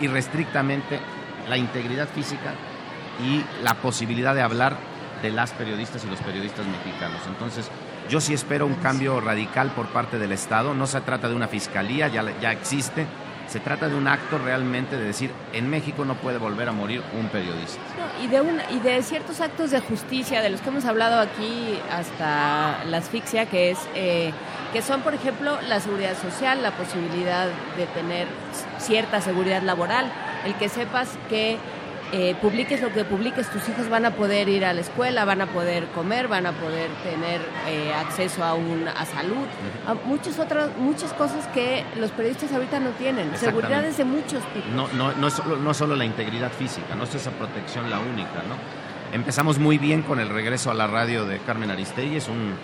[0.00, 1.00] irrestrictamente
[1.48, 2.54] la integridad física
[3.24, 4.76] y la posibilidad de hablar
[5.22, 7.20] de las periodistas y los periodistas mexicanos.
[7.26, 7.70] Entonces,
[8.08, 10.74] yo sí espero un cambio radical por parte del Estado.
[10.74, 13.06] No se trata de una fiscalía, ya, ya existe.
[13.48, 17.02] Se trata de un acto realmente de decir, en México no puede volver a morir
[17.18, 17.80] un periodista.
[18.22, 21.78] y, de un, y de ciertos actos de justicia, de los que hemos hablado aquí
[21.90, 23.78] hasta la asfixia, que es...
[23.94, 24.32] Eh,
[24.72, 28.26] que son, por ejemplo, la seguridad social, la posibilidad de tener
[28.78, 30.10] cierta seguridad laboral,
[30.44, 31.56] el que sepas que
[32.12, 35.40] eh, publiques lo que publiques, tus hijos van a poder ir a la escuela, van
[35.40, 39.46] a poder comer, van a poder tener eh, acceso a, un, a salud,
[39.86, 43.36] a muchas otras muchas cosas que los periodistas ahorita no tienen.
[43.36, 44.70] Seguridades de muchos tipos.
[44.70, 47.98] No, no, no, es solo, no solo la integridad física, no es esa protección la
[47.98, 48.56] única, ¿no?
[49.12, 52.54] Empezamos muy bien con el regreso a la radio de Carmen Aristegui, es un,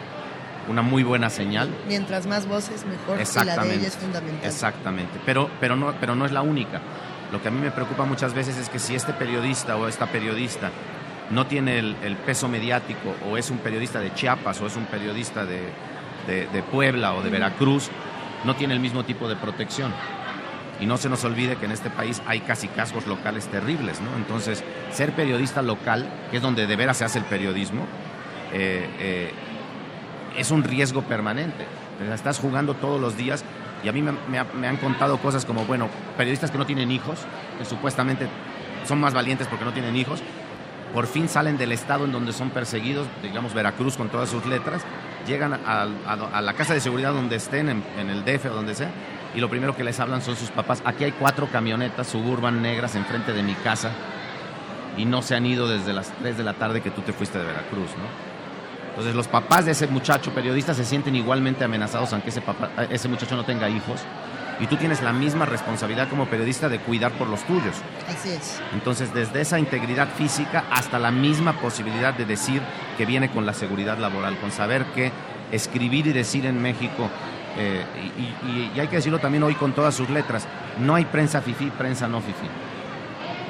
[0.69, 1.71] una muy buena señal.
[1.87, 4.49] Mientras más voces, mejor, y la de ella es fundamental.
[4.49, 6.81] Exactamente, pero, pero, no, pero no es la única.
[7.33, 10.07] Lo que a mí me preocupa muchas veces es que si este periodista o esta
[10.07, 10.71] periodista
[11.31, 15.47] no tiene el, peso mediático o es un periodista de Chiapas o es un periodista
[15.47, 15.73] de,
[16.27, 17.89] de, Puebla o de Veracruz,
[18.45, 19.93] no tiene el mismo tipo de protección.
[20.79, 24.15] Y no se nos olvide que en este país hay casi cascos locales terribles, ¿no?
[24.17, 27.87] Entonces, ser periodista local, que es donde de veras se hace el periodismo,
[28.53, 29.33] eh, eh,
[30.37, 31.65] es un riesgo permanente.
[32.13, 33.45] Estás jugando todos los días
[33.83, 37.21] y a mí me, han contado cosas como, bueno, periodistas que no tienen hijos,
[37.59, 38.29] que supuestamente
[38.87, 40.23] son más valientes porque no tienen hijos,
[40.93, 44.83] por fin salen del estado en donde son perseguidos, digamos Veracruz con todas sus letras,
[45.27, 48.91] llegan a, la casa de seguridad donde estén, en, el DF o donde sea,
[49.35, 50.83] y lo primero que les hablan son sus papás.
[50.85, 53.93] Aquí hay cuatro camionetas suburban negras enfrente de mi casa
[54.97, 57.39] y no se han ido desde las 3 de la tarde que tú te fuiste
[57.39, 58.32] de Veracruz, ¿no?
[58.93, 63.09] Entonces los papás de ese muchacho periodista se sienten igualmente amenazados aunque ese, papá, ese
[63.09, 64.03] muchacho no tenga hijos.
[64.61, 67.75] Y tú tienes la misma responsabilidad como periodista de cuidar por los tuyos.
[68.07, 68.61] Así es.
[68.75, 72.61] Entonces, desde esa integridad física hasta la misma posibilidad de decir
[72.99, 75.11] que viene con la seguridad laboral, con saber que
[75.51, 77.09] escribir y decir en México,
[77.57, 77.83] eh,
[78.47, 80.47] y, y, hay que decirlo también hoy con todas sus letras,
[80.79, 82.47] no hay prensa fifí, prensa no fifí.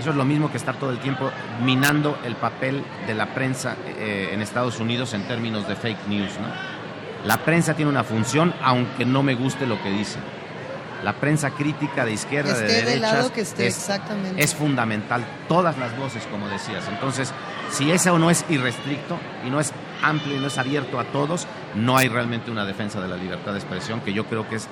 [0.03, 1.31] Eso es lo mismo que estar todo el tiempo
[1.65, 6.33] minando el papel de la prensa eh, en Estados Unidos en términos de fake news.
[7.25, 10.19] La prensa tiene una función, aunque no me guste lo que dice.
[11.05, 13.89] La prensa crítica de izquierda, de derecha, es,
[14.37, 15.25] es fundamental.
[15.47, 16.83] Todas las voces, como decías.
[16.89, 17.33] Entonces,
[17.71, 19.73] si eso no es irrestricto y no es
[20.03, 23.53] amplio y no es abierto a todos, no hay realmente una defensa de la libertad
[23.53, 24.69] de expresión, que yo creo que es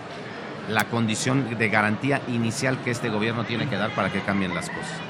[0.68, 4.68] la condición de garantía inicial que este gobierno tiene que dar para que cambien las
[4.68, 5.09] cosas.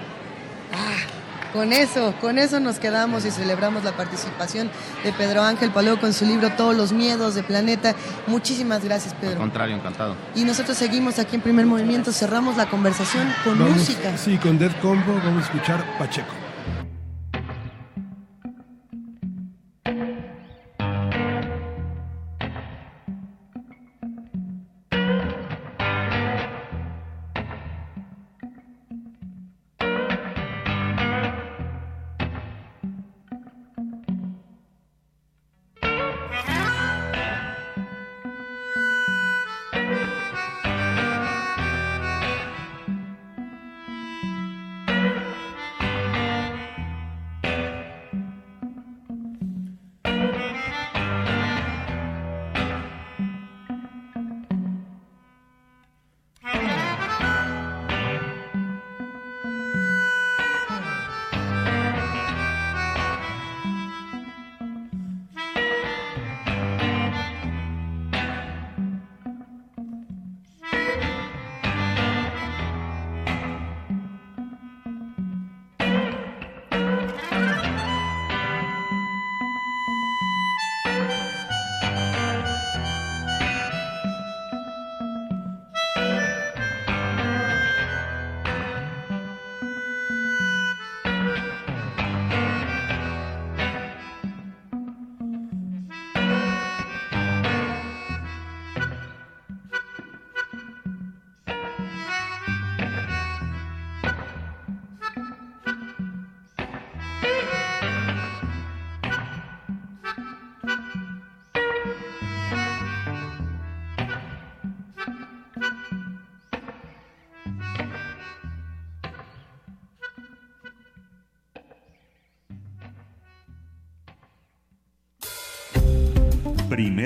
[0.73, 4.71] Ah, con eso, con eso nos quedamos y celebramos la participación
[5.03, 7.95] de Pedro Ángel Paleo con su libro Todos los miedos de planeta.
[8.29, 9.33] Muchísimas gracias, Pedro.
[9.33, 10.17] Al contrario, encantado.
[10.35, 14.17] Y nosotros seguimos aquí en Primer Movimiento, cerramos la conversación con música.
[14.17, 16.50] Sí, con Dead Combo vamos a escuchar Pacheco.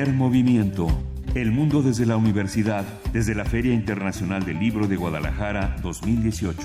[0.04, 0.86] Primer movimiento.
[1.34, 2.84] El mundo desde la universidad,
[3.14, 6.60] desde la Feria Internacional del Libro de Guadalajara 2018.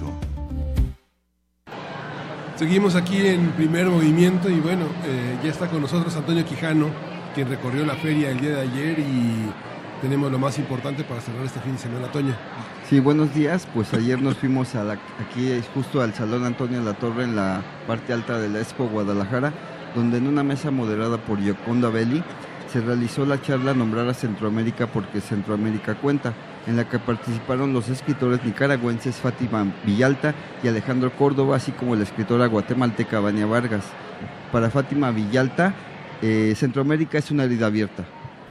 [2.57, 6.87] Seguimos aquí en primer movimiento y bueno, eh, ya está con nosotros Antonio Quijano,
[7.33, 9.49] quien recorrió la feria el día de ayer y
[10.01, 12.35] tenemos lo más importante para cerrar este fin de semana, Toño.
[12.89, 13.65] Sí, buenos días.
[13.73, 18.11] Pues ayer nos fuimos a aquí justo al Salón Antonio la Torre en la parte
[18.11, 19.53] alta de la Expo Guadalajara,
[19.95, 22.21] donde en una mesa moderada por Yoconda Belli
[22.71, 26.33] se realizó la charla Nombrar a Centroamérica porque Centroamérica cuenta,
[26.67, 32.03] en la que participaron los escritores nicaragüenses Fátima Villalta y Alejandro Córdoba, así como la
[32.03, 33.85] escritora guatemalteca Vania Vargas.
[34.51, 35.73] Para Fátima Villalta,
[36.21, 38.05] eh, Centroamérica es una herida abierta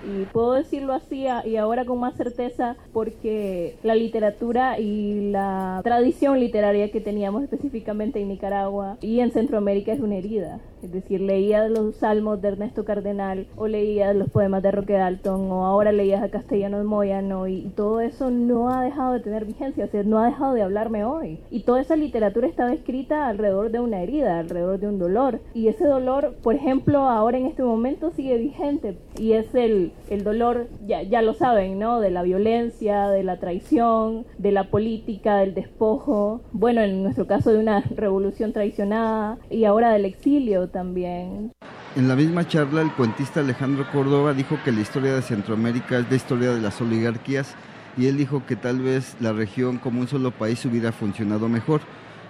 [0.09, 6.39] y puedo decirlo así y ahora con más certeza porque la literatura y la tradición
[6.41, 10.61] literaria que teníamos específicamente en Nicaragua y en Centroamérica es una herida.
[10.83, 15.51] Es decir, leía los salmos de Ernesto Cardenal o leía los poemas de Roque Dalton
[15.51, 19.85] o ahora leías a Castellanos Moyano y, todo eso no ha dejado de tener vigencia,
[19.85, 21.39] o sea, no ha dejado de hablarme hoy.
[21.51, 25.41] Y toda esa literatura estaba escrita alrededor de una herida, alrededor de un dolor.
[25.55, 30.25] Y ese dolor, por ejemplo, ahora en este momento sigue vigente y es el, el
[30.25, 32.01] dolor, ya, ya lo saben, ¿no?
[32.01, 37.53] De la violencia, de la traición, de la política, del despojo, bueno, en nuestro caso
[37.53, 41.53] de una revolución traicionada y ahora del exilio también.
[41.97, 46.11] En la misma charla, el cuentista Alejandro Córdoba dijo que la historia de Centroamérica es
[46.11, 47.55] la historia de las oligarquías
[47.97, 51.81] y él dijo que tal vez la región como un solo país hubiera funcionado mejor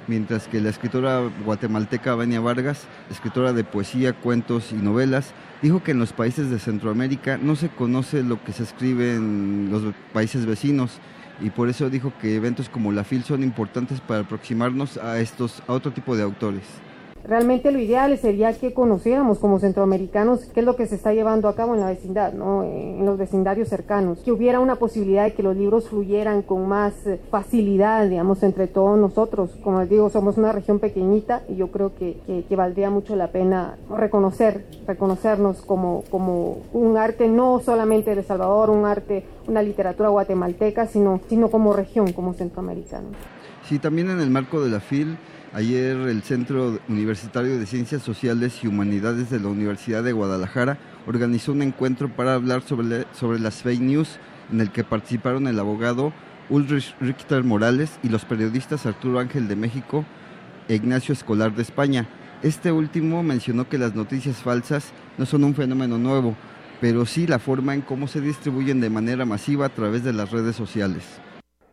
[0.09, 5.93] mientras que la escritora guatemalteca Vania Vargas, escritora de poesía, cuentos y novelas, dijo que
[5.93, 10.47] en los países de Centroamérica no se conoce lo que se escribe en los países
[10.47, 10.99] vecinos
[11.41, 15.63] y por eso dijo que eventos como la FIL son importantes para aproximarnos a estos
[15.69, 16.65] a otro tipo de autores.
[17.25, 21.49] Realmente lo ideal sería que conociéramos como centroamericanos qué es lo que se está llevando
[21.49, 22.63] a cabo en la vecindad, ¿no?
[22.65, 26.95] en los vecindarios cercanos, que hubiera una posibilidad de que los libros fluyeran con más
[27.07, 29.51] eh, facilidad, digamos, entre todos nosotros.
[29.63, 32.17] Como les digo, somos una región pequeñita y yo creo que,
[32.49, 38.71] que, valdría mucho la pena reconocer, reconocernos como, como un arte no solamente de Salvador,
[38.71, 43.13] un arte, una literatura guatemalteca, sino, sino como región, como centroamericanos.
[43.69, 45.19] Sí, también en el marco de la FIL
[45.55, 51.53] Ayer el Centro Universitario de Ciencias Sociales y Humanidades de la Universidad de Guadalajara organizó
[51.53, 54.19] un encuentro para hablar sobre, sobre las fake news
[54.53, 56.13] en el que participaron el abogado
[56.51, 60.05] Ulrich Richter Morales y los periodistas Arturo Ángel de México
[60.69, 62.07] e Ignacio Escolar de España.
[62.43, 66.37] Este último mencionó que las noticias falsas no son un fenómeno nuevo,
[66.79, 70.31] pero sí la forma en cómo se distribuyen de manera masiva a través de las
[70.31, 71.05] redes sociales.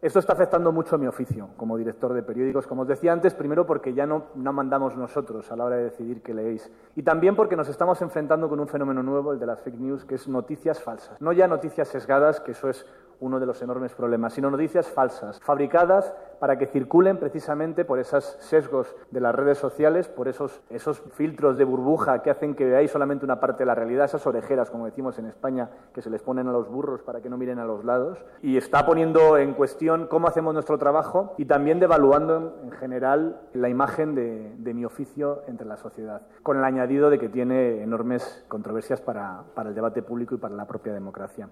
[0.02, 3.34] Esto está afectando mucho a mi oficio como director de periódicos, como os decía antes,
[3.34, 7.04] primero porque ya no, no, mandamos nosotros a la hora de decidir qué leéis, y
[7.04, 10.16] también porque nos estamos enfrentando con un fenómeno nuevo, el de las fake news, que
[10.16, 11.20] es noticias falsas.
[11.22, 12.86] No ya noticias sesgadas, que eso es
[13.20, 18.38] uno de los enormes problemas, sino noticias falsas, fabricadas para que circulen precisamente por esos
[18.40, 22.92] sesgos de las redes sociales, por esos, esos filtros de burbuja que hacen que veáis
[22.92, 26.22] solamente una parte de la realidad, esas orejeras, como decimos en España, que se les
[26.22, 29.54] ponen a los burros para que no miren a los lados, y está poniendo en
[29.54, 34.86] cuestión cómo hacemos nuestro trabajo y también devaluando en general la imagen de, de mi
[34.86, 39.76] oficio entre la sociedad, con el añadido de que tiene enormes controversias para, para el
[39.76, 41.50] debate público y para la propia democracia.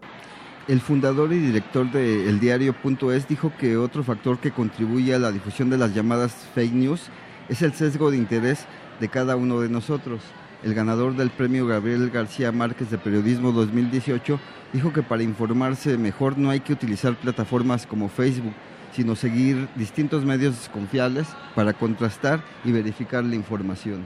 [0.67, 5.31] El fundador y director de El Diario.es dijo que otro factor que contribuye a la
[5.31, 7.09] difusión de las llamadas fake news
[7.49, 8.65] es el sesgo de interés
[9.01, 10.21] de cada uno de nosotros.
[10.63, 14.39] El ganador del premio Gabriel García Márquez de Periodismo 2018
[14.71, 18.53] dijo que para informarse mejor no hay que utilizar plataformas como Facebook,
[18.93, 24.05] sino seguir distintos medios confiables para contrastar y verificar la información.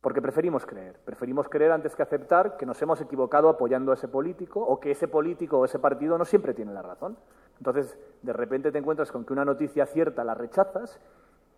[0.00, 4.06] Porque preferimos creer, preferimos creer antes que aceptar que nos hemos equivocado apoyando a ese
[4.06, 7.16] político o que ese político o ese partido no siempre tiene la razón.
[7.58, 11.00] Entonces, de repente te encuentras con que una noticia cierta la rechazas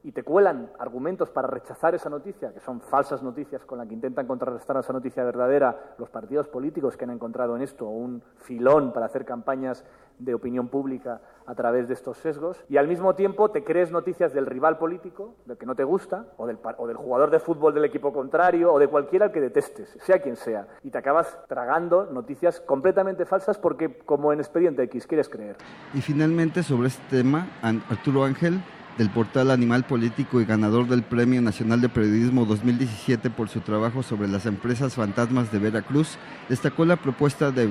[0.06, 3.94] y te cuelan argumentos para rechazar esa noticia, que son falsas noticias con las que
[3.94, 8.92] intentan contrarrestar esa noticia verdadera los partidos políticos que han encontrado en esto un filón
[8.92, 9.84] para hacer campañas
[10.20, 14.32] de opinión pública a través de estos sesgos, y al mismo tiempo te crees noticias
[14.32, 17.74] del rival político, del que no te gusta, o del, o del jugador de fútbol
[17.74, 22.06] del equipo contrario, o de cualquiera que detestes, sea quien sea, y te acabas tragando
[22.06, 25.56] noticias completamente falsas porque, como en Expediente X, quieres creer.
[25.94, 27.48] Y finalmente, sobre este tema,
[27.90, 28.60] Arturo Ángel
[28.98, 34.02] del portal Animal Político y ganador del Premio Nacional de Periodismo 2017 por su trabajo
[34.02, 36.16] sobre las empresas fantasmas de Veracruz,
[36.48, 37.66] destacó la propuesta de,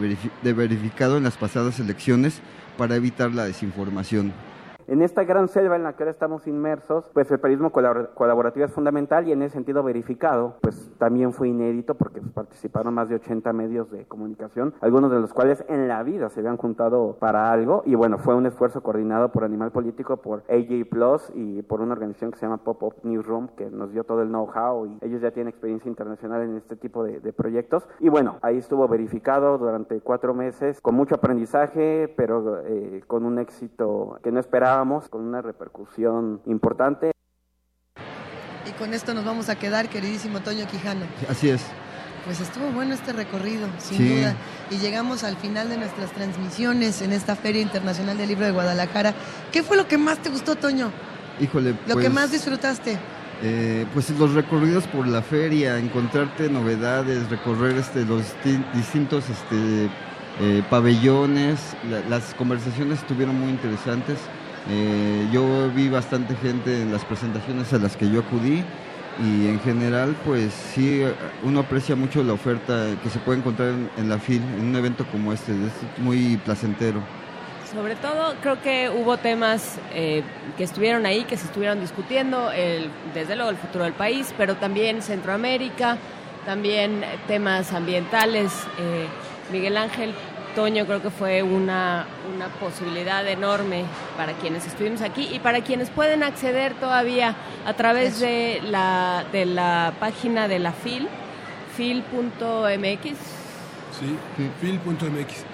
[0.54, 2.42] verificado en las pasadas elecciones
[2.78, 4.34] para evitar la desinformación.
[4.88, 8.72] En esta gran selva en la que ahora estamos inmersos, pues el periodismo colaborativo es
[8.72, 13.52] fundamental y en ese sentido verificado, pues también fue inédito porque participaron más de 80
[13.52, 17.82] medios de comunicación, algunos de los cuales en la vida se habían juntado para algo
[17.88, 21.94] y bueno, fue un esfuerzo coordinado por Animal Político, por AJ Plus y por una
[21.94, 25.32] organización que se llama Pop-Up Newsroom que nos dio todo el know-how y ellos ya
[25.32, 27.88] tienen experiencia internacional en este tipo de, de proyectos.
[28.00, 33.40] Y bueno, ahí estuvo verificado durante cuatro meses con mucho aprendizaje, pero eh, con un
[33.40, 34.40] éxito que no
[34.76, 37.12] esperábamos, con una repercusión importante.
[38.68, 41.06] Y con esto nos vamos a quedar, queridísimo Toño Quijano.
[41.30, 41.62] Así es.
[42.26, 44.36] Pues estuvo bueno este recorrido, sin duda.
[44.72, 49.14] Y llegamos al final de nuestras transmisiones en esta Feria Internacional del Libro de Guadalajara.
[49.52, 50.92] ¿Qué fue lo que más te gustó, Toño?
[51.40, 52.98] Híjole, Lo que pues, más disfrutaste.
[53.44, 59.90] eh, pues los recorridos por la feria, encontrarte novedades, recorrer este, los disti- distintos este,
[60.42, 64.18] eh, pabellones, la- las conversaciones estuvieron muy interesantes.
[64.70, 68.64] Eh, yo vi bastante gente en las presentaciones a las que yo acudí
[69.24, 71.04] y en general pues sí
[71.44, 75.06] uno aprecia mucho la oferta que se puede encontrar en, la FIL, en un evento
[75.12, 77.02] como este, es muy placentero.
[77.72, 80.24] Sobre todo creo que hubo temas eh,
[80.58, 84.56] que estuvieron ahí, que se estuvieron discutiendo, el, desde luego el futuro del país, pero
[84.56, 85.98] también Centroamérica,
[86.46, 88.52] también temas ambientales.
[88.80, 89.08] Eh,
[89.52, 90.14] Miguel Ángel
[90.56, 93.84] Toño creo que fue una, una posibilidad enorme
[94.18, 97.36] para quienes estuvimos aquí y para quienes pueden acceder todavía
[97.66, 101.08] a través de la, de la página de la FIL,
[101.76, 103.18] fil.mx.
[104.00, 104.18] Sí,
[104.62, 105.46] fil.mx.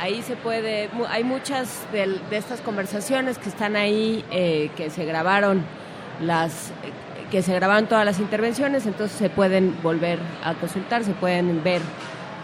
[0.00, 5.64] Ahí se puede, hay muchas de, estas conversaciones que están ahí, eh, que se grabaron
[6.20, 6.72] las,
[7.30, 11.82] que se grabaron todas las intervenciones, entonces se pueden volver a consultar, se pueden ver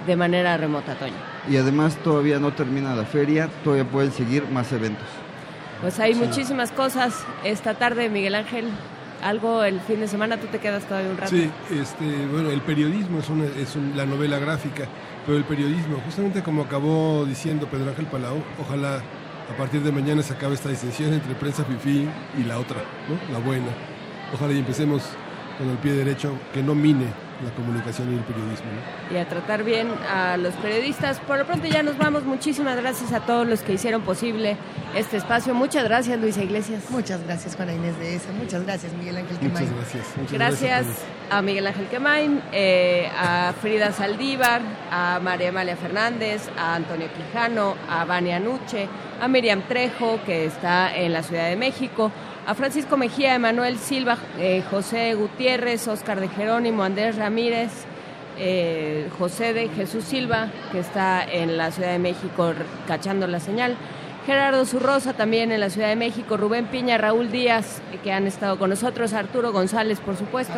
[0.07, 1.32] de manera remota, Toño.
[1.51, 5.07] Y además todavía no termina la feria, todavía pueden seguir más eventos.
[5.81, 6.21] Pues hay Sí.
[6.21, 8.67] muchísimas cosas esta tarde, Miguel Ángel.
[9.23, 11.31] Algo el fin de semana, tú te quedas todavía un rato.
[11.31, 14.85] Sí, este, bueno, el periodismo es, una, es un- la novela gráfica,
[15.27, 20.23] pero el periodismo, justamente como acabó diciendo Pedro Ángel Palau, ojalá a partir de mañana
[20.23, 23.33] se acabe esta distinción entre prensa fifí y la otra, ¿no?
[23.33, 23.69] la buena.
[24.35, 25.03] Ojalá y empecemos
[25.59, 27.07] con el pie derecho, que no mine
[27.43, 28.67] la comunicación y el periodismo.
[28.67, 29.17] ¿no?
[29.17, 31.21] y a tratar bien a los periodistas.
[31.21, 32.25] Por lo pronto ya nos vamos.
[32.25, 34.57] Muchísimas gracias a todos los que hicieron posible
[34.97, 35.55] este espacio.
[35.55, 36.85] Muchas gracias, Luisa Iglesias.
[36.91, 38.33] Muchas gracias, Juana Inés de esa.
[38.33, 39.77] Muchas gracias, Miguel Ángel Muchas Quemain.
[39.77, 40.07] gracias.
[40.17, 46.43] Muchas Gracias a a Miguel Ángel Quemain, eh, a Frida Saldívar, a María Amalia Fernández,
[46.59, 48.87] a Antonio Quijano, a Vania Nuche,
[49.19, 52.13] a Miriam Trejo, que está en la Ciudad de México,
[52.47, 57.71] a Francisco Mejía, Emanuel Silva, eh, José Gutiérrez, Oscar de Jerónimo, Andrés Ramírez,
[58.39, 62.53] eh, José de Jesús Silva, que está en la Ciudad de México
[62.87, 63.77] cachando la señal.
[64.27, 68.59] Gerardo Zurrosa también en la Ciudad de México, Rubén Piña, Raúl Díaz, que han estado
[68.59, 70.55] con nosotros, Arturo González, por supuesto.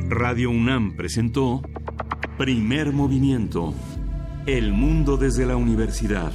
[0.09, 1.61] Radio UNAM presentó
[2.37, 3.73] Primer Movimiento.
[4.45, 6.31] El mundo desde la universidad.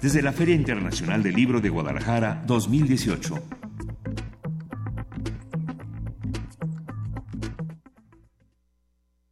[0.00, 3.57] Desde la Feria Internacional del Libro de Guadalajara 2018.